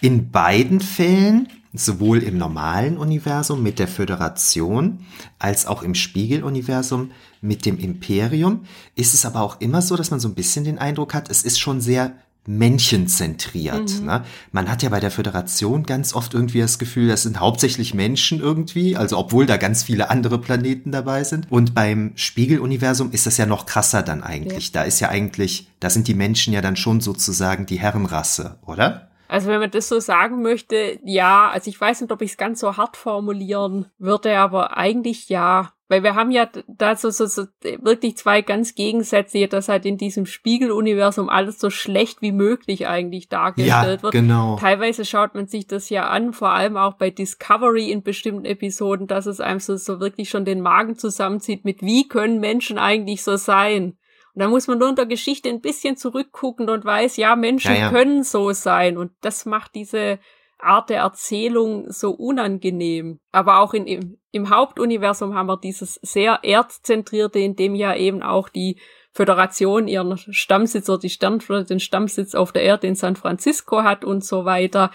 [0.00, 5.00] In beiden Fällen, sowohl im normalen Universum mit der Föderation
[5.38, 8.64] als auch im Spiegeluniversum mit dem Imperium,
[8.96, 11.42] ist es aber auch immer so, dass man so ein bisschen den Eindruck hat, es
[11.42, 12.12] ist schon sehr
[12.46, 14.00] männchenzentriert.
[14.00, 14.06] Mhm.
[14.06, 14.24] Ne?
[14.52, 18.40] Man hat ja bei der Föderation ganz oft irgendwie das Gefühl, das sind hauptsächlich Menschen
[18.40, 21.50] irgendwie, also obwohl da ganz viele andere Planeten dabei sind.
[21.50, 24.66] Und beim Spiegeluniversum ist das ja noch krasser dann eigentlich.
[24.66, 24.80] Ja.
[24.80, 29.08] Da ist ja eigentlich, da sind die Menschen ja dann schon sozusagen die Herrenrasse, oder?
[29.28, 32.36] Also wenn man das so sagen möchte, ja, also ich weiß nicht, ob ich es
[32.36, 35.72] ganz so hart formulieren würde, aber eigentlich ja.
[35.88, 39.98] Weil wir haben ja da so, so, so wirklich zwei ganz Gegensätze, dass halt in
[39.98, 44.12] diesem Spiegeluniversum alles so schlecht wie möglich eigentlich dargestellt ja, wird.
[44.12, 44.56] Genau.
[44.56, 49.06] Teilweise schaut man sich das ja an, vor allem auch bei Discovery in bestimmten Episoden,
[49.06, 53.22] dass es einem so, so wirklich schon den Magen zusammenzieht mit, wie können Menschen eigentlich
[53.22, 53.98] so sein?
[54.34, 57.74] Und da muss man nur in der Geschichte ein bisschen zurückgucken und weiß, ja, Menschen
[57.74, 57.90] ja, ja.
[57.90, 58.96] können so sein.
[58.96, 60.18] Und das macht diese
[60.64, 63.20] Art der Erzählung so unangenehm.
[63.32, 68.22] Aber auch in, im, im Hauptuniversum haben wir dieses sehr erdzentrierte, in dem ja eben
[68.22, 68.80] auch die
[69.12, 74.04] Föderation ihren Stammsitz oder die Sternflotte den Stammsitz auf der Erde in San Francisco hat
[74.04, 74.90] und so weiter.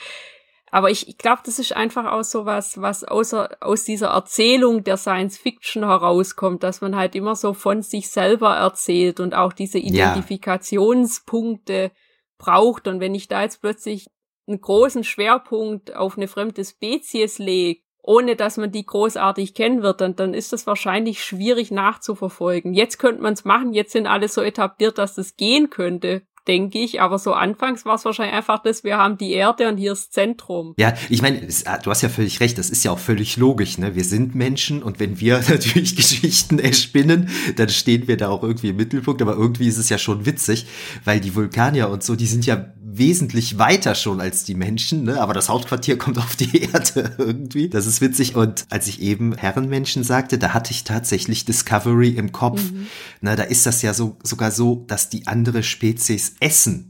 [0.71, 4.83] Aber ich, ich glaube, das ist einfach auch so was, was außer, aus dieser Erzählung
[4.83, 9.53] der Science Fiction herauskommt, dass man halt immer so von sich selber erzählt und auch
[9.53, 11.89] diese Identifikationspunkte ja.
[12.37, 12.87] braucht.
[12.87, 14.09] Und wenn ich da jetzt plötzlich
[14.49, 20.01] einen großen Schwerpunkt auf eine fremde Spezies legt, ohne dass man die großartig kennen wird,
[20.01, 22.73] dann, dann ist das wahrscheinlich schwierig nachzuverfolgen.
[22.73, 26.79] Jetzt könnte man es machen, jetzt sind alle so etabliert, dass das gehen könnte denke
[26.79, 26.99] ich.
[26.99, 30.13] Aber so anfangs war es wahrscheinlich einfach das, wir haben die Erde und hier ist
[30.13, 30.73] Zentrum.
[30.77, 33.77] Ja, ich meine, ah, du hast ja völlig recht, das ist ja auch völlig logisch,
[33.77, 33.95] ne?
[33.95, 38.69] Wir sind Menschen und wenn wir natürlich Geschichten erspinnen, dann stehen wir da auch irgendwie
[38.69, 40.65] im Mittelpunkt, aber irgendwie ist es ja schon witzig,
[41.05, 45.21] weil die Vulkanier und so, die sind ja wesentlich weiter schon als die Menschen, ne?
[45.21, 47.69] aber das Hauptquartier kommt auf die Erde irgendwie.
[47.69, 48.35] Das ist witzig.
[48.35, 52.61] Und als ich eben Herrenmenschen sagte, da hatte ich tatsächlich Discovery im Kopf.
[52.71, 52.87] Mhm.
[53.21, 56.88] Na, da ist das ja so sogar so, dass die andere Spezies essen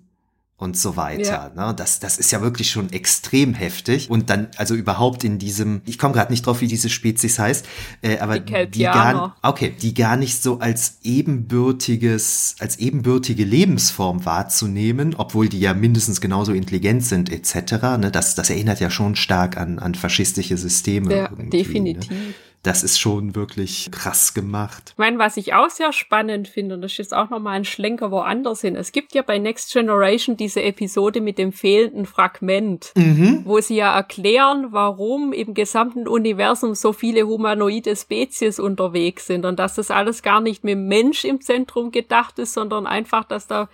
[0.60, 1.52] und so weiter.
[1.56, 1.68] Ja.
[1.68, 1.74] Ne?
[1.74, 4.10] Das, das ist ja wirklich schon extrem heftig.
[4.10, 7.66] Und dann, also überhaupt in diesem, ich komme gerade nicht drauf, wie diese Spezies heißt,
[8.02, 14.26] äh, aber die, die gar, okay, die gar nicht so als ebenbürtiges, als ebenbürtige Lebensform
[14.26, 17.98] wahrzunehmen, obwohl die ja mindestens genauso intelligent sind etc.
[17.98, 18.12] Ne?
[18.12, 21.16] Das, das erinnert ja schon stark an, an faschistische Systeme.
[21.16, 21.50] Ja, ne?
[21.50, 22.12] definitiv.
[22.12, 22.34] Ne?
[22.64, 24.90] Das ist schon wirklich krass gemacht.
[24.92, 27.66] Ich meine, was ich auch sehr spannend finde, und das ist jetzt auch nochmal ein
[27.66, 28.76] Schlenker woanders hin.
[28.76, 33.44] Es gibt ja bei Next Generation diese Episode mit dem fehlenden Fragment, mhm.
[33.46, 39.58] wo sie ja erklären, warum im gesamten Universum so viele humanoide Spezies unterwegs sind und
[39.58, 43.70] dass das alles gar nicht mit Mensch im Zentrum gedacht ist, sondern einfach, dass da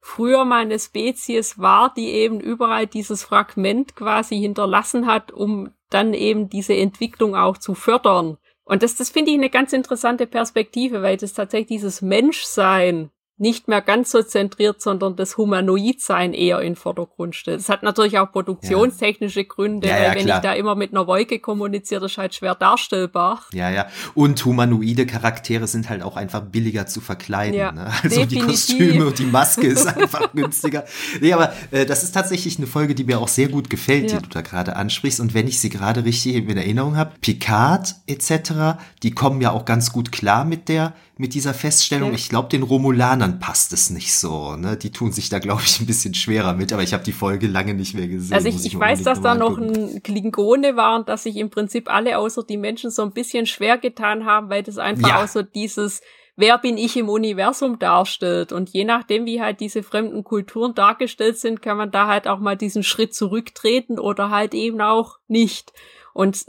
[0.00, 6.14] früher mal eine Spezies war, die eben überall dieses Fragment quasi hinterlassen hat, um dann
[6.14, 8.38] eben diese Entwicklung auch zu fördern.
[8.64, 13.68] Und das, das finde ich eine ganz interessante Perspektive, weil das tatsächlich dieses Menschsein nicht
[13.68, 17.60] mehr ganz so zentriert, sondern das Humanoidsein eher in Vordergrund steht.
[17.60, 19.46] Es hat natürlich auch produktionstechnische ja.
[19.46, 20.38] Gründe, ja, ja, weil wenn klar.
[20.38, 23.42] ich da immer mit einer Wolke kommuniziere, das ist halt schwer darstellbar.
[23.52, 23.88] Ja, ja.
[24.14, 27.74] Und humanoide Charaktere sind halt auch einfach billiger zu verkleiden.
[27.74, 27.92] Ne?
[28.02, 28.38] Also definitiv.
[28.38, 30.84] die Kostüme und die Maske ist einfach günstiger.
[31.20, 34.16] Nee, aber äh, das ist tatsächlich eine Folge, die mir auch sehr gut gefällt, die
[34.16, 35.20] du da gerade ansprichst.
[35.20, 39.64] Und wenn ich sie gerade richtig in Erinnerung habe, Picard etc., die kommen ja auch
[39.66, 42.10] ganz gut klar mit der mit dieser Feststellung.
[42.10, 42.14] Ja.
[42.14, 44.56] Ich glaube, den Romulanern passt es nicht so.
[44.56, 44.76] Ne?
[44.76, 47.46] Die tun sich da, glaube ich, ein bisschen schwerer mit, aber ich habe die Folge
[47.46, 48.34] lange nicht mehr gesehen.
[48.34, 51.48] Also ich, ich, ich weiß, dass da noch ein Klingone war und dass sich im
[51.48, 55.24] Prinzip alle außer die Menschen so ein bisschen schwer getan haben, weil das einfach ja.
[55.24, 56.02] auch so dieses
[56.38, 58.52] Wer bin ich im Universum darstellt.
[58.52, 62.40] Und je nachdem, wie halt diese fremden Kulturen dargestellt sind, kann man da halt auch
[62.40, 65.72] mal diesen Schritt zurücktreten oder halt eben auch nicht.
[66.12, 66.44] Und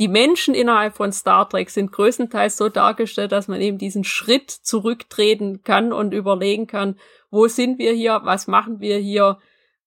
[0.00, 4.50] die Menschen innerhalb von Star Trek sind größtenteils so dargestellt, dass man eben diesen Schritt
[4.50, 6.96] zurücktreten kann und überlegen kann,
[7.30, 9.38] wo sind wir hier, was machen wir hier,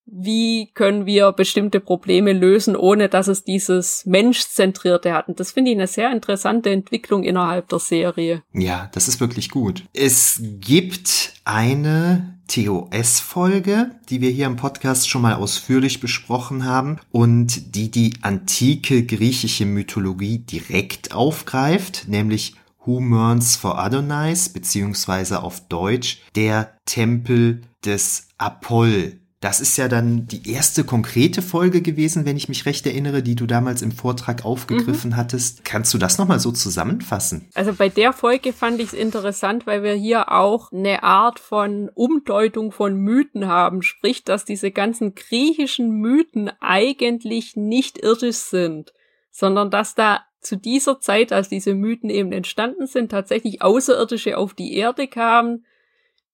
[0.05, 5.29] wie können wir bestimmte Probleme lösen, ohne dass es dieses Menschzentrierte hat.
[5.29, 8.43] Und das finde ich eine sehr interessante Entwicklung innerhalb der Serie.
[8.53, 9.83] Ja, das ist wirklich gut.
[9.93, 17.75] Es gibt eine TOS-Folge, die wir hier im Podcast schon mal ausführlich besprochen haben und
[17.75, 26.21] die die antike griechische Mythologie direkt aufgreift, nämlich Who Mourns for Adonais, beziehungsweise auf Deutsch
[26.35, 29.22] der Tempel des Apoll.
[29.43, 33.35] Das ist ja dann die erste konkrete Folge gewesen, wenn ich mich recht erinnere, die
[33.35, 35.15] du damals im Vortrag aufgegriffen mhm.
[35.17, 35.65] hattest.
[35.65, 37.49] Kannst du das nochmal so zusammenfassen?
[37.53, 41.89] Also bei der Folge fand ich es interessant, weil wir hier auch eine Art von
[41.93, 43.81] Umdeutung von Mythen haben.
[43.81, 48.93] Sprich, dass diese ganzen griechischen Mythen eigentlich nicht irdisch sind,
[49.29, 54.53] sondern dass da zu dieser Zeit, als diese Mythen eben entstanden sind, tatsächlich Außerirdische auf
[54.53, 55.65] die Erde kamen,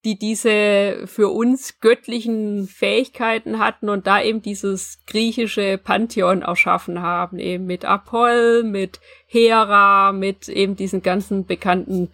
[0.06, 7.38] die diese für uns göttlichen Fähigkeiten hatten und da eben dieses griechische Pantheon erschaffen haben,
[7.38, 12.12] eben mit Apoll, mit Hera, mit eben diesen ganzen bekannten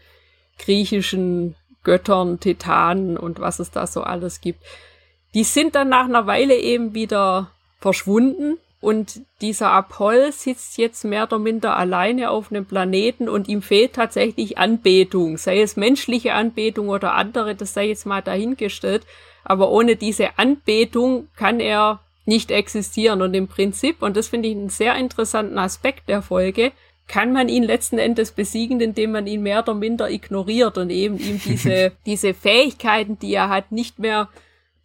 [0.58, 4.64] griechischen Göttern, Titanen und was es da so alles gibt.
[5.36, 11.24] Die sind dann nach einer Weile eben wieder verschwunden und dieser Apoll sitzt jetzt mehr
[11.24, 16.90] oder minder alleine auf einem Planeten und ihm fehlt tatsächlich Anbetung, sei es menschliche Anbetung
[16.90, 19.06] oder andere, das sei jetzt mal dahingestellt.
[19.44, 23.22] Aber ohne diese Anbetung kann er nicht existieren.
[23.22, 26.72] Und im Prinzip, und das finde ich einen sehr interessanten Aspekt der Folge,
[27.08, 31.20] kann man ihn letzten Endes besiegen, indem man ihn mehr oder minder ignoriert und eben
[31.20, 34.30] ihm diese, diese Fähigkeiten, die er hat, nicht mehr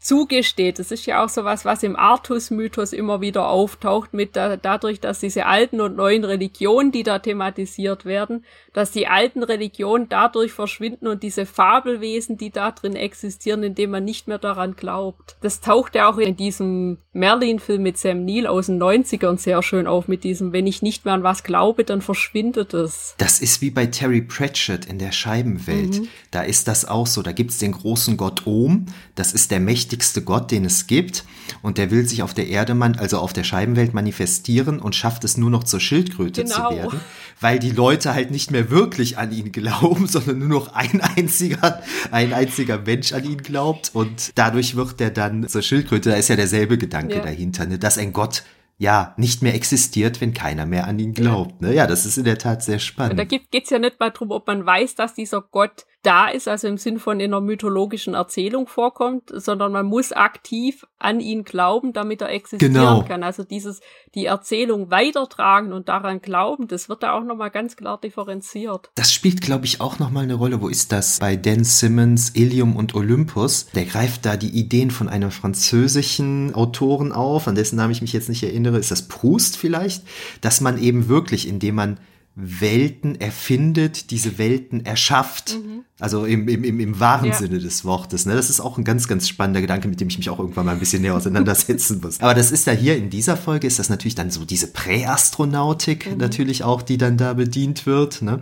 [0.00, 0.78] zugesteht.
[0.78, 4.98] Das ist ja auch so was, was im Artus-Mythos immer wieder auftaucht, mit da, dadurch,
[4.98, 10.52] dass diese alten und neuen Religionen, die da thematisiert werden, dass die alten Religionen dadurch
[10.52, 15.36] verschwinden und diese Fabelwesen, die da drin existieren, indem man nicht mehr daran glaubt.
[15.42, 19.86] Das taucht ja auch in diesem Merlin-Film mit Sam Neill aus den 90ern sehr schön
[19.86, 23.14] auf, mit diesem, wenn ich nicht mehr an was glaube, dann verschwindet es.
[23.18, 26.00] Das ist wie bei Terry Pratchett in der Scheibenwelt.
[26.00, 26.08] Mhm.
[26.30, 27.20] Da ist das auch so.
[27.22, 31.24] Da gibt's den großen Gott Ohm, das ist der mächtige mächtigste Gott, den es gibt.
[31.62, 35.36] Und der will sich auf der Erde, also auf der Scheibenwelt manifestieren und schafft es
[35.36, 36.70] nur noch zur Schildkröte genau.
[36.70, 37.00] zu werden,
[37.40, 41.82] weil die Leute halt nicht mehr wirklich an ihn glauben, sondern nur noch ein einziger,
[42.12, 43.90] ein einziger Mensch an ihn glaubt.
[43.94, 46.10] Und dadurch wird er dann zur Schildkröte.
[46.10, 47.22] Da ist ja derselbe Gedanke ja.
[47.22, 47.78] dahinter, ne?
[47.78, 48.44] dass ein Gott
[48.78, 51.60] ja nicht mehr existiert, wenn keiner mehr an ihn glaubt.
[51.60, 51.74] Ne?
[51.74, 53.18] Ja, das ist in der Tat sehr spannend.
[53.18, 56.48] Da geht es ja nicht mal darum, ob man weiß, dass dieser Gott da ist,
[56.48, 61.44] also im Sinn von in einer mythologischen Erzählung vorkommt, sondern man muss aktiv an ihn
[61.44, 63.02] glauben, damit er existieren genau.
[63.02, 63.22] kann.
[63.22, 63.80] Also dieses,
[64.14, 68.90] die Erzählung weitertragen und daran glauben, das wird da auch nochmal ganz klar differenziert.
[68.94, 70.62] Das spielt, glaube ich, auch nochmal eine Rolle.
[70.62, 71.18] Wo ist das?
[71.18, 73.66] Bei Dan Simmons, Ilium und Olympus.
[73.74, 78.12] Der greift da die Ideen von einem französischen Autoren auf, an dessen Namen ich mich
[78.14, 78.78] jetzt nicht erinnere.
[78.78, 80.04] Ist das Proust vielleicht?
[80.40, 81.98] Dass man eben wirklich, indem man
[82.42, 85.56] Welten erfindet, diese Welten erschafft.
[85.56, 85.84] Mhm.
[85.98, 87.34] Also im, im, im, im wahren ja.
[87.34, 88.24] Sinne des Wortes.
[88.24, 88.34] Ne?
[88.34, 90.72] Das ist auch ein ganz, ganz spannender Gedanke, mit dem ich mich auch irgendwann mal
[90.72, 92.20] ein bisschen näher auseinandersetzen muss.
[92.20, 96.10] Aber das ist ja hier in dieser Folge, ist das natürlich dann so diese Präastronautik
[96.10, 96.16] mhm.
[96.16, 98.22] natürlich auch, die dann da bedient wird.
[98.22, 98.40] Ne?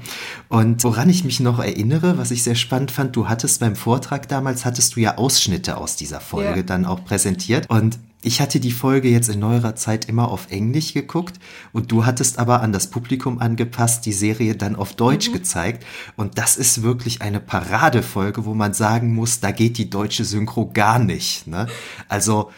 [0.48, 4.28] Und woran ich mich noch erinnere, was ich sehr spannend fand, du hattest beim Vortrag
[4.28, 6.62] damals, hattest du ja Ausschnitte aus dieser Folge ja.
[6.62, 7.68] dann auch präsentiert.
[7.68, 11.38] Und ich hatte die Folge jetzt in neuerer Zeit immer auf Englisch geguckt
[11.72, 15.34] und du hattest aber an das Publikum angepasst die Serie dann auf Deutsch mhm.
[15.34, 15.86] gezeigt.
[16.16, 20.70] Und das ist wirklich eine Paradefolge, wo man sagen muss, da geht die deutsche Synchro
[20.72, 21.46] gar nicht.
[21.46, 21.68] Ne?
[22.08, 22.50] Also,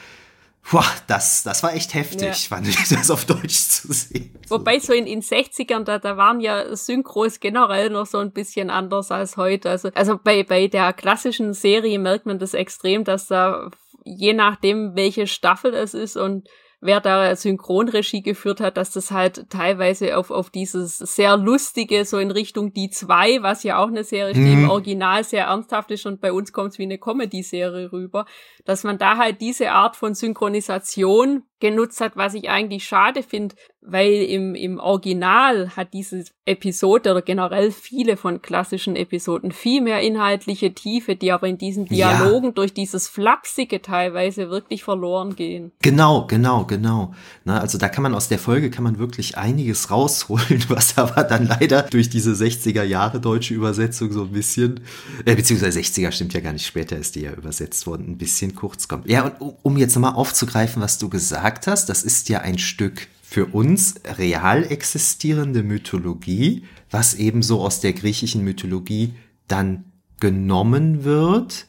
[0.70, 2.56] Boah, das, das war echt heftig, ja.
[2.56, 4.32] fand ich, das auf Deutsch zu sehen.
[4.48, 8.70] Wobei so in den 60ern, da, da waren ja Synchros generell noch so ein bisschen
[8.70, 9.70] anders als heute.
[9.70, 13.70] Also, also bei, bei der klassischen Serie merkt man das extrem, dass da
[14.04, 16.48] je nachdem, welche Staffel es ist und
[16.80, 22.18] wer da Synchronregie geführt hat, dass das halt teilweise auf, auf dieses sehr lustige, so
[22.18, 24.70] in Richtung die zwei, was ja auch eine Serie ist, die im mhm.
[24.70, 28.24] Original sehr ernsthaft ist und bei uns kommt es wie eine Comedy-Serie rüber,
[28.64, 33.54] dass man da halt diese Art von Synchronisation genutzt hat, was ich eigentlich schade finde,
[33.82, 40.00] weil im, im Original hat diese Episode oder generell viele von klassischen Episoden viel mehr
[40.00, 42.52] inhaltliche Tiefe, die aber in diesen Dialogen ja.
[42.52, 45.72] durch dieses Flapsige teilweise wirklich verloren gehen.
[45.80, 47.14] Genau, genau, genau.
[47.44, 51.24] Na, also da kann man aus der Folge kann man wirklich einiges rausholen, was aber
[51.24, 54.80] dann leider durch diese 60er Jahre deutsche Übersetzung so ein bisschen,
[55.24, 58.54] äh, beziehungsweise 60er stimmt ja gar nicht, später ist die ja übersetzt worden, ein bisschen
[58.54, 59.08] kurz kommt.
[59.08, 63.08] Ja, und um jetzt nochmal aufzugreifen, was du gesagt hast, das ist ja ein Stück
[63.30, 69.14] für uns real existierende Mythologie, was ebenso aus der griechischen Mythologie
[69.46, 69.84] dann
[70.18, 71.66] genommen wird,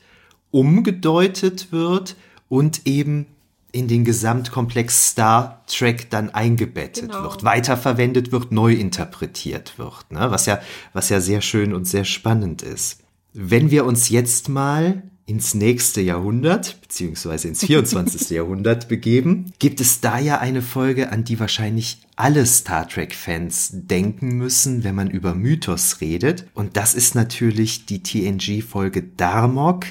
[0.50, 2.16] umgedeutet wird
[2.50, 3.28] und eben
[3.72, 7.26] in den Gesamtkomplex Star Trek dann eingebettet genau.
[7.26, 10.32] wird, weiterverwendet wird, neu interpretiert wird, ne?
[10.32, 10.60] was ja,
[10.94, 13.04] was ja sehr schön und sehr spannend ist.
[13.34, 18.30] Wenn wir uns jetzt mal ins nächste Jahrhundert, beziehungsweise ins 24.
[18.32, 24.36] Jahrhundert begeben, gibt es da ja eine Folge, an die wahrscheinlich alle Star Trek-Fans denken
[24.36, 26.48] müssen, wenn man über Mythos redet.
[26.54, 29.86] Und das ist natürlich die TNG-Folge Darmok,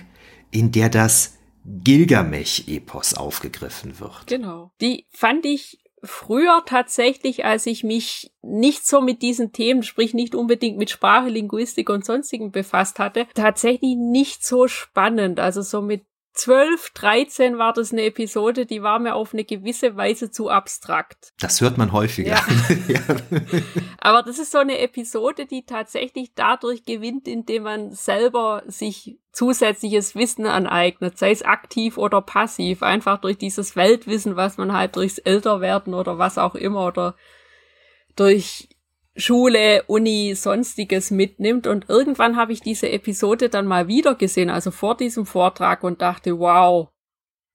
[0.51, 4.27] in der das Gilgamesch-Epos aufgegriffen wird.
[4.27, 4.73] Genau.
[4.83, 10.35] Die fand ich früher tatsächlich, als ich mich nicht so mit diesen Themen, sprich nicht
[10.35, 15.41] unbedingt mit Sprache, Linguistik und sonstigen befasst hatte, tatsächlich nicht so spannend.
[15.41, 19.97] Also so mit 12, 13 war das eine Episode, die war mir auf eine gewisse
[19.97, 21.33] Weise zu abstrakt.
[21.41, 22.31] Das hört man häufiger.
[22.31, 22.43] Ja.
[23.99, 30.15] Aber das ist so eine Episode, die tatsächlich dadurch gewinnt, indem man selber sich zusätzliches
[30.15, 35.19] Wissen aneignet, sei es aktiv oder passiv, einfach durch dieses Weltwissen, was man halt durchs
[35.19, 37.17] Älterwerden oder was auch immer oder
[38.17, 38.69] durch
[39.21, 41.67] Schule, Uni, sonstiges mitnimmt.
[41.67, 46.03] Und irgendwann habe ich diese Episode dann mal wieder gesehen, also vor diesem Vortrag und
[46.03, 46.89] dachte, wow,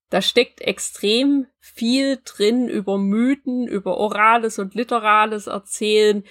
[0.10, 6.24] da steckt extrem viel drin über Mythen, über orales und literales Erzählen,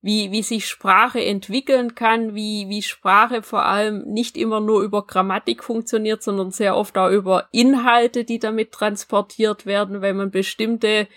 [0.00, 5.04] wie, wie sich Sprache entwickeln kann, wie, wie Sprache vor allem nicht immer nur über
[5.04, 11.08] Grammatik funktioniert, sondern sehr oft auch über Inhalte, die damit transportiert werden, weil man bestimmte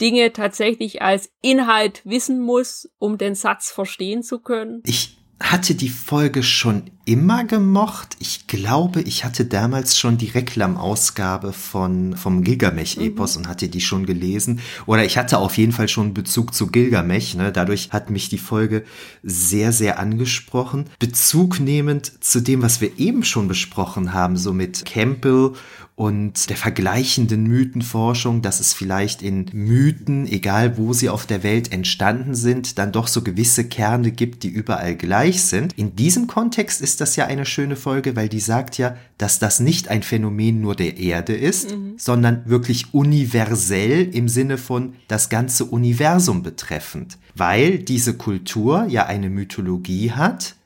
[0.00, 4.82] Dinge tatsächlich als Inhalt wissen muss, um den Satz verstehen zu können?
[4.84, 8.16] Ich hatte die Folge schon immer gemocht.
[8.20, 13.42] Ich glaube, ich hatte damals schon die Reklamausgabe von, vom Gilgamesch-Epos mhm.
[13.42, 14.60] und hatte die schon gelesen.
[14.86, 17.34] Oder ich hatte auf jeden Fall schon Bezug zu Gilgamesch.
[17.34, 17.52] Ne?
[17.52, 18.84] Dadurch hat mich die Folge
[19.22, 20.86] sehr, sehr angesprochen.
[20.98, 25.52] Bezug nehmend zu dem, was wir eben schon besprochen haben, so mit Campbell
[25.96, 31.72] und der vergleichenden Mythenforschung, dass es vielleicht in Mythen, egal wo sie auf der Welt
[31.72, 35.72] entstanden sind, dann doch so gewisse Kerne gibt, die überall gleich sind.
[35.78, 39.58] In diesem Kontext ist das ja eine schöne Folge, weil die sagt ja, dass das
[39.58, 41.94] nicht ein Phänomen nur der Erde ist, mhm.
[41.96, 47.16] sondern wirklich universell im Sinne von das ganze Universum betreffend.
[47.34, 50.56] Weil diese Kultur ja eine Mythologie hat,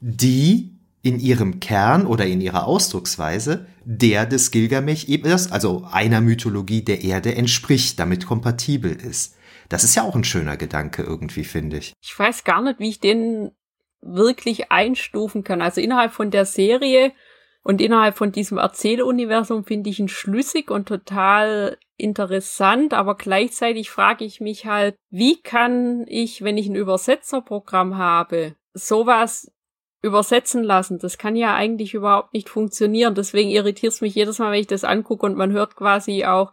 [0.00, 0.70] die
[1.02, 7.34] in ihrem Kern oder in ihrer Ausdrucksweise der des Gilgamesch-Epos, also einer Mythologie der Erde
[7.34, 9.36] entspricht, damit kompatibel ist.
[9.68, 11.92] Das ist ja auch ein schöner Gedanke irgendwie, finde ich.
[12.02, 13.52] Ich weiß gar nicht, wie ich den
[14.02, 15.62] wirklich einstufen kann.
[15.62, 17.12] Also innerhalb von der Serie
[17.62, 24.24] und innerhalb von diesem Erzähluniversum finde ich ihn schlüssig und total interessant, aber gleichzeitig frage
[24.24, 29.52] ich mich halt, wie kann ich, wenn ich ein Übersetzerprogramm habe, sowas
[30.02, 30.98] übersetzen lassen.
[30.98, 33.14] Das kann ja eigentlich überhaupt nicht funktionieren.
[33.14, 36.52] Deswegen irritiert es mich jedes Mal, wenn ich das angucke und man hört quasi auch,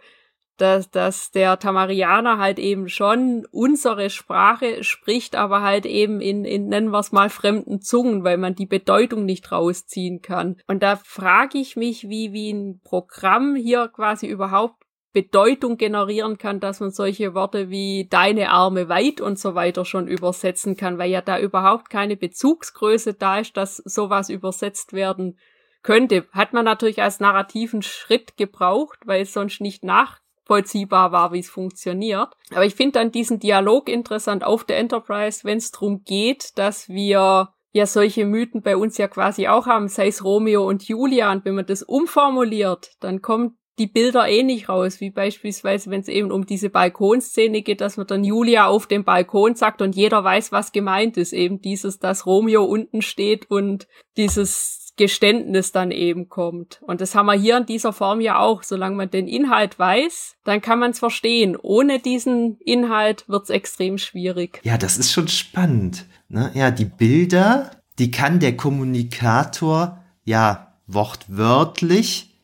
[0.58, 6.68] dass, dass der Tamarianer halt eben schon unsere Sprache spricht, aber halt eben in, in,
[6.68, 10.58] nennen wir es mal, fremden Zungen, weil man die Bedeutung nicht rausziehen kann.
[10.68, 14.77] Und da frage ich mich, wie, wie ein Programm hier quasi überhaupt
[15.18, 20.08] Bedeutung generieren kann, dass man solche Worte wie deine Arme weit und so weiter schon
[20.08, 25.40] übersetzen kann, weil ja da überhaupt keine Bezugsgröße da ist, dass sowas übersetzt werden
[25.82, 26.28] könnte.
[26.34, 31.50] Hat man natürlich als narrativen Schritt gebraucht, weil es sonst nicht nachvollziehbar war, wie es
[31.50, 32.30] funktioniert.
[32.52, 36.90] Aber ich finde dann diesen Dialog interessant auf der Enterprise, wenn es darum geht, dass
[36.90, 41.32] wir ja solche Mythen bei uns ja quasi auch haben, sei es Romeo und Julia.
[41.32, 46.02] Und wenn man das umformuliert, dann kommt die Bilder eh nicht raus, wie beispielsweise, wenn
[46.02, 49.96] es eben um diese Balkonszene geht, dass man dann Julia auf dem Balkon sagt und
[49.96, 51.34] jeder weiß, was gemeint ist.
[51.34, 56.82] Eben dieses, dass Romeo unten steht und dieses Geständnis dann eben kommt.
[56.82, 58.64] Und das haben wir hier in dieser Form ja auch.
[58.64, 61.56] Solange man den Inhalt weiß, dann kann man es verstehen.
[61.56, 64.60] Ohne diesen Inhalt wird es extrem schwierig.
[64.64, 66.06] Ja, das ist schon spannend.
[66.30, 66.52] Ne?
[66.56, 72.37] Ja, die Bilder, die kann der Kommunikator ja wortwörtlich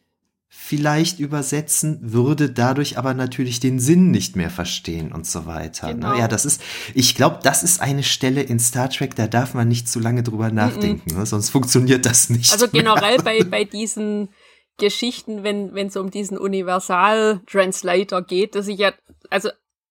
[0.65, 5.87] vielleicht übersetzen, würde dadurch aber natürlich den Sinn nicht mehr verstehen und so weiter.
[5.87, 5.95] Ne?
[5.95, 6.15] Genau.
[6.15, 6.61] Ja, das ist,
[6.93, 10.23] ich glaube, das ist eine Stelle in Star Trek, da darf man nicht zu lange
[10.23, 11.19] drüber nachdenken, mm -mm.
[11.19, 11.25] Ne?
[11.25, 12.53] sonst funktioniert das nicht.
[12.53, 14.29] Also generell bei, bei diesen
[14.77, 18.93] Geschichten, wenn wenn es um diesen Universal-Translator geht, dass ich ja,
[19.29, 19.49] also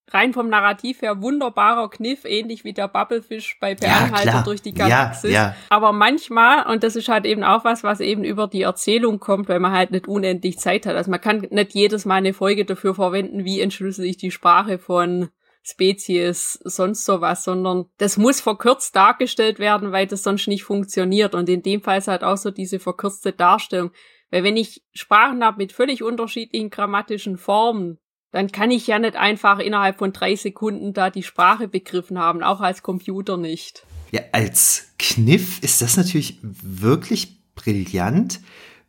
[0.09, 4.75] rein vom Narrativ her wunderbarer Kniff, ähnlich wie der Bubblefish bei Bernhalter ja, durch die
[4.75, 5.31] Galaxis.
[5.31, 5.57] Ja, ja.
[5.69, 9.49] Aber manchmal, und das ist halt eben auch was, was eben über die Erzählung kommt,
[9.49, 10.97] weil man halt nicht unendlich Zeit hat.
[10.97, 14.79] Also man kann nicht jedes Mal eine Folge dafür verwenden, wie entschlüssel ich die Sprache
[14.79, 15.29] von
[15.65, 21.35] Spezies, sonst sowas, sondern das muss verkürzt dargestellt werden, weil das sonst nicht funktioniert.
[21.35, 23.93] Und in dem Fall ist halt auch so diese verkürzte Darstellung.
[24.31, 27.99] Weil wenn ich Sprachen habe mit völlig unterschiedlichen grammatischen Formen,
[28.33, 32.43] dann kann ich ja nicht einfach innerhalb von drei Sekunden da die Sprache begriffen haben,
[32.43, 33.85] auch als Computer nicht.
[34.11, 38.41] Ja, als Kniff ist das natürlich wirklich brillant,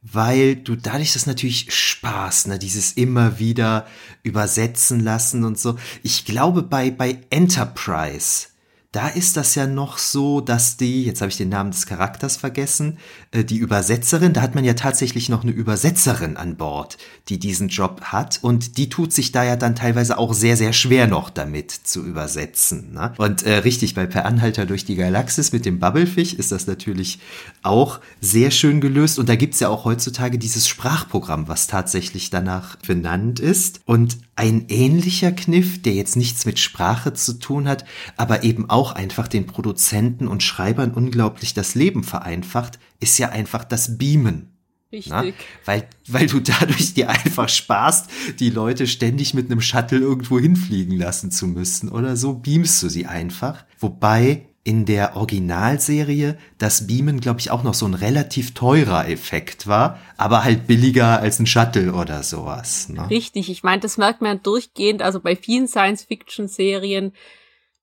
[0.02, 3.86] weil du dadurch das natürlich Spaß, ne, dieses immer wieder
[4.24, 5.78] übersetzen lassen und so.
[6.04, 8.48] Ich glaube, bei, bei Enterprise,
[8.94, 12.38] da ist das ja noch so, dass die, jetzt habe ich den Namen des Charakters
[12.38, 13.00] vergessen,
[13.32, 17.70] äh, die Übersetzerin, da hat man ja tatsächlich noch eine Übersetzerin an Bord, die diesen
[17.70, 21.32] Job hat und die tut sich da ja dann teilweise auch sehr, sehr schwer noch
[21.32, 22.94] damit zu übersetzen.
[22.94, 23.14] Ne?
[23.18, 27.20] Und äh, richtig, bei Per Anhalter durch die Galaxis mit dem Bubblefish ist das natürlich
[27.64, 32.76] auch sehr schön gelöst und da gibt's ja auch heutzutage dieses Sprachprogramm, was tatsächlich danach
[32.76, 37.86] benannt ist und ein ähnlicher Kniff, der jetzt nichts mit Sprache zu tun hat,
[38.18, 43.64] aber eben auch einfach den Produzenten und Schreibern unglaublich das Leben vereinfacht, ist ja einfach
[43.64, 44.50] das Beamen.
[44.92, 45.12] Richtig.
[45.12, 45.26] Na?
[45.66, 48.10] Weil, weil du dadurch dir einfach sparst,
[48.40, 52.90] die Leute ständig mit einem Shuttle irgendwo hinfliegen lassen zu müssen oder so, beamst du
[52.90, 53.66] sie einfach.
[53.80, 59.68] Wobei in der Originalserie das Beamen, glaube ich, auch noch so ein relativ teurer Effekt
[59.68, 62.88] war, aber halt billiger als ein Shuttle oder sowas.
[62.88, 63.10] Ne?
[63.10, 67.12] Richtig, ich meine, das merkt man durchgehend, also bei vielen Science-Fiction-Serien,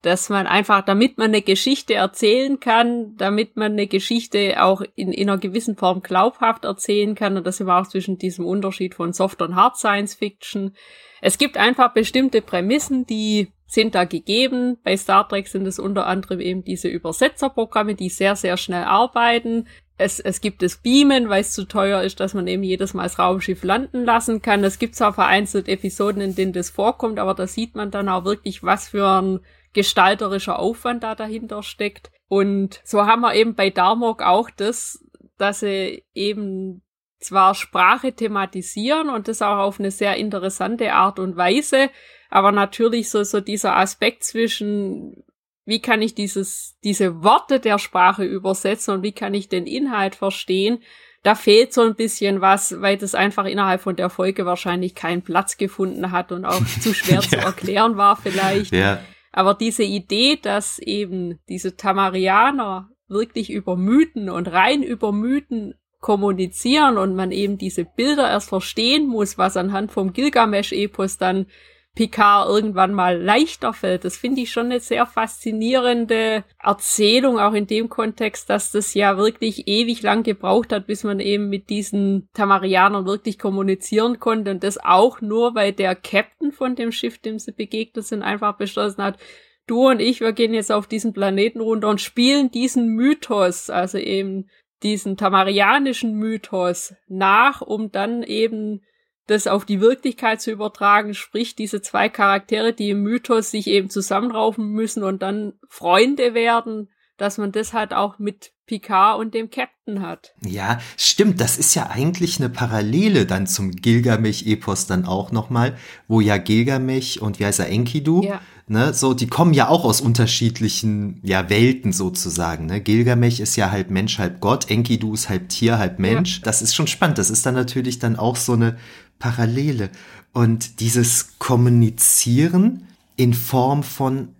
[0.03, 5.13] dass man einfach, damit man eine Geschichte erzählen kann, damit man eine Geschichte auch in,
[5.13, 9.13] in einer gewissen Form glaubhaft erzählen kann, und das wir auch zwischen diesem Unterschied von
[9.13, 10.75] Soft und Hard Science Fiction.
[11.21, 14.79] Es gibt einfach bestimmte Prämissen, die sind da gegeben.
[14.83, 19.69] Bei Star Trek sind es unter anderem eben diese Übersetzerprogramme, die sehr, sehr schnell arbeiten.
[19.97, 23.03] Es, es gibt das Beamen, weil es zu teuer ist, dass man eben jedes Mal
[23.03, 24.65] das Raumschiff landen lassen kann.
[24.65, 28.25] Es gibt zwar vereinzelt Episoden, in denen das vorkommt, aber da sieht man dann auch
[28.25, 29.41] wirklich, was für ein
[29.73, 32.11] gestalterischer Aufwand da dahinter steckt.
[32.29, 35.05] Und so haben wir eben bei Darmok auch das,
[35.39, 36.83] dass sie eben
[37.19, 41.91] zwar Sprache thematisieren und das auch auf eine sehr interessante Art und Weise,
[42.31, 45.25] aber natürlich so, so dieser Aspekt zwischen
[45.67, 50.17] wie kann ich dieses, diese Worte der Sprache übersetzen und wie kann ich den Inhalt
[50.17, 50.83] verstehen,
[51.23, 55.23] da fehlt so ein bisschen was, weil das einfach innerhalb von der Folge wahrscheinlich keinen
[55.23, 57.29] Platz gefunden hat und auch zu schwer ja.
[57.29, 58.73] zu erklären war vielleicht.
[58.73, 59.01] Ja.
[59.33, 66.97] Aber diese Idee, dass eben diese Tamarianer wirklich über Mythen und rein über Mythen kommunizieren
[66.97, 71.47] und man eben diese Bilder erst verstehen muss, was anhand vom Gilgamesch-Epos dann
[71.97, 74.05] Picard irgendwann mal leichter fällt.
[74.05, 79.17] Das finde ich schon eine sehr faszinierende Erzählung, auch in dem Kontext, dass das ja
[79.17, 84.63] wirklich ewig lang gebraucht hat, bis man eben mit diesen Tamarianern wirklich kommunizieren konnte und
[84.63, 89.03] das auch nur, weil der Captain von dem Schiff, dem sie begegnet sind, einfach beschlossen
[89.03, 89.19] hat,
[89.67, 93.99] du und ich, wir gehen jetzt auf diesen Planeten runter und spielen diesen Mythos, also
[93.99, 94.49] eben
[94.83, 98.83] diesen tamarianischen Mythos nach, um dann eben
[99.31, 103.89] das auf die Wirklichkeit zu übertragen, sprich diese zwei Charaktere, die im Mythos sich eben
[103.89, 109.51] zusammenraufen müssen und dann Freunde werden, dass man das halt auch mit Picard und dem
[109.51, 110.33] Captain hat.
[110.45, 111.41] Ja, stimmt.
[111.41, 115.77] Das ist ja eigentlich eine Parallele dann zum Gilgamesch-Epos dann auch nochmal,
[116.09, 118.41] wo ja Gilgamesch und wie heißt er, Enkidu, ja.
[118.69, 122.81] ne, so, die kommen ja auch aus unterschiedlichen, ja, Welten sozusagen, ne.
[122.81, 126.39] Gilgamesch ist ja halb Mensch, halb Gott, Enkidu ist halb Tier, halb Mensch.
[126.39, 126.45] Ja.
[126.45, 127.19] Das ist schon spannend.
[127.19, 128.77] Das ist dann natürlich dann auch so eine
[129.21, 129.91] Parallele.
[130.33, 134.31] Und dieses Kommunizieren in Form von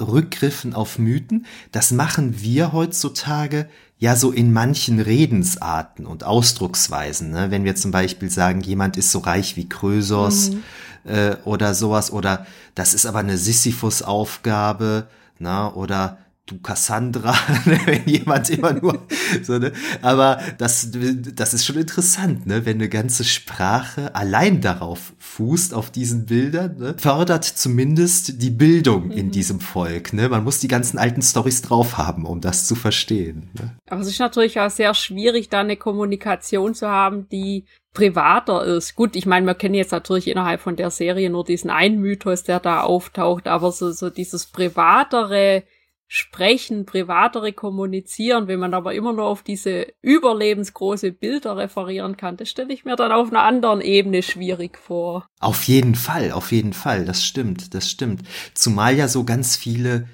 [0.00, 7.30] Rückgriffen auf Mythen, das machen wir heutzutage ja so in manchen Redensarten und Ausdrucksweisen.
[7.30, 7.50] Ne?
[7.50, 10.62] Wenn wir zum Beispiel sagen, jemand ist so reich wie Krösos mhm.
[11.04, 15.06] äh, oder sowas, oder das ist aber eine Sisyphus-Aufgabe,
[15.38, 16.18] na, oder
[16.50, 19.06] du Cassandra, wenn jemand immer nur
[19.42, 19.72] so, ne?
[20.02, 20.90] Aber das,
[21.34, 22.66] das ist schon interessant, ne?
[22.66, 26.94] Wenn eine ganze Sprache allein darauf fußt, auf diesen Bildern, ne?
[26.98, 29.12] fördert zumindest die Bildung mhm.
[29.12, 30.28] in diesem Volk, ne?
[30.28, 33.50] Man muss die ganzen alten Stories drauf haben, um das zu verstehen.
[33.54, 33.76] Ne?
[33.88, 38.94] Aber es ist natürlich auch sehr schwierig, da eine Kommunikation zu haben, die privater ist.
[38.94, 42.44] Gut, ich meine, wir kennen jetzt natürlich innerhalb von der Serie nur diesen einen Mythos,
[42.44, 45.64] der da auftaucht, aber so, so dieses privatere,
[46.12, 52.50] sprechen, privatere kommunizieren, wenn man aber immer nur auf diese überlebensgroße Bilder referieren kann, das
[52.50, 55.24] stelle ich mir dann auf einer anderen Ebene schwierig vor.
[55.38, 58.22] Auf jeden Fall, auf jeden Fall, das stimmt, das stimmt.
[58.54, 60.08] Zumal ja so ganz viele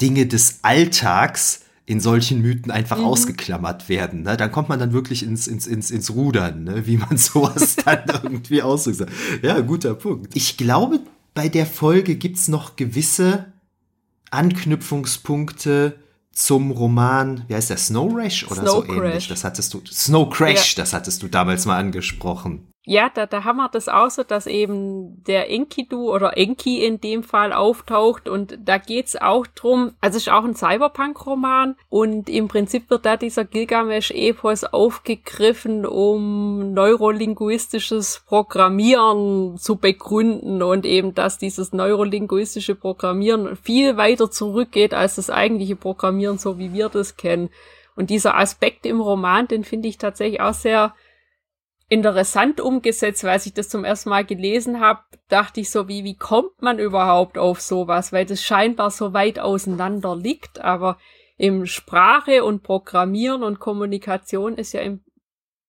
[0.00, 3.04] Dinge des Alltags in solchen Mythen einfach mhm.
[3.04, 4.22] ausgeklammert werden.
[4.22, 4.38] Ne?
[4.38, 6.86] Dann kommt man dann wirklich ins, ins, ins, ins Rudern, ne?
[6.86, 9.04] wie man sowas dann irgendwie ausdrückt.
[9.42, 10.34] Ja, guter Punkt.
[10.34, 11.00] Ich glaube,
[11.34, 13.52] bei der Folge gibt's noch gewisse
[14.30, 15.98] Anknüpfungspunkte
[16.32, 18.96] zum Roman, wie heißt der, Snow Rash oder Snow so Crash.
[18.98, 19.28] ähnlich.
[19.28, 20.82] Das hattest du, Snow Crash, ja.
[20.82, 22.68] das hattest du damals mal angesprochen.
[22.88, 27.00] Ja, da, da haben wir das auch so, dass eben der Enkidu oder Enki in
[27.00, 32.28] dem Fall auftaucht und da geht's auch drum, also es ist auch ein Cyberpunk-Roman und
[32.28, 41.38] im Prinzip wird da dieser Gilgamesch-Epos aufgegriffen, um neurolinguistisches Programmieren zu begründen und eben, dass
[41.38, 47.50] dieses neurolinguistische Programmieren viel weiter zurückgeht als das eigentliche Programmieren, so wie wir das kennen.
[47.96, 50.94] Und dieser Aspekt im Roman, den finde ich tatsächlich auch sehr
[51.88, 56.16] interessant umgesetzt, weil ich das zum ersten Mal gelesen habe, dachte ich so, wie, wie
[56.16, 60.98] kommt man überhaupt auf sowas, weil das scheinbar so weit auseinander liegt, aber
[61.36, 65.04] im Sprache und Programmieren und Kommunikation ist ja im,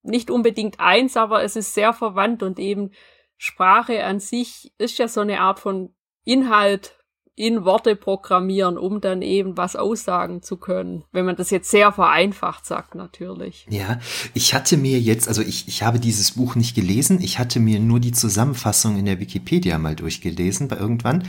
[0.01, 2.91] nicht unbedingt eins, aber es ist sehr verwandt und eben
[3.37, 6.97] Sprache an sich ist ja so eine Art von Inhalt,
[7.37, 11.03] in Worte programmieren, um dann eben was aussagen zu können.
[11.11, 13.67] Wenn man das jetzt sehr vereinfacht sagt, natürlich.
[13.69, 13.99] Ja,
[14.33, 17.79] ich hatte mir jetzt, also ich, ich habe dieses Buch nicht gelesen, ich hatte mir
[17.79, 21.27] nur die Zusammenfassung in der Wikipedia mal durchgelesen bei irgendwann.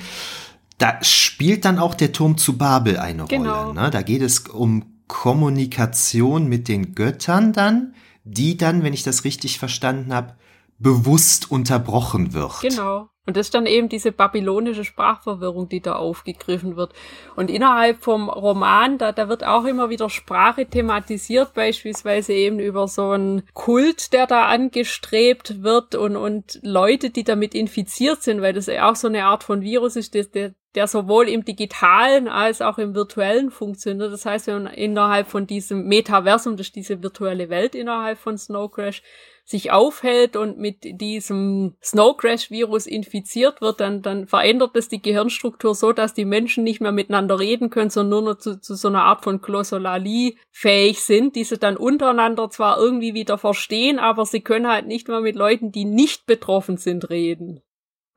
[0.79, 3.67] Da spielt dann auch der Turm zu Babel eine genau.
[3.67, 3.75] Rolle.
[3.83, 3.91] Ne?
[3.91, 7.95] Da geht es um Kommunikation mit den Göttern dann,
[8.25, 10.37] die dann, wenn ich das richtig verstanden habe,
[10.79, 12.61] bewusst unterbrochen wird.
[12.63, 13.11] Genau.
[13.29, 16.95] Und das ist dann eben diese babylonische Sprachverwirrung, die da aufgegriffen wird.
[17.37, 22.89] Und innerhalb vom Roman, da, da wird auch immer wieder Sprache thematisiert, beispielsweise eben über
[22.89, 28.55] so einen Kult, der da angestrebt wird und, und Leute, die damit infiziert sind, weil
[28.55, 32.63] das ja auch so eine Art von Virus ist, der, der, sowohl im digitalen als
[32.63, 34.11] auch im virtuellen funktioniert.
[34.11, 38.39] Das heißt, wenn man innerhalb von diesem Metaversum, das ist diese virtuelle Welt innerhalb von
[38.39, 39.03] Snow Crash,
[39.49, 45.01] sich aufhält und mit diesem Snow Crash Virus infiziert wird, dann, dann verändert es die
[45.01, 48.75] Gehirnstruktur so, dass die Menschen nicht mehr miteinander reden können, sondern nur noch zu, zu
[48.75, 53.99] so einer Art von Glossolalie fähig sind, die sie dann untereinander zwar irgendwie wieder verstehen,
[53.99, 57.63] aber sie können halt nicht mehr mit Leuten, die nicht betroffen sind, reden.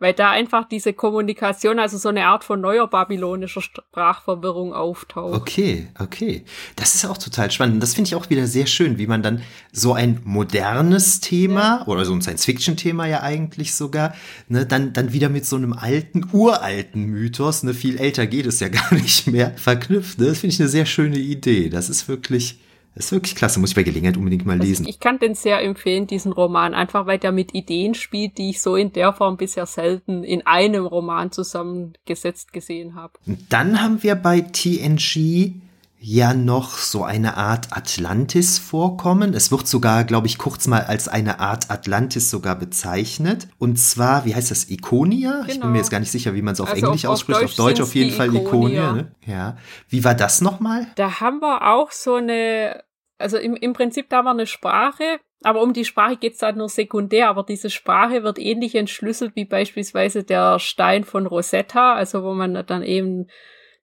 [0.02, 5.40] Weil da einfach diese Kommunikation, also so eine Art von neuer babylonischer Sprachverwirrung auftaucht.
[5.40, 6.44] Okay, okay.
[6.76, 7.84] Das ist auch total spannend.
[7.84, 11.88] Das finde ich auch wieder sehr schön, wie man dann so ein modernes Thema ja.
[11.88, 14.16] oder so ein Science-Fiction-Thema ja eigentlich sogar,
[14.48, 18.60] ne, dann, dann wieder mit so einem alten, uralten Mythos, ne, viel älter geht es
[18.60, 20.18] ja gar nicht mehr, verknüpft.
[20.18, 20.26] Ne?
[20.26, 21.70] Das finde ich eine sehr schöne Idee.
[21.70, 22.60] Das ist wirklich,
[22.96, 24.86] das ist wirklich klasse, muss ich bei Gelegenheit unbedingt mal lesen.
[24.86, 28.50] Also ich kann den sehr empfehlen, diesen Roman, einfach weil der mit Ideen spielt, die
[28.50, 33.14] ich so in der Form bisher selten in einem Roman zusammengesetzt gesehen habe.
[33.50, 35.54] Dann haben wir bei TNG
[36.04, 39.36] ja noch so eine Art Atlantis vorkommen.
[39.36, 43.48] Es wird sogar, glaube ich, kurz mal als eine Art Atlantis sogar bezeichnet.
[43.60, 45.32] Und zwar, wie heißt das, Ikonia?
[45.32, 45.44] Genau.
[45.44, 45.78] Ich bin mir genau.
[45.78, 47.44] jetzt gar nicht sicher, wie man es auf also Englisch auf, ausspricht.
[47.44, 48.94] Auf Deutsch, auf, Deutsch auf jeden Fall Ikonia.
[48.94, 49.16] ne?
[49.28, 49.58] Ja.
[49.90, 50.88] Wie war das nochmal?
[50.96, 52.84] Da haben wir auch so eine,
[53.20, 56.58] also im, im Prinzip da wir eine Sprache, aber um die Sprache geht es halt
[56.58, 62.24] nur sekundär, aber diese Sprache wird ähnlich entschlüsselt wie beispielsweise der Stein von Rosetta, also
[62.24, 63.28] wo man dann eben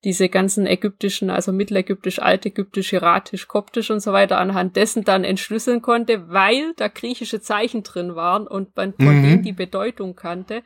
[0.05, 5.83] diese ganzen ägyptischen, also mittelägyptisch, altägyptisch, hieratisch, koptisch und so weiter anhand dessen dann entschlüsseln
[5.83, 9.23] konnte, weil da griechische Zeichen drin waren und man von mhm.
[9.23, 10.63] denen die Bedeutung kannte.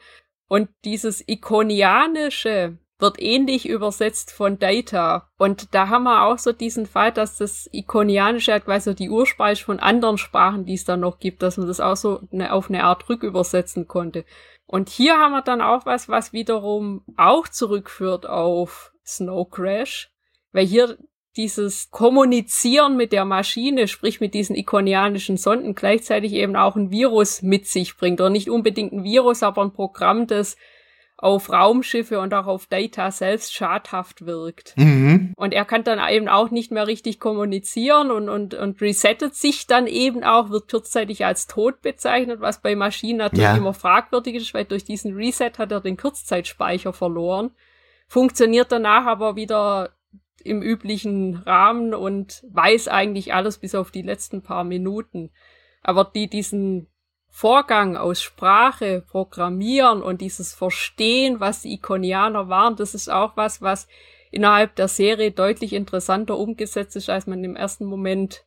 [0.48, 5.28] Und dieses ikonianische wird ähnlich übersetzt von Data.
[5.36, 9.64] Und da haben wir auch so diesen Fall, dass das Ikonianische halt quasi die Ursprache
[9.64, 12.68] von anderen Sprachen, die es da noch gibt, dass man das auch so eine, auf
[12.68, 14.24] eine Art rückübersetzen konnte.
[14.66, 20.10] Und hier haben wir dann auch was, was wiederum auch zurückführt auf Snow Crash,
[20.52, 20.98] weil hier
[21.36, 27.42] dieses Kommunizieren mit der Maschine, sprich mit diesen ikonianischen Sonden, gleichzeitig eben auch ein Virus
[27.42, 28.20] mit sich bringt.
[28.20, 30.56] Oder nicht unbedingt ein Virus, aber ein Programm, das
[31.16, 34.74] auf Raumschiffe und auch auf Data selbst schadhaft wirkt.
[34.76, 35.32] Mhm.
[35.36, 39.68] Und er kann dann eben auch nicht mehr richtig kommunizieren und, und, und resettet sich
[39.68, 43.56] dann eben auch, wird kurzzeitig als tot bezeichnet, was bei Maschinen natürlich ja.
[43.56, 47.52] immer fragwürdig ist, weil durch diesen Reset hat er den Kurzzeitspeicher verloren
[48.12, 49.94] funktioniert danach aber wieder
[50.44, 55.30] im üblichen Rahmen und weiß eigentlich alles bis auf die letzten paar Minuten.
[55.80, 56.88] Aber die diesen
[57.30, 63.62] Vorgang aus Sprache, Programmieren und dieses Verstehen, was die Ikonianer waren, das ist auch was,
[63.62, 63.88] was
[64.30, 68.44] innerhalb der Serie deutlich interessanter umgesetzt ist, als man im ersten Moment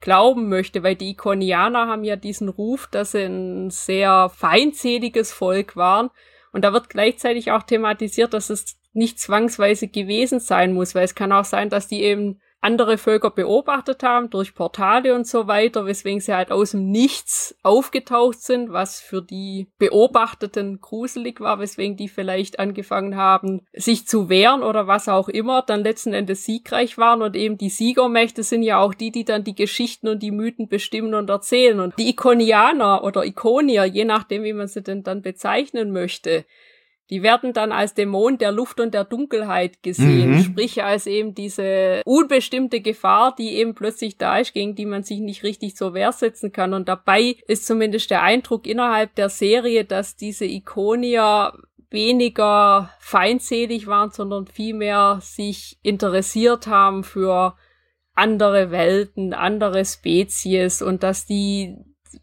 [0.00, 5.76] glauben möchte, weil die Ikonianer haben ja diesen Ruf, dass sie ein sehr feindseliges Volk
[5.76, 6.08] waren.
[6.50, 11.14] Und da wird gleichzeitig auch thematisiert, dass es nicht zwangsweise gewesen sein muss, weil es
[11.14, 15.84] kann auch sein, dass die eben andere Völker beobachtet haben durch Portale und so weiter,
[15.84, 21.96] weswegen sie halt aus dem Nichts aufgetaucht sind, was für die Beobachteten gruselig war, weswegen
[21.96, 26.98] die vielleicht angefangen haben, sich zu wehren oder was auch immer, dann letzten Endes siegreich
[26.98, 27.20] waren.
[27.20, 30.68] Und eben die Siegermächte sind ja auch die, die dann die Geschichten und die Mythen
[30.68, 31.80] bestimmen und erzählen.
[31.80, 36.44] Und die Ikonianer oder Ikonier, je nachdem, wie man sie denn dann bezeichnen möchte,
[37.12, 40.42] die werden dann als Dämon der Luft und der Dunkelheit gesehen, mhm.
[40.44, 45.20] sprich als eben diese unbestimmte Gefahr, die eben plötzlich da ist, gegen die man sich
[45.20, 46.72] nicht richtig zur Wehr setzen kann.
[46.72, 51.52] Und dabei ist zumindest der Eindruck innerhalb der Serie, dass diese Ikonier
[51.90, 57.56] weniger feindselig waren, sondern vielmehr sich interessiert haben für
[58.14, 61.76] andere Welten, andere Spezies und dass die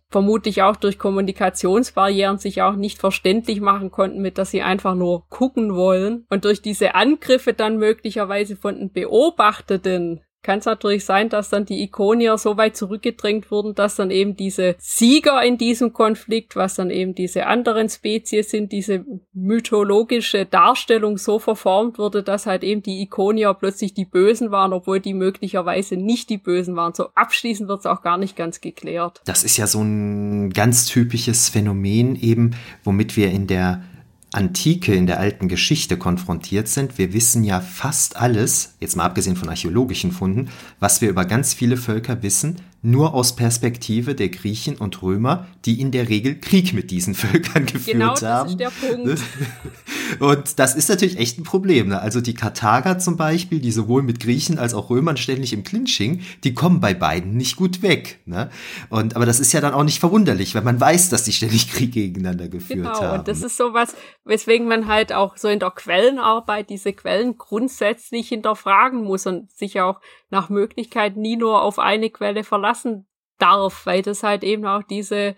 [0.10, 5.28] vermutlich auch durch Kommunikationsbarrieren sich auch nicht verständlich machen konnten, mit dass sie einfach nur
[5.30, 6.26] gucken wollen.
[6.30, 11.66] Und durch diese Angriffe dann möglicherweise von den Beobachteten kann es natürlich sein, dass dann
[11.66, 16.76] die Ikonier so weit zurückgedrängt wurden, dass dann eben diese Sieger in diesem Konflikt, was
[16.76, 22.82] dann eben diese anderen Spezies sind, diese mythologische Darstellung so verformt wurde, dass halt eben
[22.82, 26.94] die Ikonier plötzlich die Bösen waren, obwohl die möglicherweise nicht die Bösen waren.
[26.94, 29.22] So abschließend wird es auch gar nicht ganz geklärt.
[29.26, 33.84] Das ist ja so ein ganz typisches Phänomen eben, womit wir in der
[34.32, 36.98] Antike, in der alten Geschichte konfrontiert sind.
[36.98, 40.50] Wir wissen ja fast alles, jetzt mal abgesehen von archäologischen Funden,
[40.80, 45.82] was wir über ganz viele Völker wissen, nur aus Perspektive der Griechen und Römer, die
[45.82, 48.50] in der Regel Krieg mit diesen Völkern geführt genau, das haben.
[48.50, 49.22] Ist der Punkt.
[50.20, 51.90] Und das ist natürlich echt ein Problem.
[51.90, 52.02] Ne?
[52.02, 56.22] Also die Karthager zum Beispiel, die sowohl mit Griechen als auch Römern ständig im Clinching,
[56.44, 58.20] die kommen bei beiden nicht gut weg.
[58.26, 58.50] Ne?
[58.90, 61.72] Und aber das ist ja dann auch nicht verwunderlich, wenn man weiß, dass die ständig
[61.72, 63.00] Krieg gegeneinander geführt genau, haben.
[63.02, 63.96] Genau, und das ist sowas,
[64.26, 69.82] weswegen man halt auch so in der Quellenarbeit diese Quellen grundsätzlich hinterfragen muss und sich
[69.82, 70.00] auch
[70.30, 73.08] nach Möglichkeit nie nur auf eine Quelle verlassen
[73.40, 75.36] darf, weil das halt eben auch diese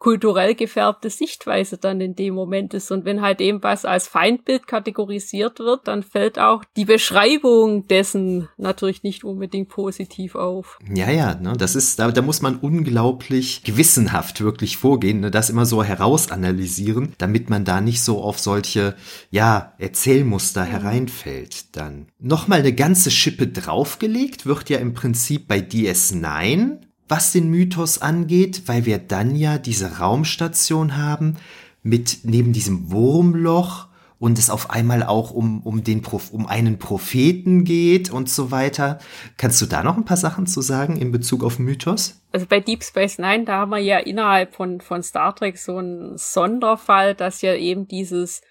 [0.00, 2.90] kulturell gefärbte Sichtweise dann in dem Moment ist.
[2.90, 8.48] Und wenn halt eben was als Feindbild kategorisiert wird, dann fällt auch die Beschreibung dessen
[8.56, 10.78] natürlich nicht unbedingt positiv auf.
[10.92, 15.50] Ja, ja, ne, das ist, da, da muss man unglaublich gewissenhaft wirklich vorgehen, ne, das
[15.50, 18.96] immer so herausanalysieren, damit man da nicht so auf solche,
[19.30, 20.70] ja, Erzählmuster mhm.
[20.70, 22.06] hereinfällt dann.
[22.18, 26.78] Nochmal eine ganze Schippe draufgelegt wird ja im Prinzip bei DS9
[27.10, 31.36] was den Mythos angeht, weil wir dann ja diese Raumstation haben
[31.82, 33.88] mit neben diesem Wurmloch
[34.20, 38.98] und es auf einmal auch um, um, den, um einen Propheten geht und so weiter.
[39.38, 42.20] Kannst du da noch ein paar Sachen zu sagen in Bezug auf Mythos?
[42.30, 45.78] Also bei Deep Space Nine, da haben wir ja innerhalb von, von Star Trek so
[45.78, 48.42] einen Sonderfall, dass ja eben dieses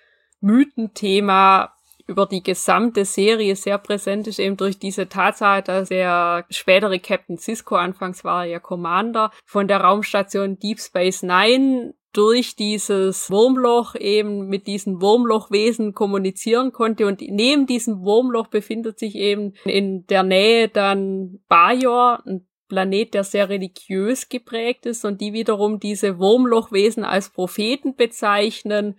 [0.41, 1.75] Mythenthema
[2.09, 7.37] über die gesamte Serie sehr präsent ist, eben durch diese Tatsache, dass der spätere Captain
[7.37, 13.93] Cisco, anfangs war er ja Commander, von der Raumstation Deep Space Nine durch dieses Wurmloch
[13.95, 17.05] eben mit diesen Wurmlochwesen kommunizieren konnte.
[17.05, 23.23] Und neben diesem Wurmloch befindet sich eben in der Nähe dann Bajor, ein Planet, der
[23.23, 28.95] sehr religiös geprägt ist und die wiederum diese Wurmlochwesen als Propheten bezeichnen,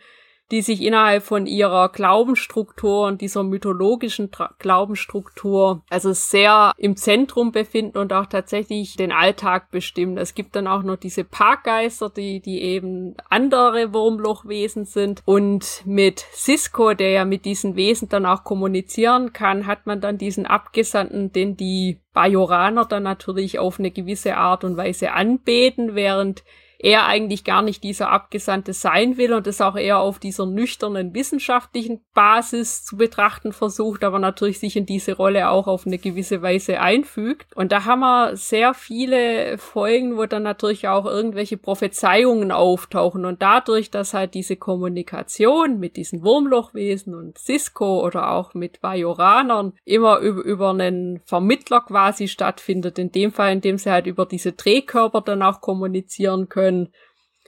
[0.51, 7.53] die sich innerhalb von ihrer Glaubensstruktur und dieser mythologischen Tra Glaubensstruktur also sehr im Zentrum
[7.53, 10.19] befinden und auch tatsächlich den Alltag bestimmen.
[10.19, 15.23] Es gibt dann auch noch diese Parkgeister, die, die eben andere Wurmlochwesen sind.
[15.25, 20.19] Und mit Cisco, der ja mit diesen Wesen dann auch kommunizieren kann, hat man dann
[20.19, 26.43] diesen Abgesandten, den die Bajoraner dann natürlich auf eine gewisse Art und Weise anbeten, während
[26.83, 31.15] er eigentlich gar nicht dieser Abgesandte sein will und es auch eher auf dieser nüchternen
[31.15, 36.41] wissenschaftlichen Basis zu betrachten versucht, aber natürlich sich in diese Rolle auch auf eine gewisse
[36.41, 37.55] Weise einfügt.
[37.55, 43.43] Und da haben wir sehr viele Folgen, wo dann natürlich auch irgendwelche Prophezeiungen auftauchen und
[43.43, 50.19] dadurch, dass halt diese Kommunikation mit diesen Wurmlochwesen und Cisco oder auch mit Bajoranern immer
[50.21, 54.53] über, über einen Vermittler quasi stattfindet, in dem Fall, in dem sie halt über diese
[54.53, 56.93] Drehkörper dann auch kommunizieren können, können,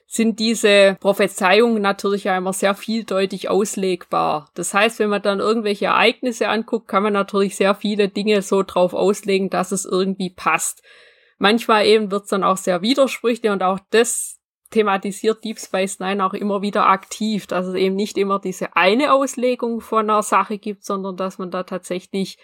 [0.06, 4.50] sind diese Prophezeiungen natürlich ja sehr vieldeutig auslegbar.
[4.54, 8.62] Das heißt, wenn man dann irgendwelche Ereignisse anguckt, kann man natürlich sehr viele Dinge so
[8.62, 10.82] drauf auslegen, dass es irgendwie passt.
[11.38, 14.38] Manchmal eben wird es dann auch sehr widersprüchlich und auch das
[14.70, 19.14] thematisiert Deep Space Nine auch immer wieder aktiv, dass es eben nicht immer diese eine
[19.14, 22.38] Auslegung von einer Sache gibt, sondern dass man da tatsächlich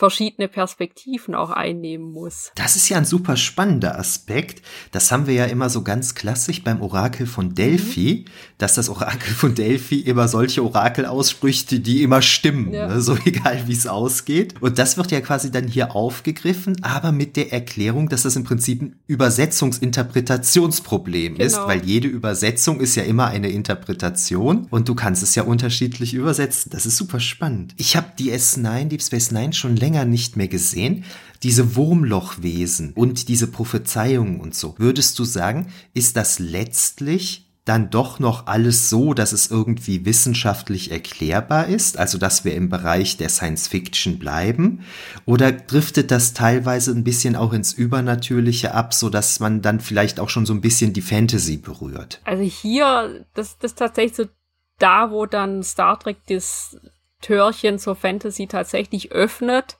[0.00, 2.50] verschiedene Perspektiven auch einnehmen muss.
[2.54, 4.62] Das ist ja ein super spannender Aspekt.
[4.92, 8.30] Das haben wir ja immer so ganz klassisch beim Orakel von Delphi, mhm.
[8.56, 12.88] dass das Orakel von Delphi immer solche Orakel ausspricht, die immer stimmen, ja.
[12.88, 13.02] ne?
[13.02, 14.54] so egal wie es ausgeht.
[14.62, 18.44] Und das wird ja quasi dann hier aufgegriffen, aber mit der Erklärung, dass das im
[18.44, 21.44] Prinzip ein Übersetzungsinterpretationsproblem genau.
[21.44, 26.14] ist, weil jede Übersetzung ist ja immer eine Interpretation und du kannst es ja unterschiedlich
[26.14, 26.70] übersetzen.
[26.72, 27.74] Das ist super spannend.
[27.76, 31.04] Ich habe die S9, Deep Space Nine schon länger länger nicht mehr gesehen.
[31.42, 34.74] Diese Wurmlochwesen und diese Prophezeiungen und so.
[34.78, 40.90] Würdest du sagen, ist das letztlich dann doch noch alles so, dass es irgendwie wissenschaftlich
[40.90, 44.84] erklärbar ist, also dass wir im Bereich der Science Fiction bleiben?
[45.24, 50.20] Oder driftet das teilweise ein bisschen auch ins Übernatürliche ab, so dass man dann vielleicht
[50.20, 52.20] auch schon so ein bisschen die Fantasy berührt?
[52.24, 54.24] Also hier, das, das ist tatsächlich so
[54.78, 56.76] da, wo dann Star Trek das
[57.20, 59.78] Türchen zur Fantasy tatsächlich öffnet,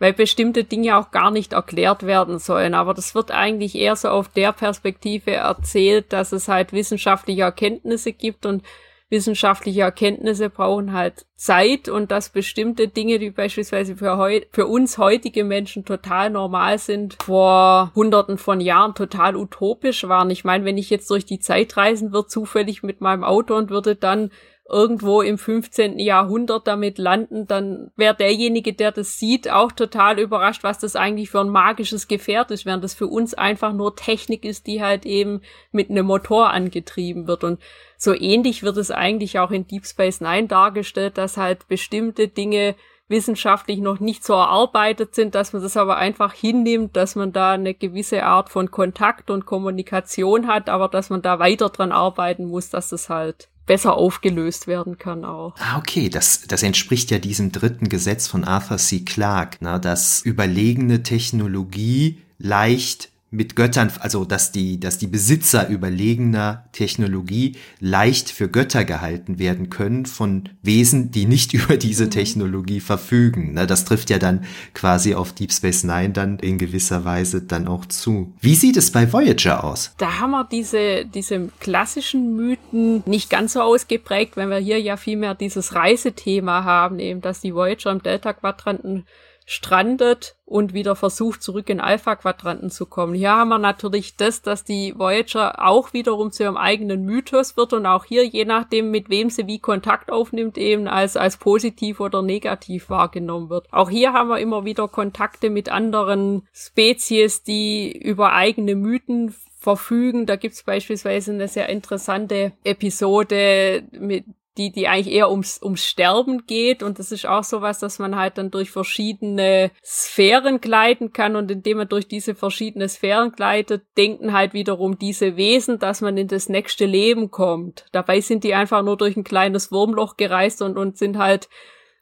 [0.00, 2.74] weil bestimmte Dinge auch gar nicht erklärt werden sollen.
[2.74, 8.12] Aber das wird eigentlich eher so auf der Perspektive erzählt, dass es halt wissenschaftliche Erkenntnisse
[8.12, 8.64] gibt und
[9.10, 14.98] wissenschaftliche Erkenntnisse brauchen halt Zeit und dass bestimmte Dinge, die beispielsweise für, heu für uns
[14.98, 20.30] heutige Menschen total normal sind, vor hunderten von Jahren total utopisch waren.
[20.30, 23.70] Ich meine, wenn ich jetzt durch die Zeit reisen würde, zufällig mit meinem Auto und
[23.70, 24.30] würde dann
[24.70, 25.98] irgendwo im 15.
[25.98, 31.30] Jahrhundert damit landen, dann wäre derjenige, der das sieht, auch total überrascht, was das eigentlich
[31.30, 35.04] für ein magisches Gefährt ist, während das für uns einfach nur Technik ist, die halt
[35.04, 35.42] eben
[35.72, 37.44] mit einem Motor angetrieben wird.
[37.44, 37.60] Und
[37.96, 42.76] so ähnlich wird es eigentlich auch in Deep Space Nine dargestellt, dass halt bestimmte Dinge
[43.10, 47.52] wissenschaftlich noch nicht so erarbeitet sind, dass man das aber einfach hinnimmt, dass man da
[47.52, 52.46] eine gewisse Art von Kontakt und Kommunikation hat, aber dass man da weiter dran arbeiten
[52.46, 55.54] muss, dass das halt besser aufgelöst werden kann auch.
[55.58, 59.00] Ah, okay, das, das entspricht ja diesem dritten Gesetz von Arthur C.
[59.00, 66.64] Clarke, na, dass überlegene Technologie leicht mit Göttern, also dass die, dass die Besitzer überlegener
[66.72, 72.10] Technologie leicht für Götter gehalten werden können von Wesen, die nicht über diese mhm.
[72.10, 73.54] Technologie verfügen.
[73.54, 74.44] Ne, das trifft ja dann
[74.74, 78.34] quasi auf Deep Space Nine dann in gewisser Weise dann auch zu.
[78.40, 79.94] Wie sieht es bei Voyager aus?
[79.98, 84.96] Da haben wir diese, diese klassischen Mythen nicht ganz so ausgeprägt, wenn wir hier ja
[84.96, 89.04] viel mehr dieses Reisethema haben, eben, dass die Voyager im Delta-Quadranten
[89.46, 93.14] strandet und wieder versucht, zurück in Alpha-Quadranten zu kommen.
[93.14, 97.72] Hier haben wir natürlich das, dass die Voyager auch wiederum zu ihrem eigenen Mythos wird
[97.72, 102.00] und auch hier, je nachdem, mit wem sie wie Kontakt aufnimmt, eben als, als positiv
[102.00, 103.66] oder negativ wahrgenommen wird.
[103.72, 110.26] Auch hier haben wir immer wieder Kontakte mit anderen Spezies, die über eigene Mythen verfügen.
[110.26, 114.24] Da gibt's beispielsweise eine sehr interessante Episode mit
[114.58, 116.82] die, die eigentlich eher ums, ums Sterben geht.
[116.82, 121.36] Und das ist auch sowas, dass man halt dann durch verschiedene Sphären gleiten kann.
[121.36, 126.16] Und indem man durch diese verschiedenen Sphären gleitet, denken halt wiederum diese Wesen, dass man
[126.16, 127.86] in das nächste Leben kommt.
[127.92, 131.48] Dabei sind die einfach nur durch ein kleines Wurmloch gereist und, und sind halt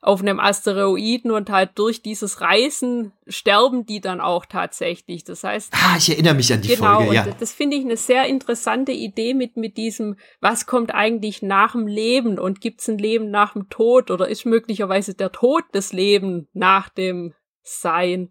[0.01, 5.25] auf einem Asteroiden und halt durch dieses Reisen sterben die dann auch tatsächlich.
[5.25, 5.73] Das heißt.
[5.75, 7.27] Ah, ich erinnere mich an die genau, Folge, ja.
[7.39, 11.89] Das finde ich eine sehr interessante Idee mit, mit diesem, was kommt eigentlich nach dem
[11.89, 15.93] Leben und gibt es ein Leben nach dem Tod oder ist möglicherweise der Tod des
[15.93, 18.31] Lebens nach dem Sein?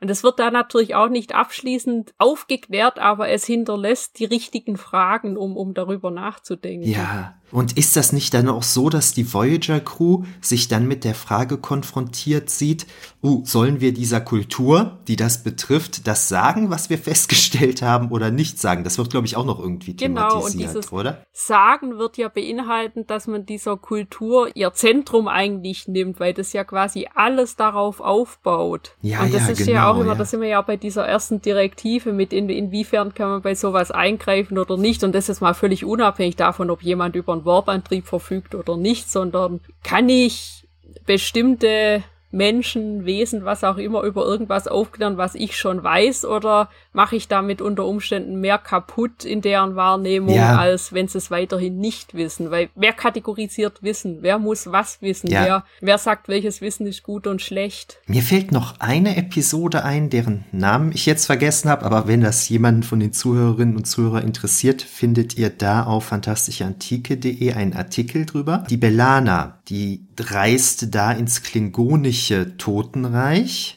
[0.00, 5.36] Und es wird da natürlich auch nicht abschließend aufgeklärt, aber es hinterlässt die richtigen Fragen,
[5.36, 6.88] um, um darüber nachzudenken.
[6.88, 11.04] Ja, und ist das nicht dann auch so, dass die Voyager Crew sich dann mit
[11.04, 12.86] der Frage konfrontiert sieht,
[13.22, 18.30] uh, sollen wir dieser Kultur, die das betrifft, das sagen, was wir festgestellt haben oder
[18.30, 18.84] nicht sagen?
[18.84, 21.26] Das wird, glaube ich, auch noch irgendwie genau, thematisiert, und dieses oder?
[21.32, 26.64] Sagen wird ja beinhalten, dass man dieser Kultur ihr Zentrum eigentlich nimmt, weil das ja
[26.64, 28.92] quasi alles darauf aufbaut.
[29.00, 30.14] Ja, und das ja, ist genau, ja auch immer, ja.
[30.18, 33.90] da sind wir ja bei dieser ersten Direktive mit, in, inwiefern kann man bei sowas
[33.90, 35.02] eingreifen oder nicht.
[35.02, 39.10] Und das ist mal völlig unabhängig davon, ob jemand über einen Warp-Antrieb verfügt oder nicht,
[39.10, 40.66] sondern kann ich
[41.06, 47.16] bestimmte Menschen, Wesen, was auch immer, über irgendwas aufklären, was ich schon weiß, oder mache
[47.16, 50.58] ich damit unter Umständen mehr kaputt in deren Wahrnehmung, ja.
[50.58, 52.50] als wenn sie es weiterhin nicht wissen?
[52.50, 54.18] Weil wer kategorisiert Wissen?
[54.20, 55.30] Wer muss was wissen?
[55.30, 55.44] Ja.
[55.44, 58.00] Wer, wer sagt, welches Wissen ist gut und schlecht?
[58.06, 62.48] Mir fällt noch eine Episode ein, deren Namen ich jetzt vergessen habe, aber wenn das
[62.48, 68.64] jemanden von den Zuhörerinnen und Zuhörern interessiert, findet ihr da auf fantastischeantike.de einen Artikel drüber.
[68.68, 73.74] Die Belana, die reist da ins klingonische Totenreich.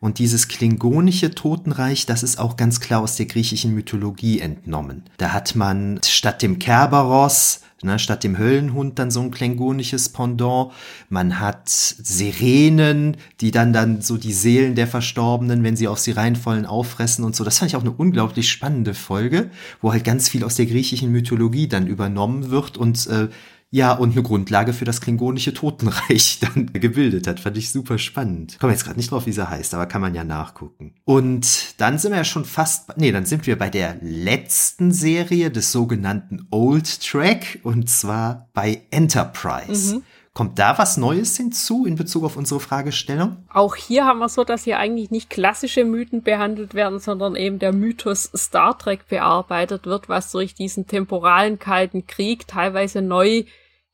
[0.00, 5.04] Und dieses klingonische Totenreich, das ist auch ganz klar aus der griechischen Mythologie entnommen.
[5.18, 10.72] Da hat man statt dem Kerberos, ne, statt dem Höllenhund dann so ein klingonisches Pendant.
[11.10, 16.12] Man hat Sirenen, die dann dann so die Seelen der Verstorbenen, wenn sie auf sie
[16.12, 17.44] reinfallen, auffressen und so.
[17.44, 19.50] Das fand ich auch eine unglaublich spannende Folge,
[19.82, 23.28] wo halt ganz viel aus der griechischen Mythologie dann übernommen wird und äh,
[23.72, 27.38] ja, und eine Grundlage für das klingonische Totenreich dann gebildet hat.
[27.38, 28.58] Fand ich super spannend.
[28.58, 30.94] Komme jetzt gerade nicht drauf, wie sie heißt, aber kann man ja nachgucken.
[31.04, 35.52] Und dann sind wir ja schon fast, nee, dann sind wir bei der letzten Serie
[35.52, 39.96] des sogenannten Old Track und zwar bei Enterprise.
[39.96, 40.02] Mhm.
[40.32, 43.38] Kommt da was Neues hinzu in Bezug auf unsere Fragestellung?
[43.52, 47.58] Auch hier haben wir so, dass hier eigentlich nicht klassische Mythen behandelt werden, sondern eben
[47.58, 53.42] der Mythos Star Trek bearbeitet wird, was durch diesen temporalen Kalten Krieg teilweise neu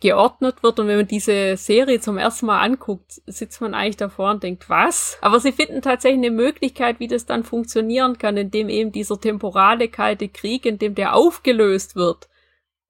[0.00, 0.78] geordnet wird.
[0.78, 4.68] Und wenn man diese Serie zum ersten Mal anguckt, sitzt man eigentlich davor und denkt,
[4.68, 5.18] was?
[5.20, 9.88] Aber sie finden tatsächlich eine Möglichkeit, wie das dann funktionieren kann, indem eben dieser temporale
[9.88, 12.28] kalte Krieg, in dem der aufgelöst wird,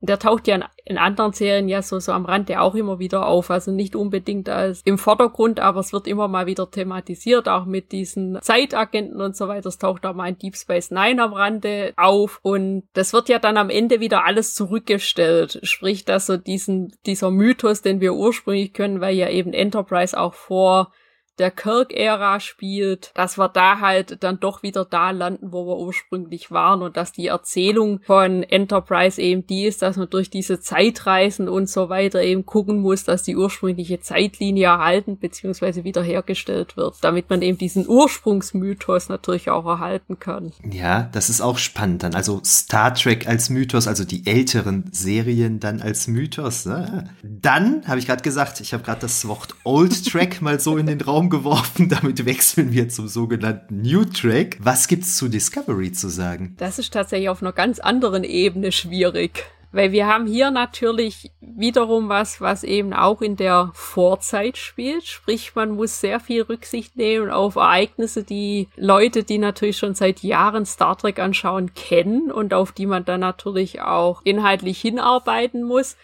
[0.01, 3.27] der taucht ja in, anderen Serien ja so, so am Rand ja auch immer wieder
[3.27, 3.51] auf.
[3.51, 7.93] Also nicht unbedingt als im Vordergrund, aber es wird immer mal wieder thematisiert, auch mit
[7.93, 9.63] diesen Zeitagenten und so weiter.
[9.63, 12.41] Das taucht auch mal in Deep Space Nine am Rande auf.
[12.43, 15.61] Und das wird ja dann am Ende wieder alles zurückgestellt.
[15.63, 20.35] Sprich, dass so diesen, dieser Mythos, den wir ursprünglich können, weil ja eben Enterprise auch
[20.35, 20.93] vor
[21.39, 26.51] der Kirk-Ära spielt, dass wir da halt dann doch wieder da landen, wo wir ursprünglich
[26.51, 31.49] waren und dass die Erzählung von Enterprise eben die ist, dass man durch diese Zeitreisen
[31.49, 35.85] und so weiter eben gucken muss, dass die ursprüngliche Zeitlinie erhalten bzw.
[35.85, 40.53] wiederhergestellt wird, damit man eben diesen Ursprungsmythos natürlich auch erhalten kann.
[40.71, 42.15] Ja, das ist auch spannend dann.
[42.15, 46.65] Also Star Trek als Mythos, also die älteren Serien dann als Mythos.
[46.65, 47.11] Ne?
[47.23, 50.87] Dann habe ich gerade gesagt, ich habe gerade das Wort Old Track mal so in
[50.87, 51.89] den Raum Raum geworfen.
[52.01, 54.57] Damit wechseln wir zum sogenannten New Track.
[54.61, 56.55] Was gibt's zu Discovery zu sagen?
[56.59, 62.09] Das ist tatsächlich auf einer ganz anderen Ebene schwierig Weil wir haben hier natürlich wiederum
[62.09, 65.05] was, was eben auch in der Vorzeit spielt.
[65.05, 70.23] Sprich, man muss sehr viel Rücksicht nehmen auf Ereignisse, die Leute, die natürlich schon seit
[70.23, 75.97] Jahren Star Trek anschauen, kennen und auf die man dann natürlich auch inhaltlich hinarbeiten muss.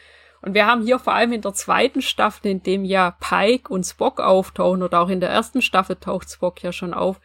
[0.42, 3.84] Und wir haben hier vor allem in der zweiten Staffel, in dem ja Pike und
[3.84, 7.20] Spock auftauchen, oder auch in der ersten Staffel taucht Spock ja schon auf,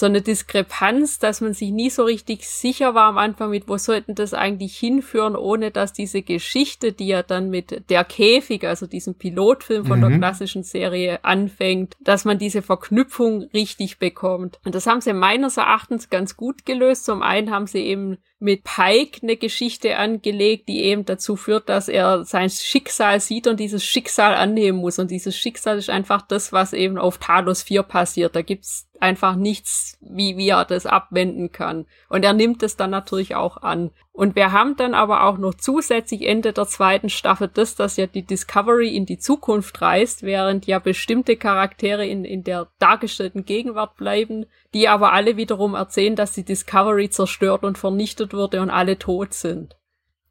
[0.00, 3.76] so eine Diskrepanz, dass man sich nie so richtig sicher war am Anfang mit, wo
[3.76, 8.86] sollten das eigentlich hinführen, ohne dass diese Geschichte, die ja dann mit der Käfig, also
[8.86, 10.08] diesem Pilotfilm von mhm.
[10.08, 14.58] der klassischen Serie anfängt, dass man diese Verknüpfung richtig bekommt.
[14.64, 17.04] Und das haben sie meines Erachtens ganz gut gelöst.
[17.04, 21.88] Zum einen haben sie eben mit Pike eine Geschichte angelegt, die eben dazu führt, dass
[21.88, 24.98] er sein Schicksal sieht und dieses Schicksal annehmen muss.
[24.98, 28.34] Und dieses Schicksal ist einfach das, was eben auf Talos 4 passiert.
[28.34, 31.86] Da gibt's einfach nichts, wie, wie er das abwenden kann.
[32.08, 33.90] Und er nimmt es dann natürlich auch an.
[34.12, 38.06] Und wir haben dann aber auch noch zusätzlich Ende der zweiten Staffel das, dass ja
[38.06, 43.96] die Discovery in die Zukunft reist, während ja bestimmte Charaktere in, in der dargestellten Gegenwart
[43.96, 48.98] bleiben, die aber alle wiederum erzählen, dass die Discovery zerstört und vernichtet wurde und alle
[48.98, 49.79] tot sind.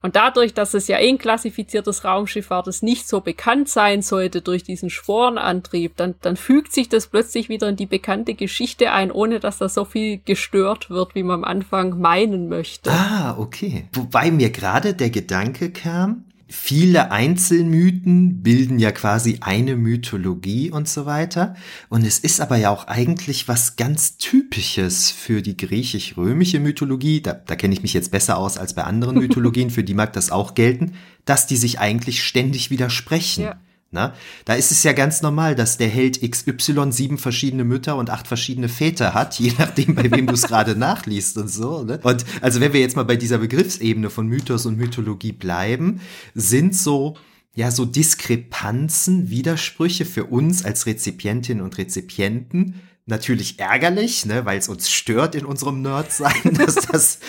[0.01, 4.01] Und dadurch, dass es ja eh ein klassifiziertes Raumschiff war, das nicht so bekannt sein
[4.01, 8.91] sollte durch diesen Sporenantrieb, dann, dann fügt sich das plötzlich wieder in die bekannte Geschichte
[8.93, 12.91] ein, ohne dass da so viel gestört wird, wie man am Anfang meinen möchte.
[12.91, 13.89] Ah, okay.
[13.91, 21.05] Wobei mir gerade der Gedanke kam, viele Einzelmythen bilden ja quasi eine Mythologie und so
[21.05, 21.55] weiter.
[21.89, 27.21] Und es ist aber ja auch eigentlich was ganz Typisches für die griechisch-römische Mythologie.
[27.21, 30.11] Da, da kenne ich mich jetzt besser aus als bei anderen Mythologien, für die mag
[30.13, 30.93] das auch gelten,
[31.25, 33.43] dass die sich eigentlich ständig widersprechen.
[33.43, 33.59] Ja.
[33.91, 34.13] Na,
[34.45, 38.27] da ist es ja ganz normal, dass der Held XY sieben verschiedene Mütter und acht
[38.27, 41.83] verschiedene Väter hat, je nachdem, bei wem du es gerade nachliest und so.
[41.83, 41.99] Ne?
[42.03, 46.01] Und also wenn wir jetzt mal bei dieser Begriffsebene von Mythos und Mythologie bleiben,
[46.35, 47.17] sind so
[47.55, 52.75] ja so Diskrepanzen, Widersprüche für uns als Rezipientinnen und Rezipienten
[53.09, 57.19] natürlich ärgerlich, ne, weil es uns stört in unserem Nerdsein, dass das,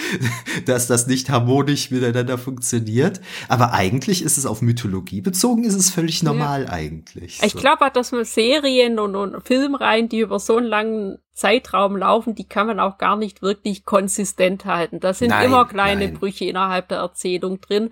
[0.67, 3.21] dass das nicht harmonisch miteinander funktioniert.
[3.49, 6.71] Aber eigentlich ist es auf Mythologie bezogen, ist es völlig normal ja.
[6.71, 7.39] eigentlich.
[7.39, 7.47] So.
[7.47, 12.35] Ich glaube dass man Serien und, und Filmreihen, die über so einen langen Zeitraum laufen,
[12.35, 15.01] die kann man auch gar nicht wirklich konsistent halten.
[15.01, 16.15] Da sind nein, immer kleine nein.
[16.15, 17.91] Brüche innerhalb der Erzählung drin.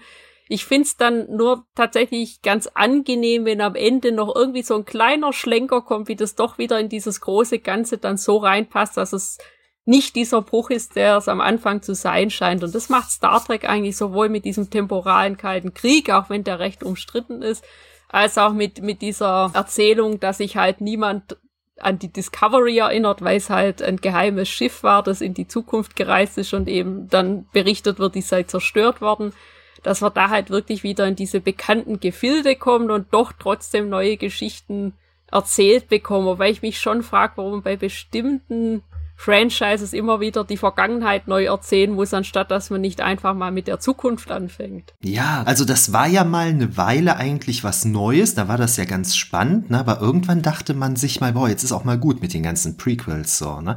[0.48, 5.32] Ich find's dann nur tatsächlich ganz angenehm, wenn am Ende noch irgendwie so ein kleiner
[5.32, 9.38] Schlenker kommt, wie das doch wieder in dieses große Ganze dann so reinpasst, dass es
[9.84, 12.62] nicht dieser Bruch ist, der es am Anfang zu sein scheint.
[12.62, 16.58] Und das macht Star Trek eigentlich sowohl mit diesem temporalen Kalten Krieg, auch wenn der
[16.58, 17.64] recht umstritten ist,
[18.08, 21.36] als auch mit, mit dieser Erzählung, dass sich halt niemand
[21.78, 25.94] an die Discovery erinnert, weil es halt ein geheimes Schiff war, das in die Zukunft
[25.94, 29.32] gereist ist und eben dann berichtet wird, die sei zerstört worden
[29.82, 34.16] dass wir da halt wirklich wieder in diese bekannten Gefilde kommen und doch trotzdem neue
[34.16, 34.94] Geschichten
[35.30, 38.82] erzählt bekommen, weil ich mich schon frage, warum bei bestimmten
[39.20, 43.66] Franchises immer wieder die Vergangenheit neu erzählen muss, anstatt dass man nicht einfach mal mit
[43.66, 44.94] der Zukunft anfängt.
[45.02, 48.84] Ja, also das war ja mal eine Weile eigentlich was Neues, da war das ja
[48.84, 49.80] ganz spannend, ne?
[49.80, 52.76] aber irgendwann dachte man sich mal, boah, jetzt ist auch mal gut mit den ganzen
[52.76, 53.76] Prequels so, ne?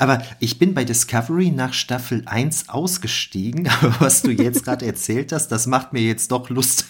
[0.00, 5.30] Aber ich bin bei Discovery nach Staffel 1 ausgestiegen, aber was du jetzt gerade erzählt
[5.30, 6.86] hast, das macht mir jetzt doch Lust,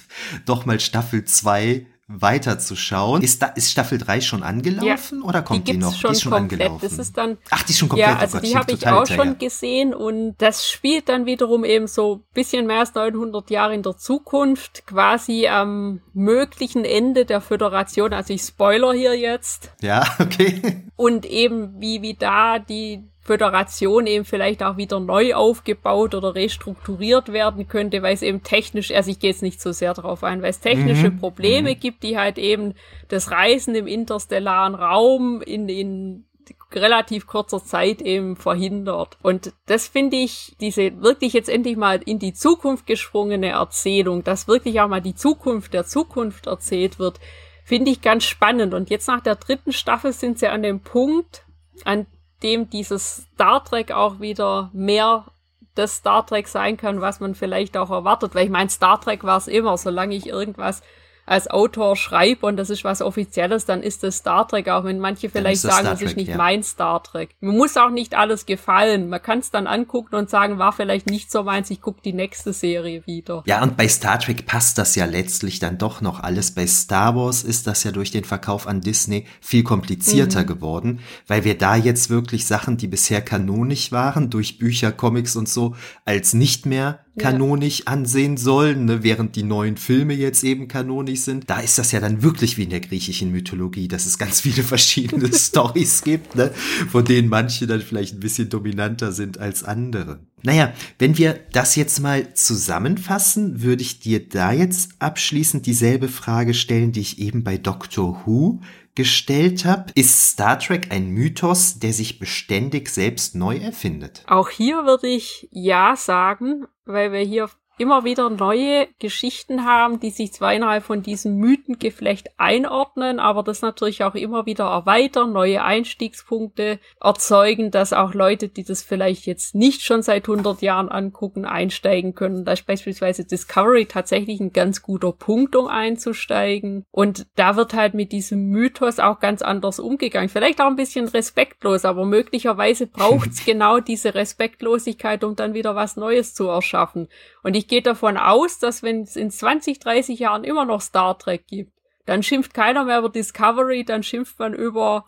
[0.47, 3.23] doch mal Staffel 2 weiterzuschauen.
[3.23, 5.95] Ist da ist Staffel 3 schon angelaufen ja, oder kommt die, die noch?
[5.95, 6.61] Schon die ist schon komplett.
[6.63, 6.89] angelaufen.
[6.89, 8.09] Das ist dann Ach, die ist schon komplett.
[8.09, 9.25] Ja, also oh Gott, die habe ich auch hinterher.
[9.25, 13.83] schon gesehen und das spielt dann wiederum eben so bisschen mehr als 900 Jahre in
[13.83, 19.71] der Zukunft, quasi am möglichen Ende der Föderation, also ich spoiler hier jetzt.
[19.81, 20.85] Ja, okay.
[20.97, 27.33] Und eben wie wie da die Föderation eben vielleicht auch wieder neu aufgebaut oder restrukturiert
[27.33, 30.43] werden könnte, weil es eben technisch, also ich gehe jetzt nicht so sehr darauf ein,
[30.43, 31.19] weil es technische mhm.
[31.19, 31.81] Probleme mhm.
[31.81, 32.75] gibt, die halt eben
[33.09, 36.25] das Reisen im interstellaren Raum in, in
[36.73, 39.19] relativ kurzer Zeit eben verhindert.
[39.23, 44.49] Und das finde ich, diese wirklich jetzt endlich mal in die Zukunft gesprungene Erzählung, dass
[44.49, 47.21] wirklich auch mal die Zukunft der Zukunft erzählt wird,
[47.65, 48.75] finde ich ganz spannend.
[48.75, 51.45] Und jetzt nach der dritten Staffel sind sie an dem Punkt,
[51.85, 52.07] an
[52.43, 55.27] dem dieses Star Trek auch wieder mehr
[55.75, 58.35] das Star Trek sein kann, was man vielleicht auch erwartet.
[58.35, 60.83] Weil ich meine, Star Trek war es immer, solange ich irgendwas
[61.31, 64.99] als Autor schreibe und das ist was Offizielles, dann ist das Star Trek, auch wenn
[64.99, 66.37] manche vielleicht sagen, das ist nicht ja.
[66.37, 67.37] mein Star Trek.
[67.41, 69.09] Mir muss auch nicht alles gefallen.
[69.09, 72.13] Man kann es dann angucken und sagen, war vielleicht nicht so meins, ich gucke die
[72.13, 73.45] nächste Serie wieder.
[73.47, 76.51] Ja, und bei Star Trek passt das ja letztlich dann doch noch alles.
[76.51, 80.47] Bei Star Wars ist das ja durch den Verkauf an Disney viel komplizierter mhm.
[80.47, 85.49] geworden, weil wir da jetzt wirklich Sachen, die bisher kanonisch waren, durch Bücher, Comics und
[85.49, 91.21] so, als nicht mehr kanonisch ansehen sollen, ne, während die neuen Filme jetzt eben kanonisch
[91.21, 91.51] sind.
[91.51, 94.63] Da ist das ja dann wirklich wie in der griechischen Mythologie, dass es ganz viele
[94.63, 96.53] verschiedene Stories gibt, ne,
[96.91, 100.21] von denen manche dann vielleicht ein bisschen dominanter sind als andere.
[100.43, 106.55] Naja, wenn wir das jetzt mal zusammenfassen, würde ich dir da jetzt abschließend dieselbe Frage
[106.55, 108.61] stellen, die ich eben bei Doctor Who
[109.01, 109.91] gestellt habe.
[109.95, 114.25] Ist Star Trek ein Mythos, der sich beständig selbst neu erfindet?
[114.27, 117.49] Auch hier würde ich ja sagen, weil wir hier
[117.81, 123.63] immer wieder neue Geschichten haben, die sich zwar innerhalb von diesem Mythengeflecht einordnen, aber das
[123.63, 129.55] natürlich auch immer wieder erweitern, neue Einstiegspunkte erzeugen, dass auch Leute, die das vielleicht jetzt
[129.55, 132.45] nicht schon seit 100 Jahren angucken, einsteigen können.
[132.45, 136.85] Da ist beispielsweise Discovery tatsächlich ein ganz guter Punkt, um einzusteigen.
[136.91, 140.29] Und da wird halt mit diesem Mythos auch ganz anders umgegangen.
[140.29, 145.75] Vielleicht auch ein bisschen respektlos, aber möglicherweise braucht es genau diese Respektlosigkeit, um dann wieder
[145.75, 147.09] was Neues zu erschaffen.
[147.43, 151.17] Und ich gehe davon aus, dass wenn es in 20, 30 Jahren immer noch Star
[151.17, 151.73] Trek gibt,
[152.05, 155.07] dann schimpft keiner mehr über Discovery, dann schimpft man über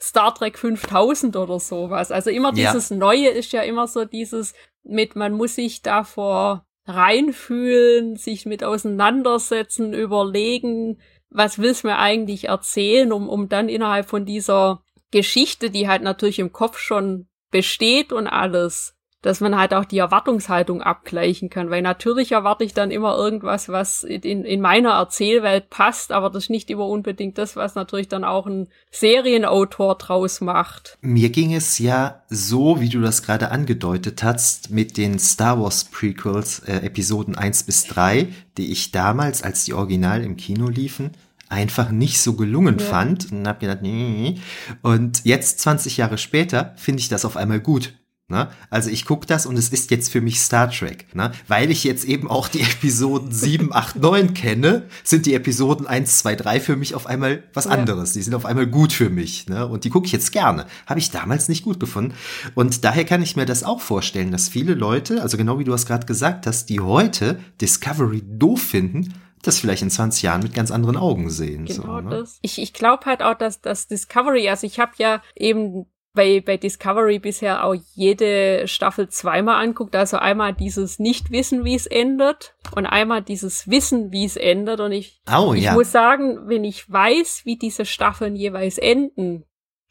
[0.00, 2.10] Star Trek 5000 oder sowas.
[2.10, 2.96] Also immer dieses ja.
[2.96, 9.92] Neue ist ja immer so dieses mit, man muss sich davor reinfühlen, sich mit auseinandersetzen,
[9.92, 16.02] überlegen, was will's mir eigentlich erzählen, um, um dann innerhalb von dieser Geschichte, die halt
[16.02, 21.70] natürlich im Kopf schon besteht und alles, dass man halt auch die Erwartungshaltung abgleichen kann,
[21.70, 26.44] weil natürlich erwarte ich dann immer irgendwas, was in, in meiner Erzählwelt passt, aber das
[26.44, 30.98] ist nicht immer unbedingt das, was natürlich dann auch ein Serienautor draus macht.
[31.00, 35.84] Mir ging es ja so, wie du das gerade angedeutet hast, mit den Star Wars
[35.84, 41.10] Prequels, äh, Episoden 1 bis 3, die ich damals, als die Original im Kino liefen,
[41.48, 42.84] einfach nicht so gelungen ja.
[42.84, 44.38] fand und hab gedacht, nee.
[44.82, 47.94] Und jetzt 20 Jahre später finde ich das auf einmal gut.
[48.30, 48.50] Ne?
[48.68, 51.06] Also ich gucke das und es ist jetzt für mich Star Trek.
[51.14, 51.32] Ne?
[51.46, 56.18] Weil ich jetzt eben auch die Episoden 7, 8, 9 kenne, sind die Episoden 1,
[56.18, 57.70] 2, 3 für mich auf einmal was ja.
[57.70, 58.12] anderes.
[58.12, 59.48] Die sind auf einmal gut für mich.
[59.48, 59.66] Ne?
[59.66, 60.66] Und die gucke ich jetzt gerne.
[60.86, 62.12] Habe ich damals nicht gut gefunden.
[62.54, 65.72] Und daher kann ich mir das auch vorstellen, dass viele Leute, also genau wie du
[65.72, 70.52] es gerade gesagt hast, die heute Discovery doof finden, das vielleicht in 20 Jahren mit
[70.52, 71.64] ganz anderen Augen sehen.
[71.64, 72.10] Genau so, ne?
[72.10, 72.38] das.
[72.42, 76.56] Ich, ich glaube halt auch, dass das Discovery, also ich habe ja eben bei, bei
[76.56, 79.94] Discovery bisher auch jede Staffel zweimal anguckt.
[79.94, 84.80] Also einmal dieses Nicht-Wissen, wie es endet und einmal dieses Wissen, wie es endet.
[84.80, 85.74] Und ich, oh, ich ja.
[85.74, 89.44] muss sagen, wenn ich weiß, wie diese Staffeln jeweils enden,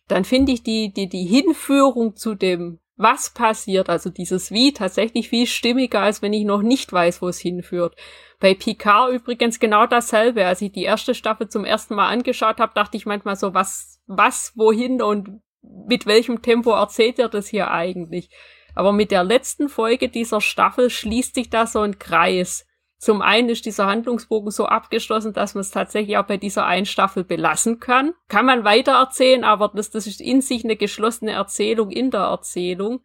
[0.07, 5.29] dann finde ich die, die, die Hinführung zu dem, was passiert, also dieses Wie, tatsächlich
[5.29, 7.95] viel stimmiger, als wenn ich noch nicht weiß, wo es hinführt.
[8.39, 10.45] Bei Picard übrigens genau dasselbe.
[10.45, 14.01] Als ich die erste Staffel zum ersten Mal angeschaut habe, dachte ich manchmal so, was,
[14.07, 15.41] was, wohin und
[15.87, 18.29] mit welchem Tempo erzählt er das hier eigentlich?
[18.75, 22.67] Aber mit der letzten Folge dieser Staffel schließt sich da so ein Kreis.
[22.99, 26.85] Zum einen ist dieser Handlungsbogen so abgeschlossen, dass man es tatsächlich auch bei dieser einen
[26.85, 28.13] Staffel belassen kann.
[28.27, 32.21] Kann man weiter erzählen, aber das, das ist in sich eine geschlossene Erzählung in der
[32.21, 33.01] Erzählung.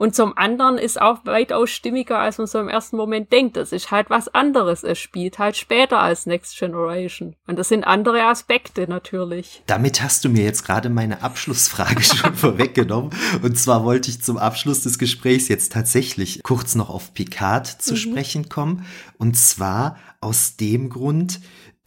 [0.00, 3.58] Und zum anderen ist auch weitaus stimmiger, als man so im ersten Moment denkt.
[3.58, 4.82] Das ist halt was anderes.
[4.82, 7.36] Es spielt halt später als Next Generation.
[7.46, 9.62] Und das sind andere Aspekte natürlich.
[9.66, 13.10] Damit hast du mir jetzt gerade meine Abschlussfrage schon vorweggenommen.
[13.42, 17.92] Und zwar wollte ich zum Abschluss des Gesprächs jetzt tatsächlich kurz noch auf Picard zu
[17.92, 17.98] mhm.
[17.98, 18.86] sprechen kommen.
[19.18, 21.40] Und zwar aus dem Grund,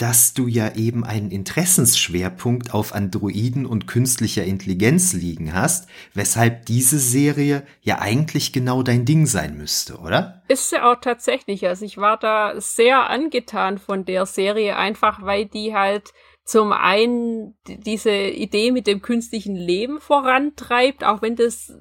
[0.04, 7.00] dass du ja eben einen Interessensschwerpunkt auf Androiden und künstlicher Intelligenz liegen hast, weshalb diese
[7.00, 10.44] Serie ja eigentlich genau dein Ding sein müsste, oder?
[10.50, 11.66] Ist sie auch tatsächlich.
[11.66, 16.12] Also ich war da sehr angetan von der Serie, einfach weil die halt
[16.44, 21.72] zum einen diese Idee mit dem künstlichen Leben vorantreibt, auch wenn das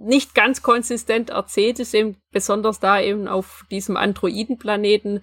[0.00, 5.20] nicht ganz konsistent erzählt ist, eben besonders da eben auf diesem Androidenplaneten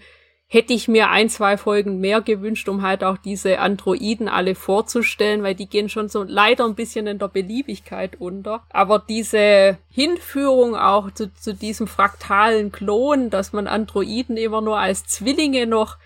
[0.53, 5.41] hätte ich mir ein, zwei Folgen mehr gewünscht, um halt auch diese Androiden alle vorzustellen,
[5.41, 8.61] weil die gehen schon so leider ein bisschen in der Beliebigkeit unter.
[8.69, 15.07] Aber diese Hinführung auch zu, zu diesem fraktalen Klon, dass man Androiden immer nur als
[15.07, 15.97] Zwillinge noch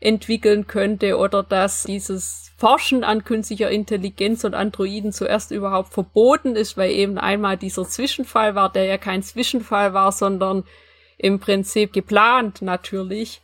[0.00, 6.78] entwickeln könnte oder dass dieses Forschen an künstlicher Intelligenz und Androiden zuerst überhaupt verboten ist,
[6.78, 10.64] weil eben einmal dieser Zwischenfall war, der ja kein Zwischenfall war, sondern
[11.18, 13.42] im Prinzip geplant natürlich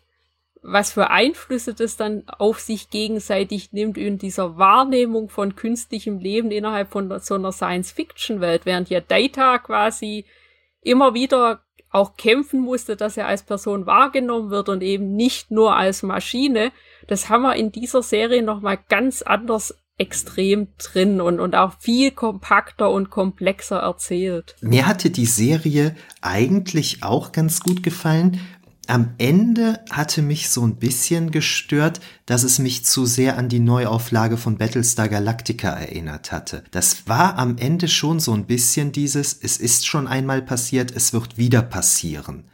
[0.68, 6.51] was für Einflüsse das dann auf sich gegenseitig nimmt in dieser Wahrnehmung von künstlichem Leben
[6.51, 10.24] innerhalb von so einer Science-Fiction-Welt, während ja Data quasi
[10.82, 11.60] immer wieder
[11.90, 16.72] auch kämpfen musste, dass er als Person wahrgenommen wird und eben nicht nur als Maschine.
[17.06, 22.10] Das haben wir in dieser Serie nochmal ganz anders extrem drin und, und auch viel
[22.10, 24.55] kompakter und komplexer erzählt.
[24.60, 28.40] Mir hatte die Serie eigentlich auch ganz gut gefallen,
[28.86, 33.60] am Ende hatte mich so ein bisschen gestört, dass es mich zu sehr an die
[33.60, 36.64] Neuauflage von Battlestar Galactica erinnert hatte.
[36.70, 41.12] Das war am Ende schon so ein bisschen dieses, es ist schon einmal passiert, es
[41.12, 42.44] wird wieder passieren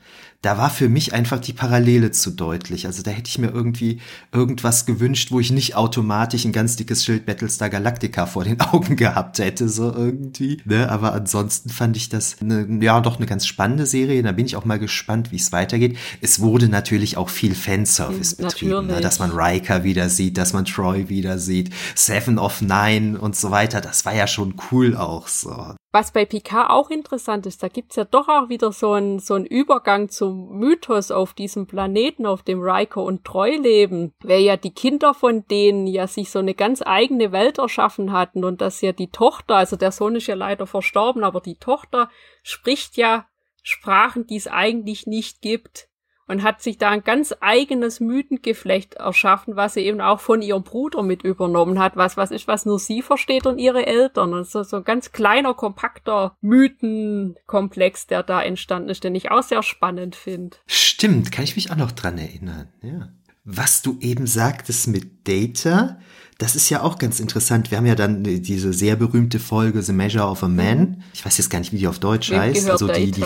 [0.42, 2.86] da war für mich einfach die Parallele zu deutlich.
[2.86, 4.00] Also da hätte ich mir irgendwie
[4.32, 8.96] irgendwas gewünscht, wo ich nicht automatisch ein ganz dickes Schild Battlestar Galactica vor den Augen
[8.96, 10.60] gehabt hätte, so irgendwie.
[10.64, 10.90] Ne?
[10.90, 14.22] Aber ansonsten fand ich das eine, ja doch eine ganz spannende Serie.
[14.24, 15.96] Da bin ich auch mal gespannt, wie es weitergeht.
[16.20, 19.00] Es wurde natürlich auch viel Fanservice mhm, betrieben, ne?
[19.00, 23.52] dass man Riker wieder sieht, dass man Troy wieder sieht, Seven of Nine und so
[23.52, 23.80] weiter.
[23.80, 25.76] Das war ja schon cool auch so.
[25.94, 29.34] Was bei Picard auch interessant ist, da gibt's ja doch auch wieder so einen so
[29.34, 34.56] einen Übergang zum Mythos auf diesem Planeten, auf dem Riker und Treu leben, weil ja
[34.56, 38.80] die Kinder von denen ja sich so eine ganz eigene Welt erschaffen hatten und dass
[38.80, 42.08] ja die Tochter, also der Sohn ist ja leider verstorben, aber die Tochter
[42.42, 43.26] spricht ja
[43.62, 45.88] Sprachen, die es eigentlich nicht gibt
[46.32, 50.62] und hat sich da ein ganz eigenes Mythengeflecht erschaffen, was sie eben auch von ihrem
[50.62, 54.32] Bruder mit übernommen hat, was was ist, was nur sie versteht und ihre Eltern.
[54.32, 59.42] Und so, so ein ganz kleiner, kompakter Mythenkomplex, der da entstanden ist, den ich auch
[59.42, 60.56] sehr spannend finde.
[60.66, 63.10] Stimmt, kann ich mich auch noch dran erinnern, ja.
[63.44, 65.98] Was du eben sagtest mit Data,
[66.38, 67.70] das ist ja auch ganz interessant.
[67.70, 70.78] Wir haben ja dann diese sehr berühmte Folge The Measure of a Man.
[70.78, 71.02] Mhm.
[71.12, 72.70] Ich weiß jetzt gar nicht, wie die auf Deutsch Wem heißt.
[72.70, 73.24] Also die, die,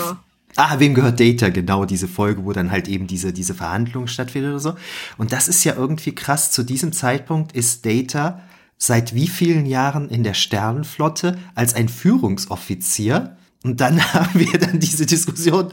[0.55, 1.51] Ah, wem gehört Data?
[1.51, 4.75] Genau, diese Folge, wo dann halt eben diese, diese Verhandlung stattfindet oder so.
[5.19, 6.51] Und das ist ja irgendwie krass.
[6.51, 8.41] Zu diesem Zeitpunkt ist Data
[8.79, 13.37] seit wie vielen Jahren in der Sternenflotte als ein Führungsoffizier.
[13.65, 15.73] Und dann haben wir dann diese Diskussion,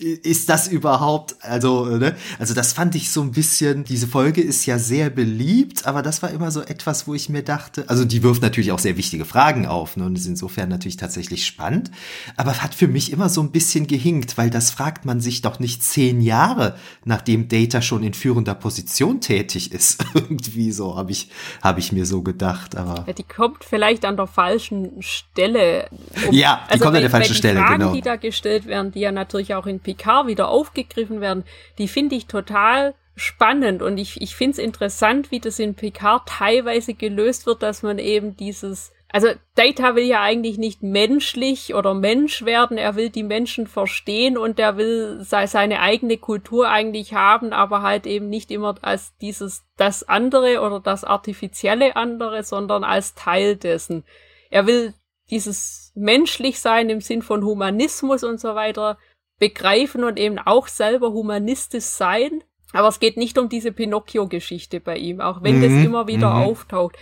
[0.00, 2.16] ist das überhaupt, also, ne?
[2.38, 6.22] Also das fand ich so ein bisschen, diese Folge ist ja sehr beliebt, aber das
[6.22, 9.24] war immer so etwas, wo ich mir dachte, also die wirft natürlich auch sehr wichtige
[9.24, 10.04] Fragen auf, ne?
[10.04, 11.90] Und ist insofern natürlich tatsächlich spannend,
[12.36, 15.58] aber hat für mich immer so ein bisschen gehinkt, weil das fragt man sich doch
[15.58, 20.04] nicht zehn Jahre, nachdem Data schon in führender Position tätig ist.
[20.14, 21.28] Irgendwie so, habe ich,
[21.62, 23.04] habe ich mir so gedacht, aber.
[23.06, 25.88] Ja, die kommt vielleicht an der falschen Stelle.
[26.26, 27.92] Um, ja, die also kommt an der falschen Stelle, Fragen, genau.
[27.92, 31.44] die da gestellt werden, die ja natürlich auch in Picard wieder aufgegriffen werden,
[31.78, 33.82] die finde ich total spannend.
[33.82, 37.98] Und ich, ich finde es interessant, wie das in Picard teilweise gelöst wird, dass man
[37.98, 43.24] eben dieses also Data will ja eigentlich nicht menschlich oder Mensch werden, er will die
[43.24, 48.76] Menschen verstehen und er will seine eigene Kultur eigentlich haben, aber halt eben nicht immer
[48.82, 54.04] als dieses das andere oder das artifizielle andere, sondern als Teil dessen.
[54.48, 54.94] Er will
[55.30, 58.96] dieses menschlich sein im Sinn von Humanismus und so weiter
[59.40, 62.44] begreifen und eben auch selber humanistisch sein.
[62.72, 65.62] Aber es geht nicht um diese Pinocchio-Geschichte bei ihm, auch wenn mhm.
[65.62, 66.42] das immer wieder mhm.
[66.42, 66.96] auftaucht.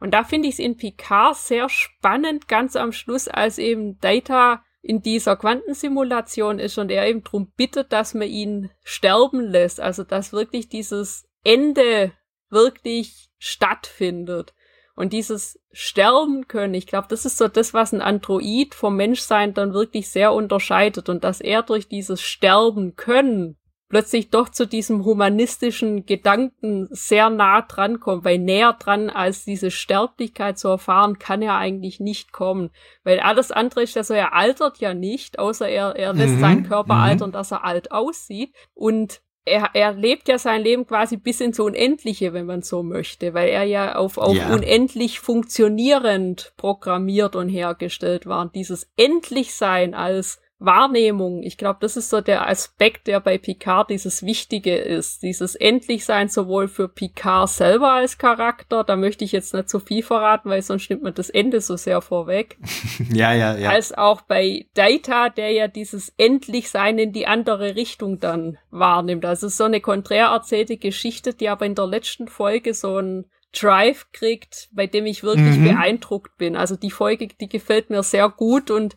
[0.00, 4.64] Und da finde ich es in Picard sehr spannend, ganz am Schluss, als eben Data
[4.80, 9.80] in dieser Quantensimulation ist und er eben drum bittet, dass man ihn sterben lässt.
[9.80, 12.10] Also dass wirklich dieses Ende
[12.50, 14.54] wirklich stattfindet.
[14.94, 19.54] Und dieses Sterben können, ich glaube, das ist so das, was ein Android vom Menschsein
[19.54, 23.56] dann wirklich sehr unterscheidet und dass er durch dieses Sterben können
[23.92, 29.70] plötzlich doch zu diesem humanistischen Gedanken sehr nah dran kommt, weil näher dran als diese
[29.70, 32.70] Sterblichkeit zu erfahren, kann er eigentlich nicht kommen.
[33.04, 36.40] Weil alles andere ist ja so, er altert ja nicht, außer er, er lässt mhm.
[36.40, 37.00] seinen Körper mhm.
[37.02, 38.54] altern, dass er alt aussieht.
[38.72, 43.34] Und er, er lebt ja sein Leben quasi bis ins Unendliche, wenn man so möchte,
[43.34, 44.52] weil er ja auf, auf ja.
[44.52, 48.42] unendlich funktionierend programmiert und hergestellt war.
[48.42, 51.42] Und dieses Endlichsein als Wahrnehmung.
[51.42, 55.22] Ich glaube, das ist so der Aspekt, der bei Picard dieses Wichtige ist.
[55.22, 60.02] Dieses Endlichsein sowohl für Picard selber als Charakter, da möchte ich jetzt nicht zu viel
[60.02, 62.56] verraten, weil sonst nimmt man das Ende so sehr vorweg.
[63.12, 63.70] ja, ja, ja.
[63.70, 69.24] Als auch bei Data, der ja dieses Endlichsein in die andere Richtung dann wahrnimmt.
[69.24, 74.06] Also so eine konträr erzählte Geschichte, die aber in der letzten Folge so ein Drive
[74.12, 75.64] kriegt, bei dem ich wirklich mhm.
[75.64, 76.56] beeindruckt bin.
[76.56, 78.96] Also die Folge, die gefällt mir sehr gut und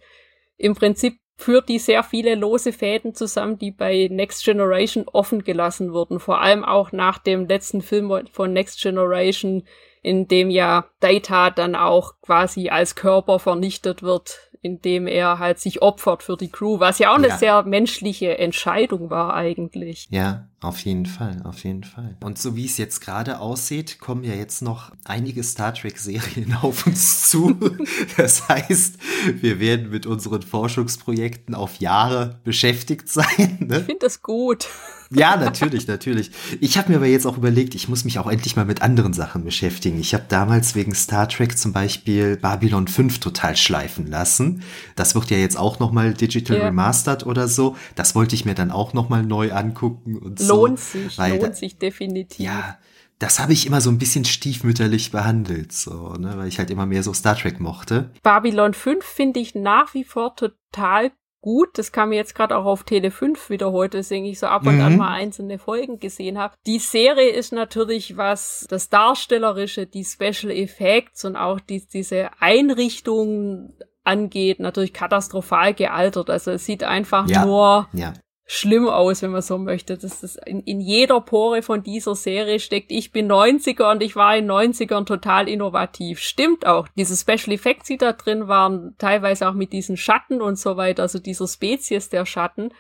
[0.58, 5.94] im Prinzip führt die sehr viele lose Fäden zusammen, die bei Next Generation offen gelassen
[5.94, 6.20] wurden.
[6.20, 9.64] Vor allem auch nach dem letzten Film von Next Generation,
[10.02, 15.82] in dem ja Data dann auch quasi als Körper vernichtet wird, indem er halt sich
[15.82, 17.38] opfert für die Crew, was ja auch eine ja.
[17.38, 20.08] sehr menschliche Entscheidung war eigentlich.
[20.10, 22.18] Ja, Auf jeden Fall, auf jeden Fall.
[22.24, 26.88] Und so wie es jetzt gerade aussieht, kommen ja jetzt noch einige Star Trek-Serien auf
[26.88, 27.56] uns zu.
[28.18, 28.98] Das heißt,
[29.42, 33.60] wir werden mit unseren Forschungsprojekten auf Jahre beschäftigt sein.
[33.66, 33.80] Ne?
[33.80, 34.68] Ich finde das gut.
[35.12, 36.32] Ja, natürlich, natürlich.
[36.60, 39.14] Ich habe mir aber jetzt auch überlegt, ich muss mich auch endlich mal mit anderen
[39.14, 40.00] Sachen beschäftigen.
[40.00, 44.64] Ich habe damals wegen Star Trek zum Beispiel Babylon 5 total schleifen lassen.
[44.96, 46.66] Das wird ja jetzt auch nochmal digital ja.
[46.66, 47.76] remastered oder so.
[47.96, 50.48] Das wollte ich mir dann auch nochmal neu angucken und so.
[50.56, 52.46] Lohnt sich, lohnt da, sich definitiv.
[52.46, 52.78] Ja,
[53.20, 56.86] das habe ich immer so ein bisschen stiefmütterlich behandelt, so, ne, weil ich halt immer
[56.86, 58.12] mehr so Star Trek mochte.
[58.24, 61.78] Babylon 5 finde ich nach wie vor total gut.
[61.78, 64.66] Das kam mir jetzt gerade auch auf Tele 5 wieder heute, deswegen ich so ab
[64.66, 64.82] und mhm.
[64.82, 66.56] an mal einzelne Folgen gesehen habe.
[66.66, 73.78] Die Serie ist natürlich, was das Darstellerische, die Special Effects und auch die, diese Einrichtungen
[74.04, 76.30] angeht, natürlich katastrophal gealtert.
[76.30, 77.46] Also es sieht einfach ja.
[77.46, 78.14] nur ja
[78.46, 79.98] schlimm aus, wenn man so möchte.
[79.98, 84.16] Das ist in, in jeder Pore von dieser Serie steckt, ich bin 90er und ich
[84.16, 86.20] war in 90ern total innovativ.
[86.20, 86.88] Stimmt auch.
[86.96, 91.04] Diese Special Effects, die da drin waren, teilweise auch mit diesen Schatten und so weiter,
[91.04, 92.72] also dieser Spezies der Schatten,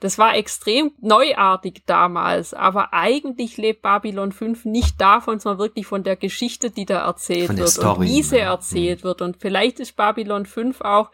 [0.00, 6.02] das war extrem neuartig damals, aber eigentlich lebt Babylon 5 nicht davon, sondern wirklich von
[6.02, 8.50] der Geschichte, die da erzählt wird Story, und wie sie ja.
[8.50, 9.04] erzählt mhm.
[9.04, 9.22] wird.
[9.22, 11.12] Und vielleicht ist Babylon 5 auch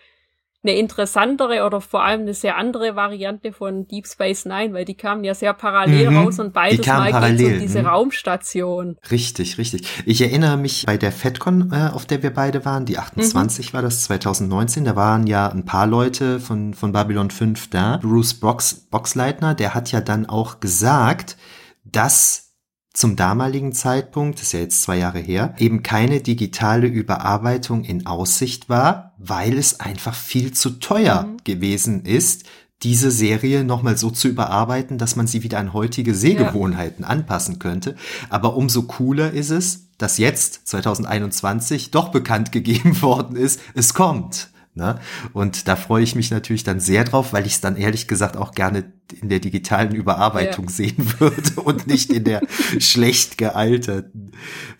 [0.64, 4.96] eine interessantere oder vor allem eine sehr andere Variante von Deep Space Nine, weil die
[4.96, 7.86] kamen ja sehr parallel mhm, raus und beides mal parallel, um diese mhm.
[7.86, 8.96] Raumstation.
[9.10, 9.86] Richtig, richtig.
[10.04, 13.76] Ich erinnere mich bei der FedCon, äh, auf der wir beide waren, die 28 mhm.
[13.76, 17.98] war das 2019, da waren ja ein paar Leute von, von Babylon 5 da.
[17.98, 21.36] Bruce Box, Boxleitner, der hat ja dann auch gesagt,
[21.84, 22.47] dass
[22.98, 28.68] zum damaligen Zeitpunkt, ist ja jetzt zwei Jahre her, eben keine digitale Überarbeitung in Aussicht
[28.68, 31.36] war, weil es einfach viel zu teuer mhm.
[31.44, 32.42] gewesen ist,
[32.82, 37.08] diese Serie nochmal so zu überarbeiten, dass man sie wieder an heutige Sehgewohnheiten ja.
[37.08, 37.94] anpassen könnte.
[38.30, 44.50] Aber umso cooler ist es, dass jetzt, 2021, doch bekannt gegeben worden ist, es kommt.
[44.78, 45.00] Ne?
[45.32, 48.36] Und da freue ich mich natürlich dann sehr drauf, weil ich es dann ehrlich gesagt
[48.36, 48.84] auch gerne
[49.20, 50.70] in der digitalen Überarbeitung ja.
[50.70, 52.42] sehen würde und nicht in der
[52.78, 54.32] schlecht gealterten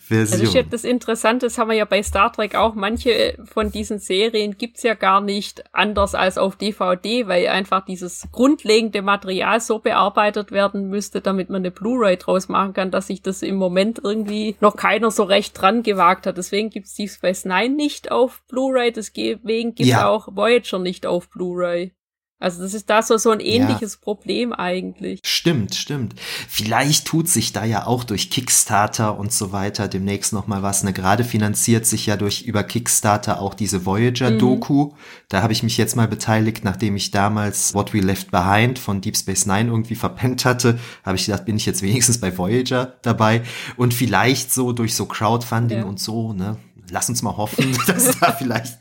[0.08, 0.40] Version.
[0.40, 3.98] Also ich das Interessante, das haben wir ja bei Star Trek auch, manche von diesen
[3.98, 9.78] Serien gibt's ja gar nicht anders als auf DVD, weil einfach dieses grundlegende Material so
[9.78, 14.00] bearbeitet werden müsste, damit man eine Blu-ray draus machen kann, dass sich das im Moment
[14.02, 16.38] irgendwie noch keiner so recht dran gewagt hat.
[16.38, 20.08] Deswegen gibt's Deep Space Nine nicht auf Blu-ray, deswegen gibt's ja.
[20.08, 21.92] auch Voyager nicht auf Blu-ray.
[22.40, 23.98] Also das ist da so, so ein ähnliches ja.
[24.00, 25.20] Problem eigentlich.
[25.24, 26.14] Stimmt, stimmt.
[26.48, 30.84] Vielleicht tut sich da ja auch durch Kickstarter und so weiter demnächst noch mal was.
[30.84, 34.84] Ne, gerade finanziert sich ja durch über Kickstarter auch diese Voyager-Doku.
[34.84, 34.92] Mhm.
[35.28, 39.00] Da habe ich mich jetzt mal beteiligt, nachdem ich damals What We Left Behind von
[39.00, 40.78] Deep Space Nine irgendwie verpennt hatte.
[41.04, 43.42] Habe ich gedacht, bin ich jetzt wenigstens bei Voyager dabei.
[43.76, 45.84] Und vielleicht so durch so Crowdfunding ja.
[45.84, 46.56] und so, ne,
[46.90, 48.78] lass uns mal hoffen, dass da vielleicht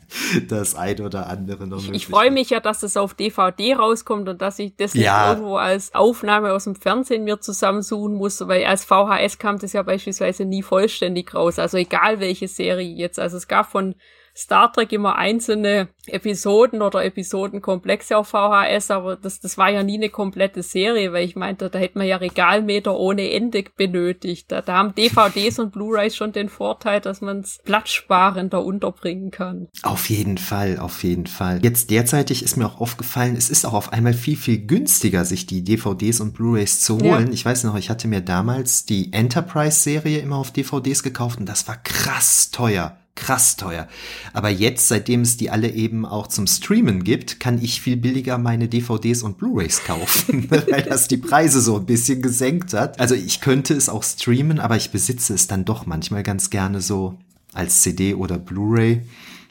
[0.48, 4.28] das ein oder andere noch möglich Ich freue mich ja, dass das auf DVD rauskommt
[4.28, 5.30] und dass ich das nicht ja.
[5.30, 9.82] irgendwo als Aufnahme aus dem Fernsehen mir zusammensuchen muss, weil als VHS kam das ja
[9.82, 11.58] beispielsweise nie vollständig raus.
[11.58, 13.18] Also egal welche Serie jetzt.
[13.18, 13.94] Also es gab von
[14.38, 19.96] Star Trek immer einzelne Episoden oder Episodenkomplexe auf VHS, aber das, das war ja nie
[19.96, 24.52] eine komplette Serie, weil ich meinte, da hätte man ja Regalmeter ohne Ende benötigt.
[24.52, 29.66] Da, da haben DVDs und Blu-rays schon den Vorteil, dass man es platzsparender unterbringen kann.
[29.82, 31.58] Auf jeden Fall, auf jeden Fall.
[31.64, 35.46] Jetzt derzeitig ist mir auch aufgefallen, es ist auch auf einmal viel, viel günstiger, sich
[35.46, 37.26] die DVDs und Blu-rays zu holen.
[37.26, 37.32] Ja.
[37.32, 41.66] Ich weiß noch, ich hatte mir damals die Enterprise-Serie immer auf DVDs gekauft und das
[41.66, 43.88] war krass teuer krass teuer.
[44.32, 48.38] Aber jetzt, seitdem es die alle eben auch zum Streamen gibt, kann ich viel billiger
[48.38, 52.98] meine DVDs und Blu-rays kaufen, weil das die Preise so ein bisschen gesenkt hat.
[53.00, 56.80] Also ich könnte es auch streamen, aber ich besitze es dann doch manchmal ganz gerne
[56.80, 57.18] so
[57.52, 59.02] als CD oder Blu-ray.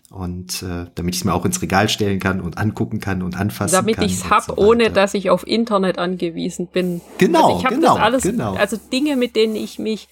[0.09, 3.37] Und äh, damit ich es mir auch ins Regal stellen kann und angucken kann und
[3.37, 4.05] anfassen damit kann.
[4.05, 7.01] Damit ich es hab, so ohne dass ich auf Internet angewiesen bin.
[7.17, 8.55] Genau, also ich genau, das alles, genau.
[8.55, 10.07] Also Dinge, mit denen ich mich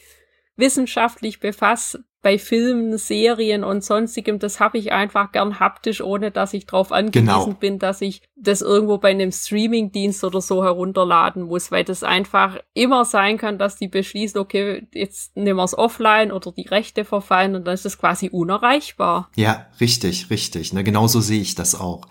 [0.58, 6.56] wissenschaftlich befasse, bei Filmen, Serien und sonstigem, das habe ich einfach gern haptisch, ohne dass
[6.56, 7.54] ich darauf angewiesen genau.
[7.60, 12.58] bin, dass ich das irgendwo bei einem Streamingdienst oder so herunterladen muss, weil das einfach
[12.74, 17.06] immer sein kann, dass die beschließen, okay, jetzt nehmen wir es offline oder die Rechte
[17.06, 19.30] verfallen und dann ist das quasi unerreichbar.
[19.36, 20.74] Ja, richtig, richtig.
[20.74, 22.08] Ne, genauso sehe ich das auch.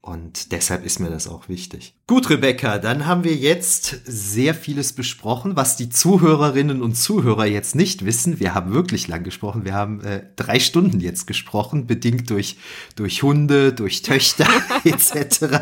[0.00, 1.94] Und deshalb ist mir das auch wichtig.
[2.06, 7.74] Gut, Rebecca, dann haben wir jetzt sehr vieles besprochen, was die Zuhörerinnen und Zuhörer jetzt
[7.74, 8.40] nicht wissen.
[8.40, 9.66] Wir haben wirklich lang gesprochen.
[9.66, 12.56] Wir haben äh, drei Stunden jetzt gesprochen, bedingt durch,
[12.96, 14.46] durch Hunde, durch Töchter
[14.84, 15.60] etc.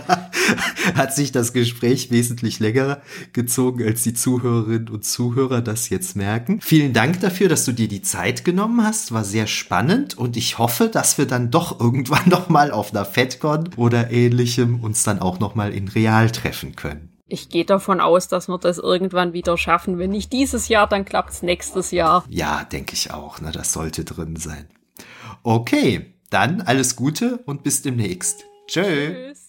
[0.94, 3.00] Hat sich das Gespräch wesentlich länger
[3.32, 6.60] gezogen, als die Zuhörerinnen und Zuhörer das jetzt merken.
[6.60, 9.10] Vielen Dank dafür, dass du dir die Zeit genommen hast.
[9.10, 13.04] War sehr spannend und ich hoffe, dass wir dann doch irgendwann noch mal auf einer
[13.04, 17.12] FedCon oder ähnlichem uns dann auch noch mal in real treffen können.
[17.28, 19.98] Ich gehe davon aus, dass wir das irgendwann wieder schaffen.
[19.98, 22.24] Wenn nicht dieses Jahr, dann klappt es nächstes Jahr.
[22.28, 23.40] Ja, denke ich auch.
[23.40, 23.50] Ne?
[23.50, 24.68] Das sollte drin sein.
[25.42, 28.44] Okay, dann alles Gute und bis demnächst.
[28.68, 29.32] Tschö.
[29.32, 29.48] Tschüss.